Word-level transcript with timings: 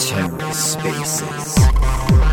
TerraSpaces. 0.00 1.48
All 1.82 2.29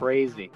crazy. 0.00 0.50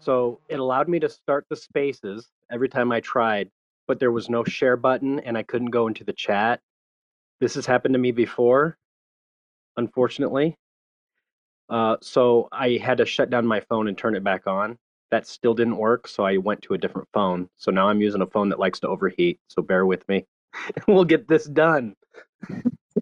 So 0.00 0.40
it 0.48 0.60
allowed 0.60 0.88
me 0.88 1.00
to 1.00 1.08
start 1.08 1.46
the 1.50 1.56
spaces 1.56 2.28
every 2.50 2.68
time 2.68 2.92
I 2.92 3.00
tried, 3.00 3.50
but 3.86 3.98
there 3.98 4.12
was 4.12 4.30
no 4.30 4.44
share 4.44 4.76
button 4.76 5.18
and 5.20 5.36
I 5.36 5.42
couldn't 5.42 5.70
go 5.70 5.88
into 5.88 6.04
the 6.04 6.12
chat. 6.12 6.60
This 7.40 7.54
has 7.54 7.66
happened 7.66 7.94
to 7.94 7.98
me 7.98 8.12
before, 8.12 8.76
unfortunately. 9.76 10.56
Uh, 11.68 11.96
so 12.00 12.48
I 12.52 12.78
had 12.82 12.98
to 12.98 13.06
shut 13.06 13.30
down 13.30 13.46
my 13.46 13.60
phone 13.60 13.88
and 13.88 13.98
turn 13.98 14.14
it 14.14 14.24
back 14.24 14.46
on. 14.46 14.78
That 15.10 15.26
still 15.26 15.54
didn't 15.54 15.76
work, 15.76 16.06
so 16.06 16.24
I 16.24 16.36
went 16.36 16.62
to 16.62 16.74
a 16.74 16.78
different 16.78 17.08
phone. 17.12 17.48
So 17.56 17.70
now 17.70 17.88
I'm 17.88 18.00
using 18.00 18.22
a 18.22 18.26
phone 18.26 18.50
that 18.50 18.58
likes 18.58 18.80
to 18.80 18.88
overheat. 18.88 19.38
So 19.48 19.62
bear 19.62 19.86
with 19.86 20.06
me. 20.08 20.26
we'll 20.88 21.04
get 21.04 21.28
this 21.28 21.44
done. 21.44 21.94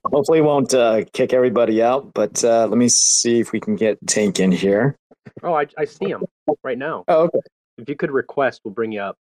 Hopefully, 0.05 0.41
won't 0.41 0.73
uh, 0.73 1.05
kick 1.13 1.33
everybody 1.33 1.83
out. 1.83 2.13
But 2.15 2.45
uh, 2.45 2.67
let 2.69 2.79
me 2.79 2.89
see 2.89 3.41
if 3.41 3.53
we 3.53 3.61
can 3.61 3.77
get 3.77 3.99
Tank 4.07 4.39
in 4.39 4.53
here. 4.53 4.97
Oh, 5.43 5.55
I, 5.55 5.67
I 5.79 5.85
see 5.85 6.09
him 6.09 6.25
right 6.63 6.79
now. 6.79 7.05
Oh, 7.09 7.25
okay. 7.25 7.41
If 7.79 7.89
you 7.89 7.97
could 7.97 8.11
request, 8.11 8.63
we'll 8.65 8.75
bring 8.75 8.93
you 8.93 9.01
up. 9.01 9.17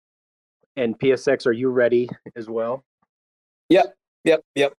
And 0.76 0.98
PSX, 0.98 1.46
are 1.46 1.52
you 1.52 1.70
ready 1.70 2.10
as 2.36 2.50
well? 2.50 2.84
Yep. 3.70 3.96
Yep. 4.24 4.42
Yep. 4.56 4.74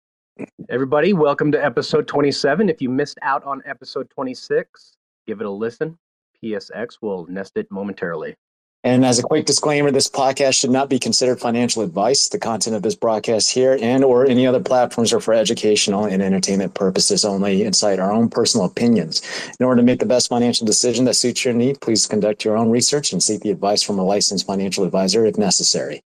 Everybody, 0.70 1.12
welcome 1.12 1.52
to 1.52 1.62
episode 1.62 2.08
27. 2.08 2.68
If 2.68 2.80
you 2.80 2.88
missed 2.88 3.18
out 3.22 3.44
on 3.44 3.62
episode 3.66 4.08
26, 4.10 4.96
give 5.26 5.40
it 5.40 5.46
a 5.46 5.50
listen. 5.50 5.98
PSX 6.42 6.98
will 7.02 7.26
nest 7.26 7.52
it 7.56 7.66
momentarily. 7.70 8.36
And 8.84 9.04
as 9.04 9.20
a 9.20 9.22
quick 9.22 9.46
disclaimer, 9.46 9.92
this 9.92 10.08
podcast 10.08 10.54
should 10.58 10.70
not 10.70 10.88
be 10.88 10.98
considered 10.98 11.38
financial 11.38 11.82
advice. 11.82 12.28
The 12.28 12.38
content 12.38 12.74
of 12.74 12.82
this 12.82 12.96
broadcast 12.96 13.52
here 13.52 13.78
and 13.80 14.02
or 14.02 14.26
any 14.26 14.44
other 14.44 14.58
platforms 14.58 15.12
are 15.12 15.20
for 15.20 15.34
educational 15.34 16.04
and 16.04 16.20
entertainment 16.20 16.74
purposes 16.74 17.24
only 17.24 17.62
and 17.62 17.76
cite 17.76 18.00
our 18.00 18.10
own 18.10 18.28
personal 18.28 18.66
opinions. 18.66 19.22
In 19.60 19.66
order 19.66 19.80
to 19.80 19.86
make 19.86 20.00
the 20.00 20.06
best 20.06 20.28
financial 20.28 20.66
decision 20.66 21.04
that 21.04 21.14
suits 21.14 21.44
your 21.44 21.54
need, 21.54 21.80
please 21.80 22.08
conduct 22.08 22.44
your 22.44 22.56
own 22.56 22.70
research 22.70 23.12
and 23.12 23.22
seek 23.22 23.42
the 23.42 23.50
advice 23.50 23.82
from 23.82 24.00
a 24.00 24.04
licensed 24.04 24.48
financial 24.48 24.82
advisor 24.82 25.24
if 25.26 25.38
necessary. 25.38 26.02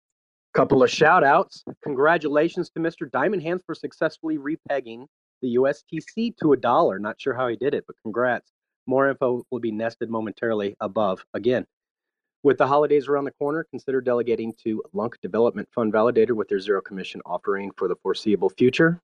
Couple 0.53 0.83
of 0.83 0.91
shout 0.91 1.25
outs. 1.25 1.65
Congratulations 1.83 2.69
to 2.71 2.81
Mr. 2.81 3.11
Diamond 3.11 3.43
Hands 3.43 3.63
for 3.65 3.75
successfully 3.75 4.37
repegging 4.37 5.07
the 5.41 5.57
USTC 5.57 6.37
to 6.43 6.53
a 6.53 6.57
dollar. 6.59 6.99
Not 6.99 7.19
sure 7.19 7.35
how 7.35 7.49
he 7.49 7.57
did 7.57 7.73
it, 7.73 7.85
but 7.87 7.97
congrats. 8.03 8.51
More 8.87 9.09
info 9.09 9.45
will 9.51 9.61
be 9.61 9.73
nested 9.73 10.11
momentarily 10.11 10.77
above. 10.81 11.25
Again, 11.35 11.67
with 12.47 12.59
the 12.59 12.67
holidays 12.69 13.09
around 13.09 13.25
the 13.25 13.33
corner, 13.33 13.65
consider 13.65 14.01
delegating 14.01 14.55
to 14.63 14.81
LUNC 14.93 15.21
Development 15.21 15.69
Fund 15.75 15.93
Validator 15.93 16.31
with 16.31 16.47
their 16.47 16.61
zero 16.61 16.81
commission 16.81 17.21
offering 17.27 17.73
for 17.77 17.89
the 17.89 17.97
foreseeable 17.97 18.51
future, 18.51 19.01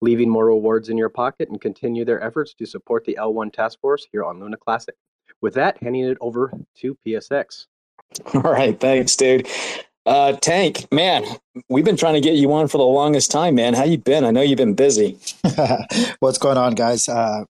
leaving 0.00 0.30
more 0.30 0.46
rewards 0.46 0.88
in 0.88 0.96
your 0.96 1.10
pocket 1.10 1.50
and 1.50 1.60
continue 1.60 2.06
their 2.06 2.24
efforts 2.24 2.54
to 2.54 2.64
support 2.64 3.04
the 3.04 3.18
L1 3.20 3.52
task 3.52 3.78
force 3.82 4.06
here 4.10 4.24
on 4.24 4.40
Luna 4.40 4.56
Classic. 4.56 4.94
With 5.42 5.52
that, 5.52 5.76
handing 5.82 6.04
it 6.04 6.16
over 6.22 6.50
to 6.78 6.96
PSX. 7.06 7.66
All 8.34 8.40
right. 8.40 8.80
Thanks, 8.80 9.14
dude. 9.16 9.46
Uh, 10.06 10.32
Tank, 10.32 10.90
man, 10.90 11.26
we've 11.68 11.84
been 11.84 11.98
trying 11.98 12.14
to 12.14 12.22
get 12.22 12.36
you 12.36 12.50
on 12.54 12.68
for 12.68 12.78
the 12.78 12.84
longest 12.84 13.30
time, 13.30 13.56
man. 13.56 13.74
How 13.74 13.84
you 13.84 13.98
been? 13.98 14.24
I 14.24 14.30
know 14.30 14.40
you've 14.40 14.56
been 14.56 14.72
busy. 14.72 15.18
What's 16.20 16.38
going 16.38 16.56
on, 16.56 16.74
guys? 16.74 17.06
Uh, 17.06 17.44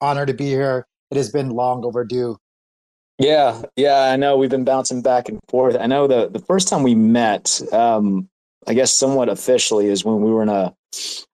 honor 0.00 0.24
to 0.24 0.34
be 0.34 0.46
here. 0.46 0.86
It 1.10 1.16
has 1.16 1.32
been 1.32 1.48
long 1.48 1.84
overdue. 1.84 2.38
Yeah, 3.18 3.62
yeah, 3.74 4.02
I 4.02 4.16
know 4.16 4.36
we've 4.36 4.50
been 4.50 4.64
bouncing 4.64 5.02
back 5.02 5.28
and 5.28 5.40
forth. 5.48 5.76
I 5.78 5.86
know 5.86 6.06
the 6.06 6.28
the 6.28 6.38
first 6.38 6.68
time 6.68 6.84
we 6.84 6.94
met, 6.94 7.60
um, 7.72 8.28
I 8.66 8.74
guess 8.74 8.94
somewhat 8.94 9.28
officially, 9.28 9.86
is 9.86 10.04
when 10.04 10.20
we 10.20 10.30
were 10.30 10.42
in 10.42 10.48
a 10.48 10.74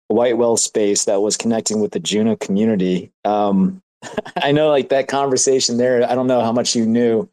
White 0.09 0.39
Whale 0.39 0.57
space 0.57 1.05
that 1.05 1.21
was 1.21 1.37
connecting 1.37 1.81
with 1.81 1.93
the 1.93 2.01
Juno 2.01 2.37
community. 2.37 3.13
Um, 3.27 3.83
I 4.43 4.53
know, 4.53 4.71
like 4.71 4.89
that 4.89 5.09
conversation 5.09 5.77
there. 5.77 6.11
I 6.11 6.15
don't 6.15 6.27
know 6.27 6.41
how 6.41 6.53
much 6.53 6.75
you 6.75 6.87
knew, 6.87 7.29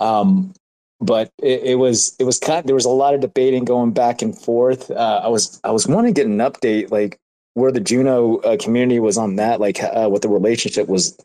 um, 0.00 0.52
but 1.00 1.30
it, 1.40 1.62
it, 1.62 1.74
was 1.76 2.16
it 2.18 2.24
was 2.24 2.40
kind. 2.40 2.60
Of, 2.60 2.66
There 2.66 2.74
was 2.74 2.84
a 2.86 2.90
lot 2.90 3.14
of 3.14 3.20
debating 3.20 3.64
going 3.64 3.92
back 3.92 4.22
and 4.22 4.36
forth. 4.36 4.90
Uh, 4.90 5.20
I 5.22 5.28
was 5.28 5.60
I 5.62 5.70
was 5.70 5.86
wanting 5.86 6.14
to 6.14 6.20
get 6.20 6.26
an 6.28 6.38
update, 6.38 6.90
like 6.90 7.20
where 7.54 7.70
the 7.70 7.80
Juno 7.80 8.38
uh, 8.38 8.56
community 8.56 8.98
was 8.98 9.16
on 9.16 9.36
that, 9.36 9.60
like 9.60 9.80
uh, 9.80 10.08
what 10.08 10.22
the 10.22 10.28
relationship 10.28 10.88
was 10.88 11.16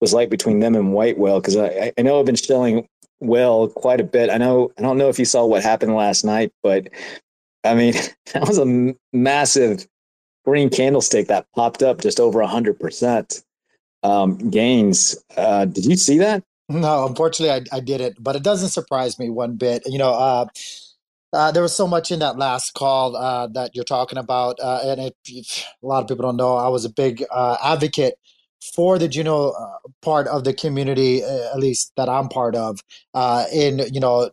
was 0.00 0.14
like 0.14 0.30
between 0.30 0.60
them 0.60 0.74
and 0.74 0.92
White 0.92 1.18
Whale 1.18 1.40
because 1.40 1.56
I, 1.56 1.92
I 1.98 2.02
know 2.02 2.18
I've 2.18 2.26
been 2.26 2.36
shilling 2.36 2.88
Whale 3.20 3.68
quite 3.68 4.00
a 4.00 4.04
bit. 4.04 4.30
I 4.30 4.38
know 4.38 4.72
I 4.78 4.82
don't 4.82 4.98
know 4.98 5.08
if 5.08 5.18
you 5.18 5.24
saw 5.24 5.44
what 5.44 5.62
happened 5.62 5.94
last 5.94 6.24
night, 6.24 6.52
but 6.62 6.88
I 7.64 7.74
mean 7.74 7.94
that 8.32 8.46
was 8.46 8.58
a 8.58 8.94
massive 9.12 9.86
green 10.44 10.70
candlestick 10.70 11.28
that 11.28 11.46
popped 11.54 11.82
up 11.82 12.00
just 12.00 12.20
over 12.20 12.42
hundred 12.42 12.78
percent 12.78 13.42
um, 14.02 14.36
gains. 14.50 15.16
Uh, 15.36 15.64
did 15.64 15.84
you 15.84 15.96
see 15.96 16.18
that? 16.18 16.42
No, 16.68 17.06
unfortunately, 17.06 17.66
I, 17.72 17.76
I 17.76 17.80
didn't, 17.80 18.22
but 18.22 18.36
it 18.36 18.42
doesn't 18.42 18.68
surprise 18.68 19.18
me 19.18 19.30
one 19.30 19.56
bit. 19.56 19.82
You 19.86 19.98
know, 19.98 20.12
uh, 20.12 20.46
uh, 21.32 21.50
there 21.50 21.62
was 21.62 21.74
so 21.74 21.86
much 21.86 22.10
in 22.10 22.18
that 22.20 22.36
last 22.36 22.74
call 22.74 23.16
uh, 23.16 23.46
that 23.48 23.74
you're 23.74 23.84
talking 23.84 24.18
about, 24.18 24.58
uh, 24.60 24.80
and 24.84 25.12
if, 25.26 25.64
a 25.82 25.86
lot 25.86 26.02
of 26.02 26.08
people 26.08 26.22
don't 26.22 26.36
know, 26.36 26.56
I 26.56 26.68
was 26.68 26.84
a 26.84 26.90
big 26.90 27.24
uh, 27.30 27.56
advocate 27.62 28.14
for 28.74 28.98
the 28.98 29.08
Juno 29.08 29.50
uh, 29.50 29.78
part 30.02 30.26
of 30.28 30.44
the 30.44 30.52
community, 30.52 31.22
uh, 31.22 31.52
at 31.52 31.58
least 31.58 31.92
that 31.96 32.08
I'm 32.08 32.28
part 32.28 32.54
of, 32.54 32.80
uh, 33.14 33.44
in 33.52 33.80
you 33.92 34.00
know 34.00 34.30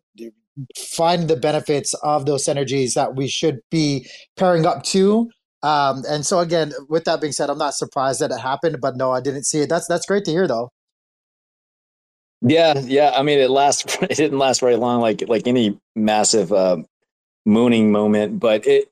finding 0.78 1.28
the 1.28 1.36
benefits 1.36 1.94
of 1.96 2.26
those 2.26 2.46
synergies 2.46 2.94
that 2.94 3.16
we 3.16 3.28
should 3.28 3.60
be 3.70 4.08
pairing 4.38 4.66
up 4.66 4.84
to. 4.84 5.30
Um, 5.64 6.04
and 6.08 6.26
so 6.26 6.40
again, 6.40 6.74
with 6.90 7.06
that 7.06 7.22
being 7.22 7.34
said, 7.34 7.50
I'm 7.50 7.58
not 7.58 7.74
surprised 7.74 8.22
that 8.22 8.32
it 8.32 8.40
happened, 8.40 8.78
but 8.82 8.96
no, 8.96 9.12
I 9.12 9.20
didn't 9.20 9.46
see 9.46 9.62
it. 9.62 9.70
That's 9.70 9.88
that's 9.88 10.06
great 10.06 10.26
to 10.26 10.32
hear, 10.32 10.48
though. 10.48 10.72
Yeah, 12.42 12.80
yeah. 12.80 13.14
I 13.16 13.24
mean, 13.24 13.40
it 13.40 13.50
last 13.50 13.98
it 14.04 14.16
didn't 14.16 14.38
last 14.38 14.60
very 14.60 14.76
long, 14.76 15.02
like 15.02 15.28
like 15.28 15.48
any 15.48 15.80
massive 15.96 16.54
uh, 16.54 16.78
mooning 17.46 17.92
moment, 17.92 18.40
but 18.40 18.66
it. 18.66 18.90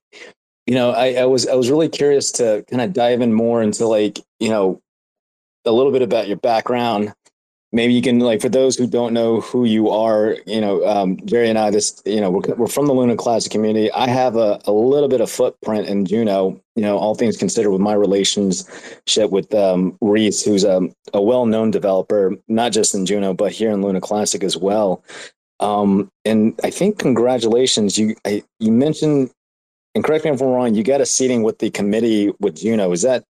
You 0.66 0.76
know, 0.76 0.92
I, 0.92 1.16
I 1.16 1.26
was 1.26 1.46
I 1.46 1.56
was 1.56 1.70
really 1.70 1.90
curious 1.90 2.32
to 2.34 2.64
kind 2.70 2.82
of 2.82 2.94
dive 2.94 3.20
in 3.20 3.34
more 3.34 3.62
into 3.62 3.86
like 3.86 4.20
you 4.40 4.48
know 4.48 4.82
a 5.66 5.72
little 5.72 5.92
bit 5.92 6.02
about 6.02 6.28
your 6.28 6.38
background. 6.38 7.14
Maybe 7.72 7.94
you 7.94 8.04
can 8.04 8.20
like 8.20 8.40
for 8.40 8.50
those 8.50 8.78
who 8.78 8.86
don't 8.86 9.14
know 9.14 9.42
who 9.42 9.66
you 9.66 9.90
are, 9.90 10.38
you 10.46 10.62
know, 10.62 10.86
um, 10.86 11.18
Jerry 11.26 11.50
and 11.50 11.58
I, 11.58 11.72
this, 11.72 12.04
you 12.06 12.22
know, 12.22 12.30
we're, 12.30 12.54
we're 12.56 12.68
from 12.68 12.86
the 12.86 12.94
Luna 12.94 13.16
Classic 13.16 13.52
community. 13.52 13.92
I 13.94 14.08
have 14.08 14.36
a, 14.36 14.62
a 14.66 14.72
little 14.72 15.10
bit 15.10 15.22
of 15.22 15.32
footprint 15.32 15.88
in 15.88 16.06
Juno, 16.06 16.62
you 16.76 16.84
know, 16.84 17.00
all 17.00 17.16
things 17.16 17.36
considered 17.36 17.72
with 17.72 17.82
my 17.82 17.94
relationship 17.94 19.32
with 19.32 19.52
um, 19.56 19.98
Reece, 20.02 20.46
who's 20.46 20.64
a, 20.64 20.82
a 21.16 21.22
well-known 21.22 21.72
developer, 21.72 22.36
not 22.48 22.74
just 22.74 22.94
in 22.94 23.08
Juno, 23.08 23.34
but 23.34 23.52
here 23.52 23.72
in 23.72 23.82
Luna 23.82 24.02
Classic 24.02 24.44
as 24.44 24.56
well. 24.56 25.04
Um, 25.60 26.12
and 26.26 26.60
I 26.64 26.70
think 26.70 27.00
congratulations, 27.00 27.98
you, 27.98 28.16
I, 28.24 28.44
you 28.60 28.72
mentioned, 28.72 29.32
and 29.96 30.04
correct 30.04 30.26
me 30.26 30.32
if 30.32 30.42
I'm 30.42 30.50
wrong, 30.50 30.76
you 30.76 30.84
got 30.84 31.02
a 31.02 31.08
seating 31.08 31.42
with 31.42 31.58
the 31.58 31.72
committee 31.72 32.32
with 32.40 32.58
Juno. 32.58 32.92
Is 32.92 33.02
that 33.02 33.24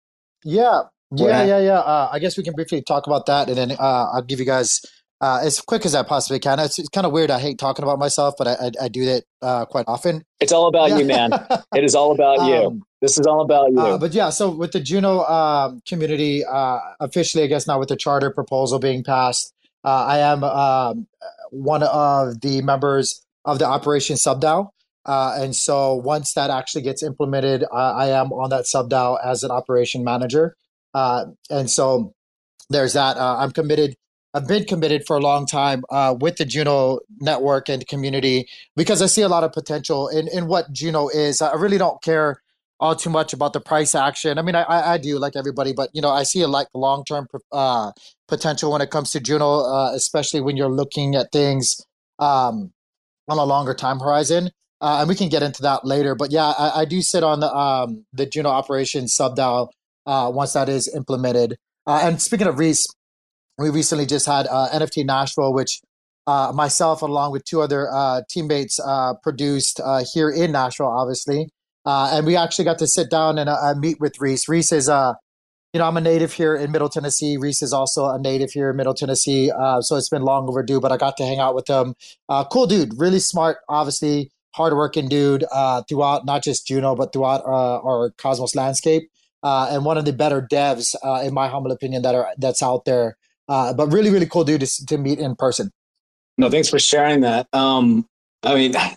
yeah, 0.44 0.84
yeah, 1.16 1.44
yeah, 1.44 1.60
yeah. 1.60 1.80
Uh, 1.80 2.10
I 2.12 2.20
guess 2.20 2.38
we 2.38 2.44
can 2.44 2.54
briefly 2.54 2.82
talk 2.82 3.08
about 3.08 3.26
that, 3.28 3.50
and 3.50 3.58
then 3.58 3.72
uh, 3.72 4.10
I'll 4.14 4.22
give 4.22 4.40
you 4.40 4.46
guys 4.46 4.82
uh, 5.24 5.40
as 5.42 5.62
quick 5.62 5.86
as 5.86 5.96
I 5.96 6.04
possibly 6.04 6.40
can. 6.40 6.60
It's, 6.60 6.78
it's, 6.78 6.90
kind 6.90 7.08
of 7.08 7.14
weird. 7.14 7.32
I 7.32 7.40
hate 7.40 7.58
talking 7.58 7.84
about 7.84 7.98
myself, 7.98 8.36
but 8.38 8.48
I, 8.48 8.54
I, 8.54 8.72
I 8.84 8.88
do 8.90 9.06
that 9.06 9.24
uh, 9.42 9.66
quite 9.66 9.86
often. 9.88 10.26
It's 10.42 10.52
all 10.52 10.68
about 10.68 10.90
yeah. 10.90 10.98
you, 10.98 11.06
man. 11.06 11.32
it 11.76 11.84
is 11.84 11.96
all 11.96 12.12
about 12.12 12.46
you. 12.46 12.68
Um, 12.68 12.84
this 13.02 13.18
is 13.18 13.26
all 13.26 13.42
about 13.42 13.72
you. 13.72 13.80
Uh, 13.80 13.98
but 13.98 14.14
yeah, 14.14 14.30
so 14.30 14.50
with 14.54 14.74
the 14.74 14.82
Juno 14.82 15.24
um, 15.24 15.82
community, 15.88 16.44
uh, 16.44 16.80
officially, 17.00 17.46
I 17.46 17.48
guess 17.48 17.68
now 17.68 17.80
with 17.80 17.90
the 17.90 17.96
charter 17.96 18.32
proposal 18.32 18.80
being 18.80 19.04
passed, 19.04 19.54
I 19.86 20.20
am 20.20 20.44
um, 20.44 21.08
one 21.52 21.84
of 21.84 22.42
the 22.42 22.62
members 22.62 23.26
of 23.46 23.60
the 23.60 23.66
Operation 23.66 24.16
SubDAO. 24.18 24.70
and 25.06 25.56
so 25.56 25.96
once 25.96 26.34
that 26.34 26.50
actually 26.50 26.82
gets 26.82 27.02
implemented, 27.02 27.64
I 27.72 28.10
am 28.10 28.34
on 28.34 28.50
that 28.50 28.66
SubDAO 28.66 29.20
as 29.24 29.44
an 29.44 29.52
operation 29.52 30.04
manager. 30.04 30.56
Uh, 30.94 31.26
and 31.50 31.70
so 31.70 32.14
there's 32.70 32.94
that. 32.94 33.18
Uh, 33.18 33.38
I'm 33.40 33.52
committed. 33.52 33.96
I've 34.34 34.48
been 34.48 34.66
committed 34.66 35.06
for 35.06 35.16
a 35.16 35.20
long 35.20 35.46
time 35.46 35.84
uh, 35.92 36.16
with 36.20 36.38
the 36.38 36.46
Juno 36.46 37.00
network 37.20 37.70
and 37.70 37.86
community 37.88 38.48
because 38.76 39.02
I 39.02 39.06
see 39.06 39.22
a 39.22 39.30
lot 39.30 39.44
of 39.44 39.52
potential 39.52 40.08
in, 40.08 40.28
in 40.28 40.48
what 40.48 40.72
Juno 40.72 41.08
is. 41.10 41.42
I 41.42 41.54
really 41.54 41.78
don't 41.78 42.02
care 42.02 42.42
all 42.80 42.96
too 42.96 43.10
much 43.10 43.32
about 43.32 43.54
the 43.54 43.62
price 43.62 43.94
action. 43.94 44.38
I 44.38 44.42
mean, 44.42 44.56
I, 44.56 44.66
I 44.94 44.98
do 44.98 45.20
like 45.20 45.36
everybody, 45.36 45.72
but 45.72 45.90
you 45.94 46.02
know, 46.02 46.10
I 46.10 46.24
see 46.24 46.42
a 46.42 46.48
like 46.48 46.68
long 46.74 47.06
term 47.06 47.28
uh, 47.52 47.92
potential 48.28 48.72
when 48.72 48.82
it 48.82 48.90
comes 48.90 49.12
to 49.12 49.20
Juno, 49.20 49.62
uh, 49.62 49.92
especially 49.94 50.42
when 50.42 50.58
you're 50.58 50.68
looking 50.68 51.16
at 51.16 51.32
things 51.32 51.80
um, 52.20 52.74
on 53.30 53.38
a 53.38 53.44
longer 53.44 53.74
time 53.74 54.00
horizon. 54.00 54.50
Uh, 54.82 54.98
and 55.00 55.08
we 55.08 55.16
can 55.16 55.30
get 55.30 55.44
into 55.44 55.62
that 55.62 55.86
later. 55.86 56.14
But 56.14 56.32
yeah, 56.32 56.54
I, 56.58 56.82
I 56.82 56.86
do 56.86 57.02
sit 57.02 57.24
on 57.24 57.40
the 57.40 57.56
um, 57.56 58.06
the 58.12 58.26
Juno 58.26 58.50
operations 58.50 59.16
sub 59.16 59.38
DAO 59.38 59.70
uh, 60.06 60.32
once 60.34 60.54
that 60.54 60.70
is 60.70 60.94
implemented. 60.94 61.58
Uh, 61.86 62.02
and 62.04 62.22
speaking 62.22 62.48
of 62.48 62.60
Reece, 62.60 62.86
we 63.58 63.70
recently 63.70 64.06
just 64.06 64.26
had 64.26 64.48
uh, 64.48 64.70
NFT 64.74 65.06
Nashville, 65.06 65.54
which 65.54 65.82
uh, 66.26 66.52
myself, 66.56 67.02
along 67.02 67.32
with 67.32 67.44
two 67.44 67.62
other 67.62 67.92
uh, 67.92 68.22
teammates, 68.30 68.80
uh, 68.80 69.14
produced 69.22 69.82
here 70.14 70.30
in 70.30 70.52
Nashville, 70.52 70.88
obviously. 70.88 71.50
And 71.86 72.26
we 72.26 72.36
actually 72.36 72.66
got 72.66 72.80
to 72.80 72.88
sit 72.88 73.10
down 73.10 73.38
and 73.38 73.80
meet 73.80 74.00
with 74.00 74.20
Reece. 74.20 74.48
Reece 74.48 74.72
is, 74.72 74.88
you 74.88 75.80
know, 75.80 75.86
I'm 75.86 75.98
a 75.98 76.02
native 76.02 76.34
here 76.34 76.56
in 76.56 76.72
Middle 76.72 76.88
Tennessee. 76.90 77.36
Reece 77.36 77.62
is 77.62 77.74
also 77.74 78.10
a 78.10 78.20
native 78.20 78.52
here 78.52 78.70
in 78.70 78.78
Middle 78.78 78.94
Tennessee. 78.94 79.52
Uh, 79.52 79.82
so 79.82 79.96
it's 79.98 80.10
been 80.10 80.22
long 80.22 80.48
overdue, 80.48 80.80
but 80.80 80.92
I 80.92 80.98
got 80.98 81.18
to 81.18 81.26
hang 81.26 81.40
out 81.40 81.56
with 81.56 81.68
him. 81.68 81.96
Uh, 82.30 82.46
cool 82.46 82.68
dude, 82.68 82.98
really 82.98 83.20
smart, 83.20 83.58
obviously, 83.68 84.32
hardworking 84.52 85.10
dude 85.10 85.44
uh, 85.52 85.82
throughout 85.90 86.26
not 86.26 86.44
just 86.44 86.68
Juno, 86.68 86.96
but 86.96 87.12
throughout 87.12 87.42
our 87.46 88.12
Cosmos 88.18 88.56
landscape. 88.56 89.10
Uh, 89.44 89.68
and 89.72 89.84
one 89.84 89.98
of 89.98 90.06
the 90.06 90.14
better 90.14 90.42
devs, 90.42 90.96
uh, 91.04 91.22
in 91.22 91.34
my 91.34 91.48
humble 91.48 91.72
opinion, 91.72 92.02
that 92.02 92.16
are 92.16 92.30
that's 92.38 92.64
out 92.64 92.86
there. 92.86 93.18
Uh, 93.50 93.74
but 93.74 93.92
really, 93.92 94.10
really 94.10 94.26
cool 94.26 94.46
dude 94.46 94.62
to, 94.62 94.86
to 94.86 94.98
meet 94.98 95.20
in 95.20 95.36
person. 95.36 95.70
No, 96.38 96.50
thanks 96.50 96.70
for 96.70 96.80
sharing 96.80 97.22
that. 97.22 97.48
Um, 97.54 98.08
I 98.42 98.56
mean, 98.56 98.76
I, 98.78 98.96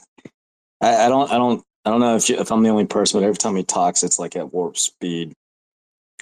I 0.80 1.08
don't, 1.08 1.30
I 1.30 1.36
don't, 1.36 1.64
I 1.84 1.90
don't 1.90 2.00
know 2.00 2.16
if 2.16 2.28
you, 2.28 2.38
if 2.38 2.50
I'm 2.50 2.62
the 2.62 2.68
only 2.68 2.86
person, 2.86 3.20
but 3.20 3.26
every 3.26 3.36
time 3.36 3.56
he 3.56 3.64
talks, 3.64 4.02
it's 4.02 4.18
like 4.18 4.36
at 4.36 4.52
warp 4.52 4.76
speed. 4.76 5.32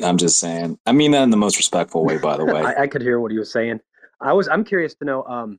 I'm 0.02 0.16
just 0.16 0.40
saying. 0.40 0.78
I 0.86 0.92
mean 0.92 1.12
that 1.12 1.22
in 1.22 1.30
the 1.30 1.36
most 1.36 1.56
respectful 1.56 2.04
way, 2.04 2.18
by 2.18 2.36
the 2.36 2.44
way. 2.52 2.62
I, 2.62 2.82
I 2.82 2.86
could 2.86 3.02
hear 3.02 3.20
what 3.20 3.30
he 3.30 3.38
was 3.38 3.52
saying. 3.52 3.80
I 4.20 4.32
was. 4.32 4.48
I'm 4.48 4.64
curious 4.64 4.94
to 4.96 5.04
know. 5.04 5.22
Um, 5.24 5.58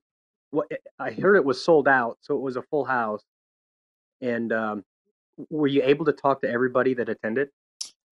what 0.51 0.67
I 0.99 1.11
heard 1.11 1.35
it 1.35 1.45
was 1.45 1.63
sold 1.63 1.87
out, 1.87 2.17
so 2.21 2.35
it 2.35 2.41
was 2.41 2.55
a 2.55 2.61
full 2.63 2.85
house. 2.85 3.23
And 4.21 4.51
um, 4.51 4.83
were 5.49 5.67
you 5.67 5.83
able 5.83 6.05
to 6.05 6.13
talk 6.13 6.41
to 6.41 6.49
everybody 6.49 6.93
that 6.95 7.09
attended? 7.09 7.49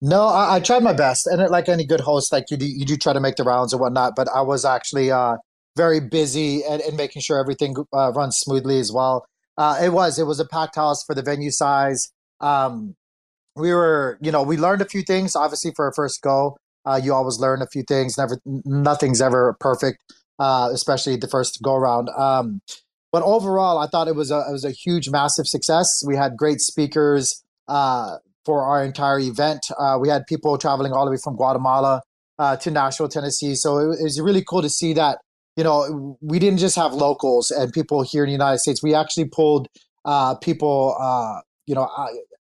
No, 0.06 0.26
I, 0.26 0.56
I 0.56 0.60
tried 0.60 0.82
my 0.82 0.92
best, 0.92 1.26
and 1.26 1.40
like 1.48 1.66
any 1.66 1.86
good 1.86 2.02
host, 2.02 2.30
like 2.30 2.50
you 2.50 2.58
do, 2.58 2.66
you 2.66 2.84
do 2.84 2.94
try 2.94 3.14
to 3.14 3.20
make 3.20 3.36
the 3.36 3.42
rounds 3.42 3.72
and 3.72 3.80
whatnot. 3.80 4.12
But 4.14 4.28
I 4.28 4.42
was 4.42 4.66
actually 4.66 5.10
uh, 5.10 5.36
very 5.78 5.98
busy 5.98 6.62
and, 6.62 6.82
and 6.82 6.94
making 6.94 7.22
sure 7.22 7.40
everything 7.40 7.74
uh, 7.90 8.12
runs 8.12 8.36
smoothly 8.36 8.78
as 8.78 8.92
well. 8.92 9.24
Uh, 9.56 9.80
it 9.82 9.94
was 9.94 10.18
it 10.18 10.24
was 10.24 10.40
a 10.40 10.44
packed 10.44 10.76
house 10.76 11.02
for 11.06 11.14
the 11.14 11.22
venue 11.22 11.50
size. 11.50 12.12
Um, 12.42 12.96
we 13.56 13.72
were, 13.72 14.18
you 14.20 14.30
know, 14.30 14.42
we 14.42 14.58
learned 14.58 14.82
a 14.82 14.84
few 14.84 15.00
things. 15.00 15.34
Obviously, 15.34 15.72
for 15.74 15.88
a 15.88 15.94
first 15.94 16.20
go, 16.20 16.58
uh, 16.84 17.00
you 17.02 17.14
always 17.14 17.38
learn 17.38 17.62
a 17.62 17.66
few 17.66 17.82
things. 17.82 18.18
Never, 18.18 18.38
nothing's 18.44 19.22
ever 19.22 19.56
perfect, 19.58 20.02
uh, 20.38 20.68
especially 20.70 21.16
the 21.16 21.28
first 21.28 21.62
go 21.62 21.76
around. 21.76 22.10
Um, 22.10 22.60
but 23.10 23.22
overall, 23.22 23.78
I 23.78 23.86
thought 23.86 24.08
it 24.08 24.16
was 24.16 24.30
a 24.30 24.44
it 24.50 24.52
was 24.52 24.66
a 24.66 24.70
huge, 24.70 25.08
massive 25.08 25.46
success. 25.46 26.02
We 26.06 26.14
had 26.14 26.36
great 26.36 26.60
speakers 26.60 27.42
uh, 27.68 28.16
for 28.44 28.62
our 28.62 28.84
entire 28.84 29.18
event. 29.18 29.60
Uh, 29.78 29.98
we 30.00 30.08
had 30.08 30.26
people 30.26 30.56
traveling 30.58 30.92
all 30.92 31.04
the 31.04 31.10
way 31.10 31.18
from 31.22 31.36
Guatemala 31.36 32.02
uh, 32.38 32.56
to 32.56 32.70
Nashville, 32.70 33.08
Tennessee. 33.08 33.54
So 33.54 33.78
it, 33.78 34.00
it 34.00 34.02
was 34.02 34.20
really 34.20 34.44
cool 34.46 34.62
to 34.62 34.70
see 34.70 34.92
that 34.94 35.18
you 35.56 35.62
know, 35.62 36.18
we 36.20 36.38
didn't 36.38 36.58
just 36.58 36.76
have 36.76 36.92
locals 36.92 37.50
and 37.50 37.72
people 37.72 38.02
here 38.02 38.24
in 38.24 38.28
the 38.28 38.32
United 38.32 38.58
States. 38.58 38.82
We 38.82 38.94
actually 38.94 39.26
pulled 39.26 39.68
uh, 40.04 40.34
people, 40.36 40.96
uh, 41.00 41.40
you 41.66 41.74
know, 41.74 41.88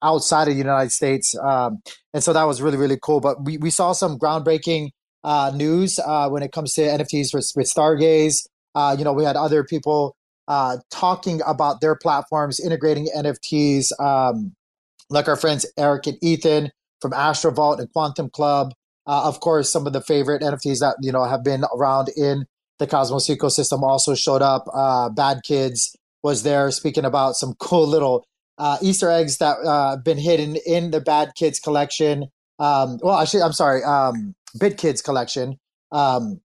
outside 0.02 0.48
of 0.48 0.54
the 0.54 0.58
United 0.58 0.92
States, 0.92 1.34
um, 1.42 1.78
and 2.12 2.22
so 2.22 2.32
that 2.32 2.44
was 2.44 2.62
really 2.62 2.76
really 2.76 2.98
cool. 3.00 3.20
But 3.20 3.44
we 3.44 3.56
we 3.56 3.70
saw 3.70 3.92
some 3.92 4.18
groundbreaking 4.18 4.90
uh, 5.24 5.52
news 5.54 5.98
uh, 5.98 6.28
when 6.28 6.42
it 6.42 6.52
comes 6.52 6.74
to 6.74 6.82
NFTs 6.82 7.34
with, 7.34 7.50
with 7.56 7.66
Stargaze. 7.66 8.46
Uh, 8.74 8.94
you 8.96 9.04
know, 9.04 9.12
we 9.12 9.24
had 9.24 9.36
other 9.36 9.64
people 9.64 10.14
uh, 10.46 10.76
talking 10.90 11.40
about 11.46 11.80
their 11.80 11.96
platforms 11.96 12.60
integrating 12.60 13.08
NFTs, 13.16 13.98
um, 13.98 14.54
like 15.10 15.28
our 15.28 15.36
friends 15.36 15.66
Eric 15.76 16.06
and 16.06 16.18
Ethan 16.22 16.70
from 17.00 17.12
Astrovault 17.12 17.78
and 17.78 17.92
Quantum 17.92 18.30
Club. 18.30 18.72
of 19.06 19.40
course, 19.40 19.70
some 19.70 19.86
of 19.86 19.92
the 19.92 20.02
favorite 20.02 20.42
NFTs 20.42 20.80
that 20.80 20.96
you 21.00 21.12
know 21.12 21.24
have 21.24 21.42
been 21.44 21.64
around 21.74 22.08
in 22.16 22.46
the 22.78 22.86
Cosmos 22.86 23.28
ecosystem 23.28 23.82
also 23.82 24.14
showed 24.14 24.42
up. 24.42 24.64
Uh, 24.72 25.08
Bad 25.10 25.40
Kids 25.44 25.96
was 26.22 26.42
there 26.42 26.70
speaking 26.70 27.04
about 27.04 27.34
some 27.34 27.54
cool 27.58 27.86
little 27.86 28.26
uh, 28.58 28.78
Easter 28.82 29.10
eggs 29.10 29.38
that 29.38 29.56
uh, 29.64 29.96
been 29.96 30.18
hidden 30.18 30.56
in 30.66 30.90
the 30.90 31.00
Bad 31.00 31.32
Kids 31.36 31.60
collection. 31.60 32.26
Um, 32.58 32.98
well, 33.02 33.18
actually, 33.18 33.42
I'm 33.42 33.52
sorry, 33.52 33.82
um, 33.84 34.34
Bit 34.58 34.78
Kids 34.78 35.00
collection. 35.00 35.58
Um, 35.92 36.40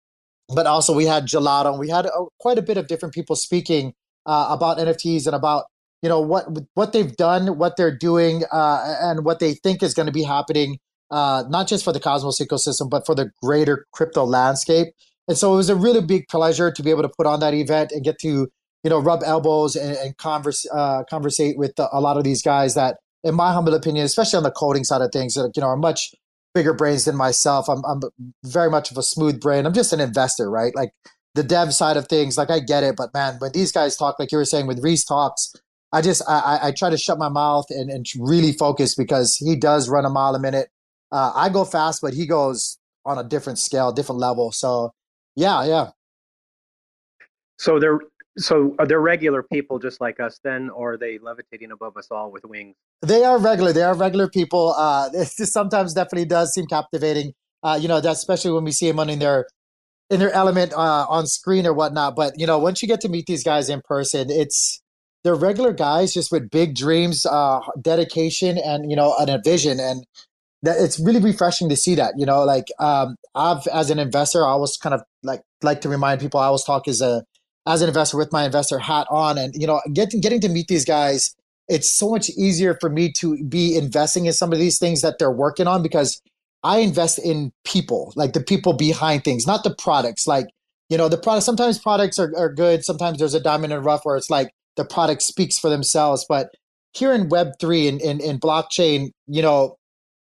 but 0.52 0.66
also 0.66 0.94
we 0.94 1.06
had 1.06 1.26
Gelotto. 1.26 1.70
And 1.70 1.78
we 1.78 1.88
had 1.88 2.06
uh, 2.06 2.24
quite 2.40 2.58
a 2.58 2.62
bit 2.62 2.76
of 2.76 2.88
different 2.88 3.14
people 3.14 3.36
speaking 3.36 3.94
uh, 4.26 4.48
about 4.50 4.78
NFTs 4.78 5.26
and 5.26 5.36
about 5.36 5.64
you 6.02 6.08
know 6.08 6.20
what 6.20 6.46
what 6.74 6.92
they've 6.92 7.16
done, 7.16 7.58
what 7.58 7.76
they're 7.76 7.96
doing, 7.96 8.44
uh, 8.52 8.96
and 9.00 9.24
what 9.24 9.38
they 9.38 9.54
think 9.54 9.82
is 9.82 9.94
going 9.94 10.06
to 10.06 10.12
be 10.12 10.22
happening. 10.22 10.78
Uh, 11.10 11.42
not 11.48 11.66
just 11.66 11.82
for 11.82 11.92
the 11.92 11.98
Cosmos 11.98 12.40
ecosystem, 12.40 12.88
but 12.88 13.04
for 13.04 13.16
the 13.16 13.32
greater 13.42 13.86
crypto 13.92 14.24
landscape. 14.24 14.94
And 15.26 15.36
so 15.36 15.52
it 15.52 15.56
was 15.56 15.68
a 15.68 15.74
really 15.74 16.00
big 16.00 16.28
pleasure 16.28 16.70
to 16.70 16.82
be 16.84 16.90
able 16.90 17.02
to 17.02 17.08
put 17.08 17.26
on 17.26 17.40
that 17.40 17.52
event 17.52 17.90
and 17.90 18.04
get 18.04 18.20
to, 18.20 18.48
you 18.84 18.90
know, 18.90 19.00
rub 19.00 19.22
elbows 19.24 19.74
and, 19.74 19.96
and 19.96 20.16
converse, 20.18 20.66
uh, 20.72 21.02
conversate 21.10 21.58
with 21.58 21.72
a 21.78 22.00
lot 22.00 22.16
of 22.16 22.22
these 22.22 22.42
guys 22.42 22.74
that, 22.74 22.98
in 23.24 23.34
my 23.34 23.52
humble 23.52 23.74
opinion, 23.74 24.04
especially 24.04 24.36
on 24.36 24.44
the 24.44 24.52
coding 24.52 24.84
side 24.84 25.02
of 25.02 25.10
things, 25.12 25.34
that, 25.34 25.50
you 25.56 25.60
know, 25.60 25.66
are 25.66 25.76
much 25.76 26.14
bigger 26.54 26.74
brains 26.74 27.06
than 27.06 27.16
myself. 27.16 27.68
I'm, 27.68 27.84
I'm 27.84 28.00
very 28.44 28.70
much 28.70 28.92
of 28.92 28.96
a 28.96 29.02
smooth 29.02 29.40
brain. 29.40 29.66
I'm 29.66 29.74
just 29.74 29.92
an 29.92 29.98
investor, 30.00 30.48
right? 30.48 30.74
Like 30.76 30.92
the 31.34 31.42
dev 31.42 31.74
side 31.74 31.96
of 31.96 32.06
things, 32.06 32.38
like 32.38 32.50
I 32.50 32.60
get 32.60 32.84
it, 32.84 32.94
but 32.96 33.12
man, 33.14 33.36
when 33.40 33.50
these 33.52 33.72
guys 33.72 33.96
talk, 33.96 34.18
like 34.20 34.30
you 34.30 34.38
were 34.38 34.44
saying, 34.44 34.68
with 34.68 34.82
Reece 34.82 35.04
talks, 35.04 35.54
I 35.92 36.02
just 36.02 36.22
I, 36.28 36.58
I 36.64 36.72
try 36.72 36.90
to 36.90 36.96
shut 36.96 37.18
my 37.18 37.28
mouth 37.28 37.66
and, 37.70 37.90
and 37.90 38.06
really 38.18 38.52
focus 38.52 38.94
because 38.94 39.36
he 39.36 39.56
does 39.56 39.88
run 39.88 40.04
a 40.04 40.10
mile 40.10 40.34
a 40.34 40.40
minute. 40.40 40.68
Uh, 41.10 41.32
I 41.34 41.48
go 41.48 41.64
fast, 41.64 42.00
but 42.00 42.14
he 42.14 42.26
goes 42.26 42.78
on 43.04 43.18
a 43.18 43.24
different 43.24 43.58
scale, 43.58 43.92
different 43.92 44.20
level. 44.20 44.52
So 44.52 44.92
yeah, 45.34 45.64
yeah. 45.64 45.90
So 47.58 47.78
they're 47.78 47.98
so 48.38 48.74
are 48.78 48.86
they 48.86 48.94
regular 48.94 49.42
people 49.42 49.78
just 49.78 50.00
like 50.00 50.20
us 50.20 50.38
then, 50.44 50.70
or 50.70 50.92
are 50.92 50.96
they 50.96 51.18
levitating 51.18 51.72
above 51.72 51.96
us 51.96 52.08
all 52.10 52.30
with 52.30 52.44
wings? 52.44 52.76
They 53.02 53.24
are 53.24 53.38
regular. 53.38 53.72
They 53.72 53.82
are 53.82 53.94
regular 53.94 54.28
people. 54.28 54.74
Uh, 54.76 55.10
it 55.14 55.28
sometimes 55.28 55.94
definitely 55.94 56.26
does 56.26 56.54
seem 56.54 56.66
captivating. 56.66 57.32
Uh, 57.62 57.78
you 57.80 57.88
know, 57.88 58.00
that 58.00 58.12
especially 58.12 58.52
when 58.52 58.64
we 58.64 58.72
see 58.72 58.90
them 58.90 59.00
in 59.08 59.18
their 59.18 59.46
in 60.08 60.20
their 60.20 60.32
element 60.32 60.72
uh, 60.72 61.06
on 61.08 61.26
screen 61.26 61.66
or 61.66 61.74
whatnot. 61.74 62.16
But 62.16 62.34
you 62.38 62.46
know, 62.46 62.58
once 62.58 62.80
you 62.80 62.88
get 62.88 63.00
to 63.02 63.08
meet 63.08 63.26
these 63.26 63.42
guys 63.42 63.68
in 63.68 63.82
person, 63.82 64.30
it's 64.30 64.80
they're 65.24 65.34
regular 65.34 65.72
guys 65.72 66.14
just 66.14 66.32
with 66.32 66.50
big 66.50 66.74
dreams, 66.74 67.26
uh, 67.26 67.60
dedication, 67.80 68.58
and 68.58 68.90
you 68.90 68.96
know, 68.96 69.14
and 69.18 69.30
a 69.30 69.40
vision. 69.44 69.78
And 69.80 70.04
that 70.62 70.76
it's 70.78 71.00
really 71.00 71.20
refreshing 71.20 71.68
to 71.68 71.76
see 71.76 71.94
that 71.94 72.14
you 72.16 72.26
know 72.26 72.44
like 72.44 72.66
um 72.78 73.16
i've 73.34 73.66
as 73.68 73.90
an 73.90 73.98
investor 73.98 74.44
i 74.44 74.50
always 74.50 74.76
kind 74.76 74.94
of 74.94 75.02
like 75.22 75.42
like 75.62 75.80
to 75.80 75.88
remind 75.88 76.20
people 76.20 76.40
i 76.40 76.46
always 76.46 76.64
talk 76.64 76.86
as 76.88 77.00
a 77.00 77.24
as 77.66 77.82
an 77.82 77.88
investor 77.88 78.16
with 78.16 78.32
my 78.32 78.44
investor 78.44 78.78
hat 78.78 79.06
on 79.10 79.38
and 79.38 79.54
you 79.54 79.66
know 79.66 79.80
getting 79.92 80.20
getting 80.20 80.40
to 80.40 80.48
meet 80.48 80.68
these 80.68 80.84
guys 80.84 81.34
it's 81.68 81.90
so 81.90 82.10
much 82.10 82.30
easier 82.30 82.76
for 82.80 82.90
me 82.90 83.12
to 83.12 83.42
be 83.44 83.76
investing 83.76 84.26
in 84.26 84.32
some 84.32 84.52
of 84.52 84.58
these 84.58 84.78
things 84.78 85.02
that 85.02 85.18
they're 85.18 85.30
working 85.30 85.66
on 85.66 85.82
because 85.82 86.20
i 86.62 86.78
invest 86.78 87.18
in 87.18 87.52
people 87.64 88.12
like 88.16 88.32
the 88.32 88.40
people 88.40 88.72
behind 88.72 89.24
things 89.24 89.46
not 89.46 89.64
the 89.64 89.74
products 89.74 90.26
like 90.26 90.46
you 90.88 90.98
know 90.98 91.08
the 91.08 91.18
product 91.18 91.44
sometimes 91.44 91.78
products 91.78 92.18
are, 92.18 92.32
are 92.36 92.52
good 92.52 92.84
sometimes 92.84 93.18
there's 93.18 93.34
a 93.34 93.40
diamond 93.40 93.72
in 93.72 93.78
the 93.78 93.82
rough 93.82 94.04
where 94.04 94.16
it's 94.16 94.30
like 94.30 94.50
the 94.76 94.84
product 94.84 95.22
speaks 95.22 95.58
for 95.58 95.70
themselves 95.70 96.24
but 96.28 96.50
here 96.92 97.12
in 97.12 97.28
web3 97.28 97.88
and 97.88 98.00
in, 98.00 98.20
in, 98.20 98.30
in 98.30 98.40
blockchain 98.40 99.10
you 99.26 99.42
know 99.42 99.76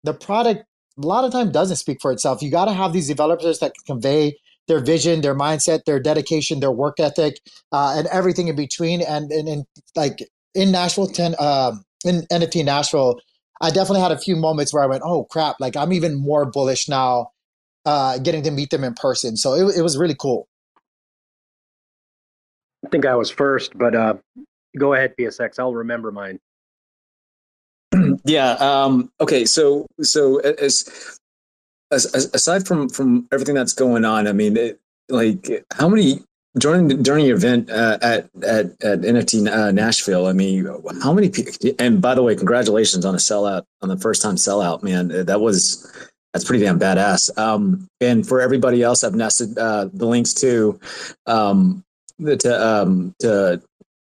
the 0.03 0.13
product 0.13 0.65
a 1.01 1.05
lot 1.05 1.23
of 1.23 1.31
time 1.31 1.51
doesn't 1.51 1.77
speak 1.77 1.99
for 2.01 2.11
itself. 2.11 2.41
You 2.41 2.51
got 2.51 2.65
to 2.65 2.73
have 2.73 2.93
these 2.93 3.07
developers 3.07 3.59
that 3.59 3.73
can 3.73 3.95
convey 3.95 4.37
their 4.67 4.79
vision, 4.79 5.21
their 5.21 5.35
mindset, 5.35 5.85
their 5.85 5.99
dedication, 5.99 6.59
their 6.59 6.71
work 6.71 6.99
ethic, 6.99 7.39
uh, 7.71 7.95
and 7.97 8.07
everything 8.07 8.47
in 8.47 8.55
between. 8.55 9.01
And, 9.01 9.31
and, 9.31 9.47
and 9.47 9.65
like 9.95 10.19
in 10.55 10.71
Nashville, 10.71 11.07
10, 11.07 11.35
uh, 11.37 11.73
in 12.05 12.21
NFT 12.31 12.63
Nashville, 12.63 13.19
I 13.61 13.69
definitely 13.69 14.01
had 14.01 14.11
a 14.11 14.17
few 14.17 14.35
moments 14.35 14.73
where 14.73 14.83
I 14.83 14.87
went, 14.87 15.03
oh 15.05 15.25
crap, 15.25 15.57
like 15.59 15.75
I'm 15.75 15.93
even 15.93 16.15
more 16.15 16.45
bullish 16.45 16.87
now 16.87 17.31
uh, 17.85 18.19
getting 18.19 18.43
to 18.43 18.51
meet 18.51 18.69
them 18.69 18.83
in 18.83 18.93
person. 18.93 19.35
So 19.35 19.53
it, 19.53 19.77
it 19.77 19.81
was 19.81 19.97
really 19.97 20.15
cool. 20.17 20.47
I 22.85 22.89
think 22.89 23.05
I 23.05 23.15
was 23.15 23.29
first, 23.29 23.77
but 23.77 23.95
uh, 23.95 24.15
go 24.77 24.93
ahead, 24.93 25.15
PSX. 25.17 25.59
I'll 25.59 25.73
remember 25.73 26.11
mine. 26.11 26.39
yeah. 28.25 28.51
Um, 28.53 29.11
okay. 29.21 29.45
So, 29.45 29.87
so 30.01 30.39
as 30.39 31.19
aside 31.91 32.65
from 32.65 32.89
from 32.89 33.27
everything 33.31 33.55
that's 33.55 33.73
going 33.73 34.05
on, 34.05 34.27
I 34.27 34.33
mean, 34.33 34.57
it, 34.57 34.79
like 35.09 35.65
how 35.73 35.87
many 35.87 36.21
during 36.57 36.87
during 37.01 37.25
your 37.25 37.37
event 37.37 37.69
uh, 37.69 37.97
at 38.01 38.29
at 38.43 38.65
at 38.83 39.01
NFT 39.01 39.51
uh, 39.51 39.71
Nashville? 39.71 40.27
I 40.27 40.33
mean, 40.33 40.67
how 41.01 41.13
many 41.13 41.29
people? 41.29 41.53
And 41.79 42.01
by 42.01 42.15
the 42.15 42.23
way, 42.23 42.35
congratulations 42.35 43.05
on 43.05 43.15
a 43.15 43.19
sellout 43.19 43.63
on 43.81 43.89
the 43.89 43.97
first 43.97 44.21
time 44.21 44.35
sellout, 44.35 44.83
man. 44.83 45.25
That 45.25 45.41
was 45.41 45.89
that's 46.33 46.45
pretty 46.45 46.63
damn 46.63 46.79
badass. 46.79 47.35
Um, 47.37 47.87
and 48.01 48.27
for 48.27 48.41
everybody 48.41 48.81
else, 48.81 49.03
I've 49.03 49.15
nested 49.15 49.57
uh, 49.57 49.89
the 49.93 50.07
links 50.07 50.33
to 50.35 50.79
um, 51.27 51.83
to 52.19 52.67
um, 52.67 53.15
to 53.19 53.61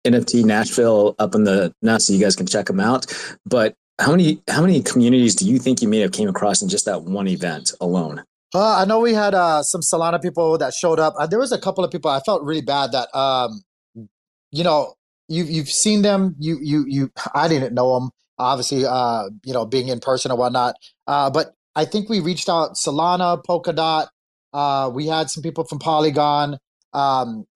NFT 0.07 0.45
Nashville 0.45 1.15
up 1.19 1.35
in 1.35 1.45
the 1.45 1.73
nuts, 1.83 2.07
so 2.07 2.13
you 2.13 2.21
guys 2.21 2.37
can 2.37 2.47
check 2.47 2.67
them 2.67 2.81
out. 2.81 3.07
But 3.47 3.75
how 4.01 4.11
many 4.11 4.43
how 4.49 4.63
many 4.63 4.83
communities 4.83 5.35
do 5.35 5.49
you 5.49 5.59
think 5.59 5.83
you 5.83 5.89
may 5.89 6.01
have 6.01 6.13
came 6.13 6.29
across 6.29 6.63
in 6.63 6.69
just 6.69 6.85
that 6.87 7.03
one 7.03 7.29
event 7.29 7.73
alone? 7.81 8.23
Uh, 8.55 8.77
I 8.77 8.85
know 8.85 9.01
we 9.01 9.15
had 9.15 9.35
uh, 9.35 9.63
some 9.63 9.81
Solana 9.81 10.23
people 10.23 10.57
that 10.59 10.75
showed 10.75 11.01
up. 11.01 11.15
Uh, 11.19 11.27
there 11.27 11.41
was 11.41 11.53
a 11.53 11.59
couple 11.59 11.83
of 11.85 11.91
people 11.91 12.11
I 12.11 12.21
felt 12.21 12.43
really 12.43 12.61
bad 12.61 12.93
that 12.93 13.09
um, 13.17 13.63
you 14.51 14.63
know 14.65 14.95
you 15.29 15.45
you've 15.45 15.71
seen 15.71 16.03
them. 16.03 16.37
You 16.39 16.59
you 16.63 16.85
you. 16.87 17.11
I 17.35 17.49
didn't 17.49 17.75
know 17.75 17.99
them 17.99 18.11
obviously. 18.39 18.85
Uh, 18.85 19.31
you 19.45 19.53
know, 19.53 19.65
being 19.65 19.89
in 19.89 20.01
person 20.01 20.31
or 20.31 20.37
whatnot. 20.37 20.77
Uh, 21.07 21.31
but 21.31 21.53
I 21.75 21.85
think 21.85 22.09
we 22.09 22.21
reached 22.21 22.49
out 22.49 22.75
Solana, 22.75 23.43
Polkadot. 23.45 24.09
Uh, 24.53 24.91
we 24.93 25.07
had 25.07 25.31
some 25.31 25.43
people 25.43 25.65
from 25.65 25.79
Polygon 25.79 26.59
um, 26.95 27.47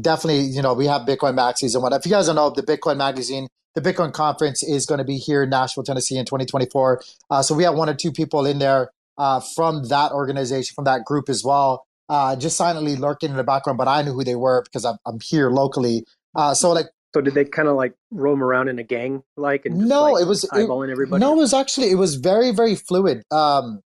definitely, 0.00 0.42
you 0.42 0.60
know, 0.60 0.74
we 0.74 0.86
have 0.86 1.02
Bitcoin 1.02 1.34
Maxis 1.34 1.74
and 1.74 1.82
what. 1.82 1.92
If 1.92 2.04
you 2.04 2.10
guys 2.10 2.26
don't 2.26 2.36
know, 2.36 2.50
the 2.50 2.62
Bitcoin 2.62 2.96
magazine, 2.96 3.48
the 3.74 3.80
Bitcoin 3.80 4.12
conference 4.12 4.62
is 4.62 4.84
going 4.84 4.98
to 4.98 5.04
be 5.04 5.16
here 5.16 5.44
in 5.44 5.50
Nashville, 5.50 5.84
Tennessee 5.84 6.16
in 6.16 6.24
2024. 6.24 7.02
Uh, 7.30 7.42
so 7.42 7.54
we 7.54 7.64
have 7.64 7.74
one 7.74 7.88
or 7.88 7.94
two 7.94 8.12
people 8.12 8.44
in 8.46 8.58
there 8.58 8.90
uh, 9.16 9.40
from 9.54 9.88
that 9.88 10.12
organization, 10.12 10.74
from 10.74 10.84
that 10.84 11.04
group 11.04 11.28
as 11.28 11.44
well, 11.44 11.86
uh, 12.08 12.36
just 12.36 12.56
silently 12.56 12.96
lurking 12.96 13.30
in 13.30 13.36
the 13.36 13.44
background. 13.44 13.78
But 13.78 13.88
I 13.88 14.02
knew 14.02 14.12
who 14.12 14.24
they 14.24 14.36
were 14.36 14.62
because 14.62 14.84
I'm, 14.84 14.96
I'm 15.06 15.20
here 15.20 15.50
locally. 15.50 16.04
Uh, 16.34 16.54
so 16.54 16.72
like, 16.72 16.86
so 17.14 17.20
did 17.20 17.34
they 17.34 17.44
kind 17.44 17.68
of 17.68 17.76
like 17.76 17.94
roam 18.10 18.42
around 18.42 18.66
in 18.66 18.80
a 18.80 18.82
gang 18.82 19.22
like 19.36 19.66
and 19.66 19.76
no, 19.76 20.12
like 20.12 20.22
it 20.22 20.26
was 20.26 20.44
eyeballing 20.52 20.88
it, 20.88 20.92
everybody? 20.92 21.20
No, 21.20 21.34
it 21.34 21.36
was 21.36 21.54
actually 21.54 21.92
it 21.92 21.94
was 21.94 22.16
very 22.16 22.50
very 22.50 22.74
fluid. 22.74 23.22
Um, 23.30 23.82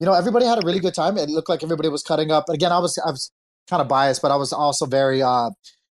you 0.00 0.06
know, 0.06 0.14
everybody 0.14 0.46
had 0.46 0.58
a 0.58 0.66
really 0.66 0.80
good 0.80 0.94
time. 0.94 1.16
It 1.16 1.28
looked 1.28 1.48
like 1.48 1.62
everybody 1.62 1.88
was 1.88 2.02
cutting 2.02 2.32
up. 2.32 2.48
Again, 2.48 2.72
I 2.72 2.80
was 2.80 2.98
I 3.06 3.12
was 3.12 3.30
kind 3.72 3.80
of 3.80 3.88
biased, 3.88 4.20
but 4.20 4.30
I 4.30 4.36
was 4.36 4.52
also 4.52 4.84
very 4.84 5.22
uh, 5.22 5.50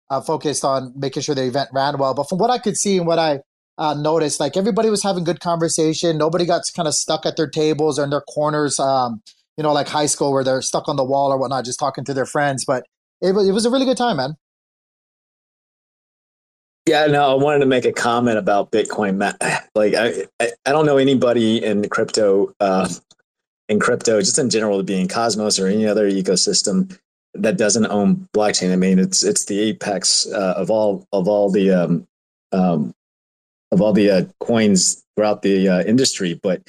uh, 0.09 0.21
focused 0.21 0.63
on 0.63 0.93
making 0.95 1.23
sure 1.23 1.35
the 1.35 1.43
event 1.43 1.69
ran 1.73 1.97
well. 1.97 2.13
But 2.13 2.29
from 2.29 2.37
what 2.37 2.49
I 2.49 2.57
could 2.57 2.77
see 2.77 2.97
and 2.97 3.05
what 3.05 3.19
I 3.19 3.41
uh, 3.77 3.93
noticed, 3.93 4.39
like 4.39 4.55
everybody 4.55 4.89
was 4.89 5.03
having 5.03 5.25
good 5.25 5.41
conversation. 5.41 6.17
Nobody 6.17 6.45
got 6.45 6.61
kind 6.73 6.87
of 6.87 6.93
stuck 6.93 7.25
at 7.25 7.35
their 7.35 7.49
tables 7.49 7.99
or 7.99 8.05
in 8.05 8.11
their 8.11 8.21
corners, 8.21 8.79
um, 8.79 9.21
you 9.57 9.63
know, 9.63 9.73
like 9.73 9.89
high 9.89 10.05
school 10.05 10.31
where 10.31 10.43
they're 10.43 10.61
stuck 10.61 10.87
on 10.87 10.95
the 10.95 11.03
wall 11.03 11.33
or 11.33 11.37
whatnot, 11.37 11.65
just 11.65 11.79
talking 11.79 12.05
to 12.05 12.13
their 12.13 12.25
friends. 12.25 12.63
But 12.65 12.85
it 13.21 13.35
was, 13.35 13.49
it 13.49 13.51
was 13.51 13.65
a 13.65 13.69
really 13.69 13.85
good 13.85 13.97
time, 13.97 14.17
man. 14.17 14.35
Yeah, 16.87 17.07
no, 17.07 17.29
I 17.29 17.33
wanted 17.33 17.59
to 17.59 17.65
make 17.65 17.83
a 17.83 17.91
comment 17.91 18.37
about 18.37 18.71
Bitcoin. 18.71 19.19
Like, 19.75 19.93
I, 19.93 20.23
I, 20.39 20.51
I 20.65 20.71
don't 20.71 20.85
know 20.85 20.95
anybody 20.95 21.61
in 21.61 21.89
crypto, 21.89 22.53
uh, 22.61 22.87
in 23.67 23.77
crypto, 23.77 24.21
just 24.21 24.39
in 24.39 24.49
general, 24.49 24.81
being 24.83 25.09
Cosmos 25.09 25.59
or 25.59 25.67
any 25.67 25.85
other 25.85 26.09
ecosystem 26.09 26.97
that 27.35 27.57
doesn't 27.57 27.85
own 27.87 28.27
blockchain. 28.33 28.71
I 28.71 28.75
mean, 28.75 28.99
it's 28.99 29.23
it's 29.23 29.45
the 29.45 29.59
apex 29.59 30.27
uh, 30.27 30.53
of 30.57 30.69
all 30.69 31.07
of 31.11 31.27
all 31.27 31.49
the 31.49 31.71
um, 31.71 32.07
um, 32.51 32.93
of 33.71 33.81
all 33.81 33.93
the 33.93 34.09
uh, 34.09 34.25
coins 34.39 35.03
throughout 35.15 35.41
the 35.41 35.67
uh, 35.69 35.83
industry. 35.83 36.39
But 36.41 36.61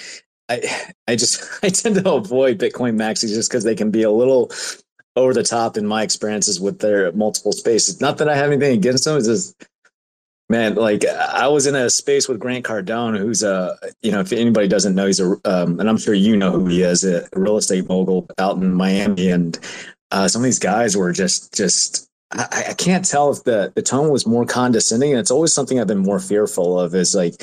I 0.49 0.93
I 1.07 1.17
just 1.17 1.43
I 1.63 1.69
tend 1.69 1.97
to 1.97 2.13
avoid 2.13 2.59
Bitcoin 2.59 2.97
maxis 2.97 3.29
just 3.29 3.51
because 3.51 3.65
they 3.65 3.75
can 3.75 3.91
be 3.91 4.03
a 4.03 4.11
little 4.11 4.51
over 5.17 5.33
the 5.33 5.43
top 5.43 5.77
in 5.77 5.87
my 5.87 6.03
experiences 6.03 6.61
with 6.61 6.81
their 6.81 7.11
multiple 7.13 7.53
spaces. 7.53 8.01
Not 8.01 8.19
that 8.19 8.29
I 8.29 8.37
have 8.37 8.51
anything 8.51 8.77
against 8.77 9.05
them. 9.05 9.17
It's 9.17 9.27
just 9.27 9.67
man, 10.49 10.75
like 10.75 11.05
I 11.07 11.49
was 11.49 11.67
in 11.67 11.75
a 11.75 11.91
space 11.91 12.29
with 12.29 12.39
Grant 12.39 12.65
Cardone, 12.65 13.19
who's 13.19 13.43
a 13.43 13.77
you 14.03 14.13
know 14.13 14.21
if 14.21 14.33
anybody 14.33 14.69
doesn't 14.69 14.95
know, 14.95 15.07
he's 15.07 15.21
a 15.21 15.37
um, 15.45 15.81
and 15.81 15.89
I'm 15.89 15.99
sure 15.99 16.15
you 16.15 16.37
know 16.37 16.53
who 16.53 16.67
he 16.67 16.83
is, 16.83 17.05
a 17.05 17.29
real 17.35 17.57
estate 17.57 17.89
mogul 17.89 18.27
out 18.39 18.57
in 18.57 18.75
Miami, 18.75 19.31
and 19.31 19.59
uh, 20.11 20.29
some 20.29 20.43
of 20.43 20.45
these 20.45 20.59
guys 20.59 20.97
were 20.97 21.13
just 21.13 21.55
just 21.55 22.09
I, 22.31 22.67
I, 22.69 22.75
can't 22.75 23.05
tell 23.05 23.31
if 23.31 23.45
the 23.45 23.73
the 23.75 23.83
tone 23.83 24.11
was 24.11 24.27
more 24.27 24.45
condescending. 24.45 25.13
And 25.13 25.21
it's 25.21 25.31
always 25.31 25.53
something 25.53 25.81
I've 25.81 25.87
been 25.87 25.99
more 25.99 26.19
fearful 26.19 26.79
of 26.79 26.95
is 26.95 27.15
like 27.15 27.35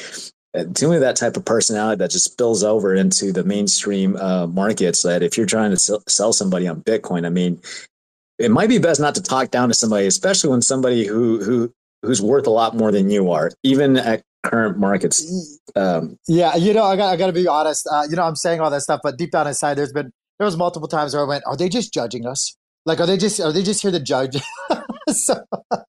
uh, 0.55 0.65
to 0.65 0.87
me 0.87 0.97
that 0.97 1.15
type 1.15 1.37
of 1.37 1.45
personality 1.45 1.99
that 1.99 2.11
just 2.11 2.25
spills 2.25 2.63
over 2.63 2.93
into 2.93 3.31
the 3.31 3.43
mainstream 3.43 4.15
uh, 4.17 4.47
markets. 4.47 5.03
That 5.03 5.23
if 5.23 5.37
you're 5.37 5.45
trying 5.45 5.71
to 5.71 5.77
sell, 5.77 6.03
sell 6.07 6.33
somebody 6.33 6.67
on 6.67 6.81
Bitcoin, 6.81 7.25
I 7.25 7.29
mean, 7.29 7.61
it 8.39 8.51
might 8.51 8.69
be 8.69 8.77
best 8.77 8.99
not 8.99 9.15
to 9.15 9.21
talk 9.21 9.51
down 9.51 9.69
to 9.69 9.73
somebody, 9.73 10.05
especially 10.05 10.49
when 10.49 10.61
somebody 10.61 11.05
who 11.05 11.43
who 11.43 11.73
who's 12.01 12.21
worth 12.21 12.47
a 12.47 12.51
lot 12.51 12.75
more 12.75 12.91
than 12.91 13.09
you 13.09 13.31
are, 13.31 13.51
even 13.63 13.97
at 13.97 14.21
current 14.43 14.77
markets. 14.77 15.59
Um, 15.75 16.19
yeah, 16.27 16.55
you 16.55 16.73
know, 16.73 16.83
I 16.83 16.97
got 16.97 17.13
I 17.13 17.15
got 17.15 17.27
to 17.27 17.33
be 17.33 17.47
honest. 17.47 17.87
Uh, 17.91 18.05
you 18.09 18.15
know, 18.15 18.23
I'm 18.23 18.35
saying 18.35 18.59
all 18.59 18.69
that 18.69 18.81
stuff, 18.81 18.99
but 19.01 19.17
deep 19.17 19.31
down 19.31 19.47
inside, 19.47 19.75
there's 19.75 19.93
been 19.93 20.11
there 20.39 20.45
was 20.45 20.57
multiple 20.57 20.87
times 20.87 21.13
where 21.13 21.23
I 21.23 21.27
went, 21.27 21.43
"Are 21.45 21.57
they 21.57 21.69
just 21.69 21.93
judging 21.93 22.25
us? 22.25 22.55
Like, 22.85 22.99
are 22.99 23.05
they 23.05 23.17
just 23.17 23.39
are 23.39 23.51
they 23.51 23.63
just 23.63 23.81
here 23.81 23.91
to 23.91 23.99
judge?" 23.99 24.35
so, 25.09 25.35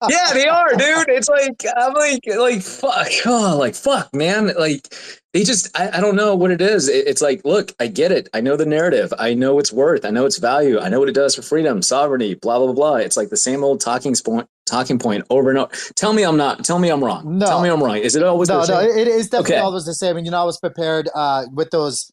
yeah, 0.08 0.32
they 0.32 0.46
are, 0.46 0.70
dude. 0.70 1.08
It's 1.08 1.28
like 1.28 1.64
I'm 1.76 1.94
like 1.94 2.20
like 2.36 2.62
fuck, 2.62 3.08
oh, 3.26 3.56
like 3.58 3.74
fuck, 3.74 4.14
man. 4.14 4.52
Like 4.58 4.94
they 5.32 5.42
just 5.42 5.76
I, 5.78 5.98
I 5.98 6.00
don't 6.00 6.16
know 6.16 6.34
what 6.34 6.50
it 6.50 6.60
is. 6.60 6.88
It, 6.88 7.06
it's 7.06 7.22
like, 7.22 7.44
look, 7.44 7.72
I 7.80 7.86
get 7.86 8.12
it. 8.12 8.28
I 8.34 8.40
know 8.40 8.56
the 8.56 8.66
narrative. 8.66 9.12
I 9.18 9.34
know 9.34 9.58
its 9.58 9.72
worth. 9.72 10.04
I 10.04 10.10
know 10.10 10.26
its 10.26 10.38
value. 10.38 10.78
I 10.78 10.88
know 10.88 11.00
what 11.00 11.08
it 11.08 11.14
does 11.14 11.34
for 11.34 11.42
freedom, 11.42 11.82
sovereignty, 11.82 12.34
blah 12.34 12.58
blah 12.58 12.66
blah. 12.66 12.74
blah. 12.74 12.96
It's 12.96 13.16
like 13.16 13.30
the 13.30 13.36
same 13.36 13.64
old 13.64 13.80
talking 13.80 14.14
point 14.14 14.48
talking 14.66 14.98
point 14.98 15.24
over 15.30 15.50
and 15.50 15.58
over. 15.58 15.70
Tell 15.96 16.12
me 16.12 16.22
I'm 16.22 16.36
not. 16.36 16.64
Tell 16.64 16.78
me 16.78 16.88
I'm 16.90 17.02
wrong. 17.02 17.38
No. 17.38 17.46
Tell 17.46 17.62
me 17.62 17.68
I'm 17.68 17.82
wrong. 17.82 17.96
Is 17.96 18.16
it 18.16 18.22
always 18.22 18.48
no? 18.48 18.64
no, 18.64 18.80
it 18.80 19.08
is 19.08 19.28
definitely 19.28 19.56
okay. 19.56 19.62
always 19.62 19.84
the 19.84 19.94
same. 19.94 20.16
And 20.16 20.26
you 20.26 20.32
know, 20.32 20.40
I 20.40 20.44
was 20.44 20.58
prepared 20.58 21.08
uh, 21.14 21.46
with 21.52 21.70
those 21.70 22.10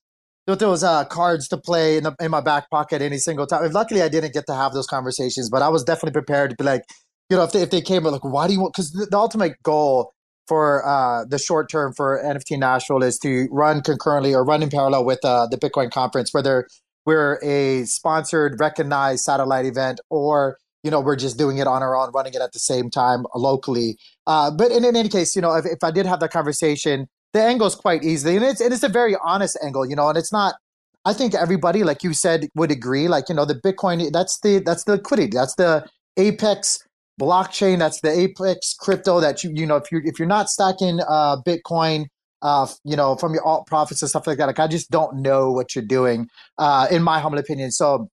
those 0.48 0.84
uh, 0.84 1.06
cards 1.06 1.48
to 1.50 1.58
play 1.58 1.98
in, 1.98 2.04
the, 2.04 2.16
in 2.20 2.32
my 2.32 2.42
back 2.42 2.70
pocket 2.70 3.02
any 3.02 3.18
single 3.18 3.46
time. 3.46 3.70
Luckily, 3.72 4.02
I 4.02 4.10
didn't 4.10 4.34
get 4.34 4.48
to 4.48 4.56
have 4.56 4.74
those 4.74 4.88
conversations, 4.88 5.50
but 5.50 5.62
I 5.62 5.70
was 5.70 5.84
definitely 5.84 6.14
prepared 6.14 6.50
to 6.52 6.56
be 6.56 6.64
like, 6.64 6.84
you 7.30 7.38
know, 7.38 7.44
if 7.44 7.52
they, 7.52 7.62
if 7.62 7.70
they 7.70 7.82
came 7.82 8.04
like, 8.04 8.24
why 8.24 8.48
do 8.48 8.54
you 8.54 8.60
want? 8.60 8.74
Because 8.74 8.92
the, 8.92 9.08
the, 9.10 9.18
ultimate 9.18 9.54
goal 9.64 10.14
for 10.48 10.86
uh, 10.86 11.24
the 11.26 11.38
short 11.38 11.70
term 11.70 11.94
for 11.96 12.22
NFT 12.22 12.60
Nashville 12.60 13.04
is 13.04 13.18
to 13.20 13.48
run 13.52 13.82
concurrently 13.82 14.34
or 14.34 14.44
run 14.44 14.62
in 14.62 14.70
parallel 14.70 15.06
with 15.06 15.24
uh, 15.24 15.48
the 15.50 15.58
Bitcoin 15.58 15.92
conference, 15.92 16.34
whether 16.34 16.68
we're 17.06 17.40
a 17.42 17.86
sponsored, 17.86 18.60
recognized 18.60 19.24
satellite 19.24 19.66
event 19.66 20.02
or 20.10 20.58
you 20.84 20.92
know 20.92 21.00
we're 21.00 21.16
just 21.16 21.38
doing 21.38 21.60
it 21.60 21.68
on 21.68 21.82
our 21.82 21.96
own, 21.96 22.12
running 22.14 22.34
it 22.34 22.42
at 22.42 22.52
the 22.52 22.60
same 22.60 22.90
time 22.90 23.26
locally. 23.36 23.98
Uh, 24.28 24.52
but 24.52 24.72
in, 24.72 24.84
in 24.84 24.96
any 24.96 25.10
case, 25.10 25.36
you 25.36 25.42
know, 25.42 25.54
if, 25.54 25.66
if 25.66 25.84
I 25.84 25.92
did 25.92 26.06
have 26.06 26.20
that 26.20 26.32
conversation 26.32 27.08
the 27.34 27.42
angle 27.42 27.68
is 27.68 27.76
quite 27.76 28.04
easy, 28.04 28.36
and 28.36 28.46
it's 28.46 28.62
and 28.62 28.74
it's 28.74 28.84
a 28.84 28.90
very 28.90 29.16
honest 29.24 29.58
angle, 29.64 29.88
you 29.88 29.96
know, 29.96 30.10
and 30.10 30.18
it's 30.18 30.32
not. 30.32 30.56
I 31.04 31.14
think 31.14 31.34
everybody, 31.34 31.84
like 31.84 32.04
you 32.04 32.14
said, 32.14 32.48
would 32.56 32.72
agree. 32.72 33.08
Like 33.08 33.30
you 33.30 33.36
know, 33.36 33.46
the 33.46 33.56
Bitcoin 33.56 34.12
that's 34.12 34.40
the 34.42 34.60
that's 34.60 34.84
the 34.84 34.94
liquidity, 34.94 35.32
that's 35.34 35.56
the 35.56 35.88
apex 36.18 36.80
blockchain, 37.20 37.80
that's 37.80 38.02
the 38.02 38.12
apex 38.12 38.76
crypto 38.80 39.20
that 39.20 39.44
you 39.44 39.52
you 39.54 39.66
know 39.66 39.78
if 39.78 39.92
you 39.92 40.02
if 40.04 40.20
you're 40.20 40.28
not 40.28 40.50
stacking 40.50 41.00
uh, 41.08 41.38
Bitcoin. 41.46 42.06
Uh, 42.44 42.66
you 42.84 42.96
know, 42.96 43.16
from 43.18 43.36
your 43.36 43.46
alt 43.46 43.68
profits 43.68 44.02
and 44.02 44.10
stuff 44.10 44.26
like 44.26 44.40
that. 44.40 44.48
Like, 44.48 44.58
I 44.58 44.66
just 44.66 44.90
don't 44.90 45.22
know 45.22 45.52
what 45.52 45.76
you're 45.76 45.86
doing, 45.86 46.28
uh, 46.58 46.88
in 46.90 47.04
my 47.04 47.20
humble 47.20 47.38
opinion. 47.38 47.70
So, 47.70 48.10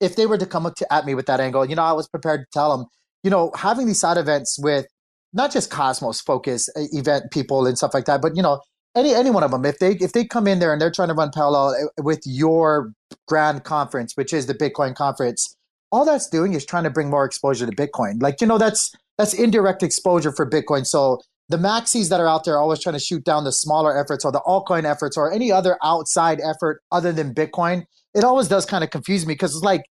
if 0.00 0.14
they 0.14 0.26
were 0.26 0.38
to 0.38 0.46
come 0.46 0.64
up 0.64 0.76
to, 0.76 0.92
at 0.92 1.04
me 1.04 1.16
with 1.16 1.26
that 1.26 1.40
angle, 1.40 1.64
you 1.64 1.74
know, 1.74 1.82
I 1.82 1.90
was 1.90 2.06
prepared 2.06 2.42
to 2.42 2.46
tell 2.52 2.76
them, 2.76 2.86
you 3.24 3.30
know, 3.30 3.50
having 3.56 3.88
these 3.88 3.98
side 3.98 4.16
events 4.16 4.60
with 4.62 4.86
not 5.32 5.52
just 5.52 5.70
Cosmos 5.70 6.20
focus 6.20 6.68
uh, 6.76 6.82
event 6.92 7.30
people 7.30 7.66
and 7.66 7.76
stuff 7.76 7.94
like 7.94 8.06
that, 8.06 8.22
but 8.22 8.36
you 8.36 8.42
know, 8.42 8.60
any 8.96 9.14
any 9.14 9.30
one 9.30 9.42
of 9.42 9.50
them, 9.50 9.64
if 9.64 9.78
they 9.78 9.92
if 9.92 10.12
they 10.12 10.24
come 10.24 10.46
in 10.46 10.58
there 10.58 10.72
and 10.72 10.80
they're 10.80 10.90
trying 10.90 11.08
to 11.08 11.14
run 11.14 11.30
parallel 11.32 11.68
uh, 11.68 12.02
with 12.02 12.20
your 12.24 12.92
grand 13.26 13.64
conference, 13.64 14.16
which 14.16 14.32
is 14.32 14.46
the 14.46 14.54
Bitcoin 14.54 14.94
conference, 14.94 15.56
all 15.92 16.04
that's 16.04 16.28
doing 16.28 16.54
is 16.54 16.64
trying 16.64 16.84
to 16.84 16.90
bring 16.90 17.10
more 17.10 17.24
exposure 17.24 17.66
to 17.66 17.72
Bitcoin. 17.72 18.22
Like 18.22 18.40
you 18.40 18.46
know, 18.46 18.58
that's 18.58 18.92
that's 19.18 19.34
indirect 19.34 19.82
exposure 19.82 20.32
for 20.32 20.48
Bitcoin. 20.48 20.86
So 20.86 21.20
the 21.48 21.56
maxis 21.56 22.10
that 22.10 22.20
are 22.20 22.28
out 22.28 22.44
there 22.44 22.58
always 22.58 22.80
trying 22.80 22.94
to 22.94 23.00
shoot 23.00 23.24
down 23.24 23.44
the 23.44 23.52
smaller 23.52 23.98
efforts 23.98 24.24
or 24.24 24.32
the 24.32 24.42
altcoin 24.46 24.84
efforts 24.84 25.16
or 25.16 25.32
any 25.32 25.50
other 25.50 25.78
outside 25.82 26.40
effort 26.40 26.82
other 26.92 27.12
than 27.12 27.34
Bitcoin. 27.34 27.84
It 28.14 28.24
always 28.24 28.48
does 28.48 28.66
kind 28.66 28.84
of 28.84 28.90
confuse 28.90 29.26
me 29.26 29.34
because 29.34 29.54
it's 29.54 29.64
like 29.64 29.82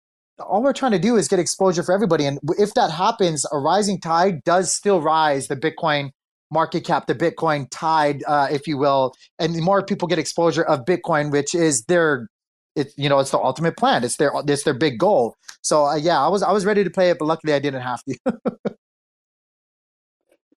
all 0.41 0.63
we're 0.63 0.73
trying 0.73 0.93
to 0.93 0.99
do 0.99 1.17
is 1.17 1.29
get 1.29 1.39
exposure 1.39 1.83
for 1.83 1.93
everybody. 1.93 2.27
And 2.27 2.39
if 2.59 2.75
that 2.75 2.91
happens, 2.91 3.47
a 3.53 3.59
rising 3.59 4.01
tide 4.01 4.45
does 4.45 4.73
still 4.73 5.01
rise 5.01 5.49
the 5.49 5.57
Bitcoin 5.57 6.11
market 6.51 6.85
cap, 6.85 7.07
the 7.07 7.15
Bitcoin 7.15 7.67
tide, 7.71 8.23
uh, 8.27 8.49
if 8.51 8.67
you 8.67 8.79
will, 8.79 9.15
and 9.39 9.55
the 9.55 9.61
more 9.61 9.85
people 9.85 10.07
get 10.09 10.19
exposure 10.19 10.63
of 10.63 10.85
Bitcoin, 10.85 11.33
which 11.33 11.55
is 11.55 11.85
their, 11.85 12.29
it 12.75 12.93
you 12.97 13.09
know, 13.09 13.19
it's 13.19 13.31
the 13.31 13.39
ultimate 13.39 13.77
plan. 13.77 14.05
It's 14.05 14.17
their, 14.17 14.33
it's 14.47 14.65
their 14.65 14.75
big 14.75 14.99
goal. 14.99 15.35
So 15.63 15.87
uh, 15.87 15.97
yeah, 15.97 16.25
I 16.25 16.29
was 16.29 16.43
I 16.43 16.53
was 16.53 16.65
ready 16.65 16.85
to 16.85 16.91
play 16.91 17.11
it, 17.11 17.19
but 17.19 17.25
luckily 17.25 17.53
I 17.53 17.59
didn't 17.59 17.83
have 17.83 18.03
to. 18.05 18.19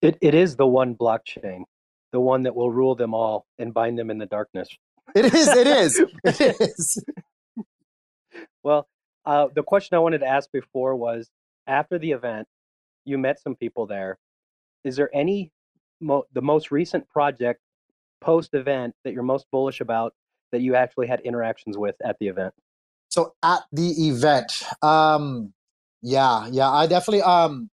it 0.02 0.18
it 0.20 0.34
is 0.34 0.56
the 0.56 0.66
one 0.66 0.94
blockchain, 0.94 1.62
the 2.12 2.20
one 2.20 2.42
that 2.42 2.54
will 2.54 2.70
rule 2.70 2.94
them 2.94 3.14
all 3.14 3.46
and 3.58 3.74
bind 3.74 3.98
them 3.98 4.10
in 4.10 4.18
the 4.18 4.26
darkness. 4.26 4.68
It 5.14 5.34
is. 5.34 5.48
It 5.48 5.66
is. 5.66 6.00
It 6.24 6.56
is. 6.60 7.04
Well, 8.62 8.86
uh, 9.26 9.48
the 9.54 9.62
question 9.62 9.96
I 9.96 10.00
wanted 10.00 10.18
to 10.18 10.26
ask 10.26 10.50
before 10.52 10.96
was 10.96 11.30
after 11.66 11.98
the 11.98 12.12
event, 12.12 12.48
you 13.04 13.18
met 13.18 13.40
some 13.40 13.54
people 13.54 13.86
there. 13.86 14.18
Is 14.84 14.96
there 14.96 15.10
any 15.14 15.52
mo- 16.00 16.26
the 16.32 16.42
most 16.42 16.70
recent 16.70 17.08
project 17.08 17.60
post 18.20 18.54
event 18.54 18.94
that 19.04 19.12
you're 19.12 19.22
most 19.22 19.46
bullish 19.50 19.80
about 19.80 20.14
that 20.52 20.60
you 20.60 20.74
actually 20.74 21.06
had 21.06 21.20
interactions 21.20 21.76
with 21.76 21.96
at 22.04 22.16
the 22.18 22.28
event? 22.28 22.54
So 23.08 23.34
at 23.42 23.62
the 23.72 24.08
event, 24.08 24.62
um, 24.82 25.52
yeah, 26.02 26.46
yeah, 26.50 26.70
I 26.70 26.86
definitely 26.86 27.22
um, 27.22 27.68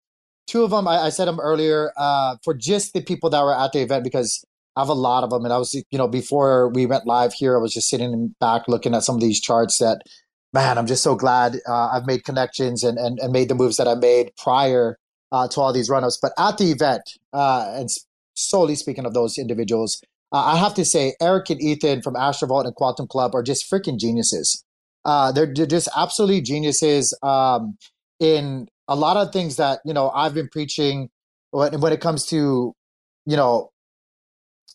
two 0.47 0.63
of 0.63 0.71
them 0.71 0.87
I, 0.87 0.97
I 1.03 1.09
said 1.09 1.25
them 1.25 1.39
earlier 1.39 1.91
uh, 1.97 2.37
for 2.43 2.53
just 2.53 2.93
the 2.93 3.01
people 3.01 3.29
that 3.29 3.43
were 3.43 3.55
at 3.55 3.71
the 3.71 3.81
event 3.81 4.03
because 4.03 4.43
I 4.75 4.81
have 4.81 4.89
a 4.89 4.93
lot 4.93 5.23
of 5.23 5.29
them, 5.29 5.43
and 5.43 5.53
I 5.53 5.57
was 5.57 5.73
you 5.73 5.97
know 5.97 6.07
before 6.07 6.69
we 6.69 6.85
went 6.85 7.05
live 7.05 7.33
here, 7.33 7.57
I 7.57 7.61
was 7.61 7.73
just 7.73 7.89
sitting 7.89 8.35
back 8.39 8.63
looking 8.67 8.95
at 8.95 9.03
some 9.03 9.15
of 9.15 9.21
these 9.21 9.39
charts 9.39 9.77
that 9.77 10.01
man, 10.57 10.79
I'm 10.79 10.87
just 10.87 11.03
so 11.03 11.13
glad 11.13 11.59
uh, 11.69 11.89
I've 11.89 12.07
made 12.07 12.23
connections 12.23 12.83
and, 12.83 12.97
and 12.97 13.19
and 13.19 13.31
made 13.31 13.47
the 13.47 13.53
moves 13.53 13.77
that 13.77 13.87
I 13.87 13.93
made 13.93 14.31
prior 14.37 14.97
uh, 15.31 15.47
to 15.49 15.61
all 15.61 15.71
these 15.71 15.87
run-ups. 15.87 16.17
But 16.19 16.31
at 16.39 16.57
the 16.57 16.71
event, 16.71 17.03
uh, 17.31 17.73
and 17.75 17.89
solely 18.33 18.73
speaking 18.73 19.05
of 19.05 19.13
those 19.13 19.37
individuals, 19.37 20.01
uh, 20.31 20.43
I 20.53 20.57
have 20.57 20.73
to 20.73 20.83
say 20.83 21.13
Eric 21.21 21.51
and 21.51 21.61
Ethan 21.61 22.01
from 22.01 22.15
Astrovault 22.15 22.65
and 22.65 22.73
Quantum 22.73 23.05
Club 23.05 23.35
are 23.35 23.43
just 23.43 23.71
freaking 23.71 23.99
geniuses. 23.99 24.63
Uh, 25.05 25.31
they're, 25.31 25.53
they're, 25.53 25.67
just 25.67 25.89
absolutely 25.95 26.41
geniuses 26.41 27.15
um, 27.21 27.77
in 28.19 28.67
a 28.87 28.95
lot 28.95 29.15
of 29.15 29.31
things 29.31 29.57
that 29.57 29.79
you 29.85 29.93
know 29.93 30.09
I've 30.09 30.33
been 30.33 30.49
preaching 30.49 31.09
when, 31.51 31.79
when 31.81 31.93
it 31.93 32.01
comes 32.01 32.25
to 32.27 32.73
you 33.27 33.37
know 33.37 33.69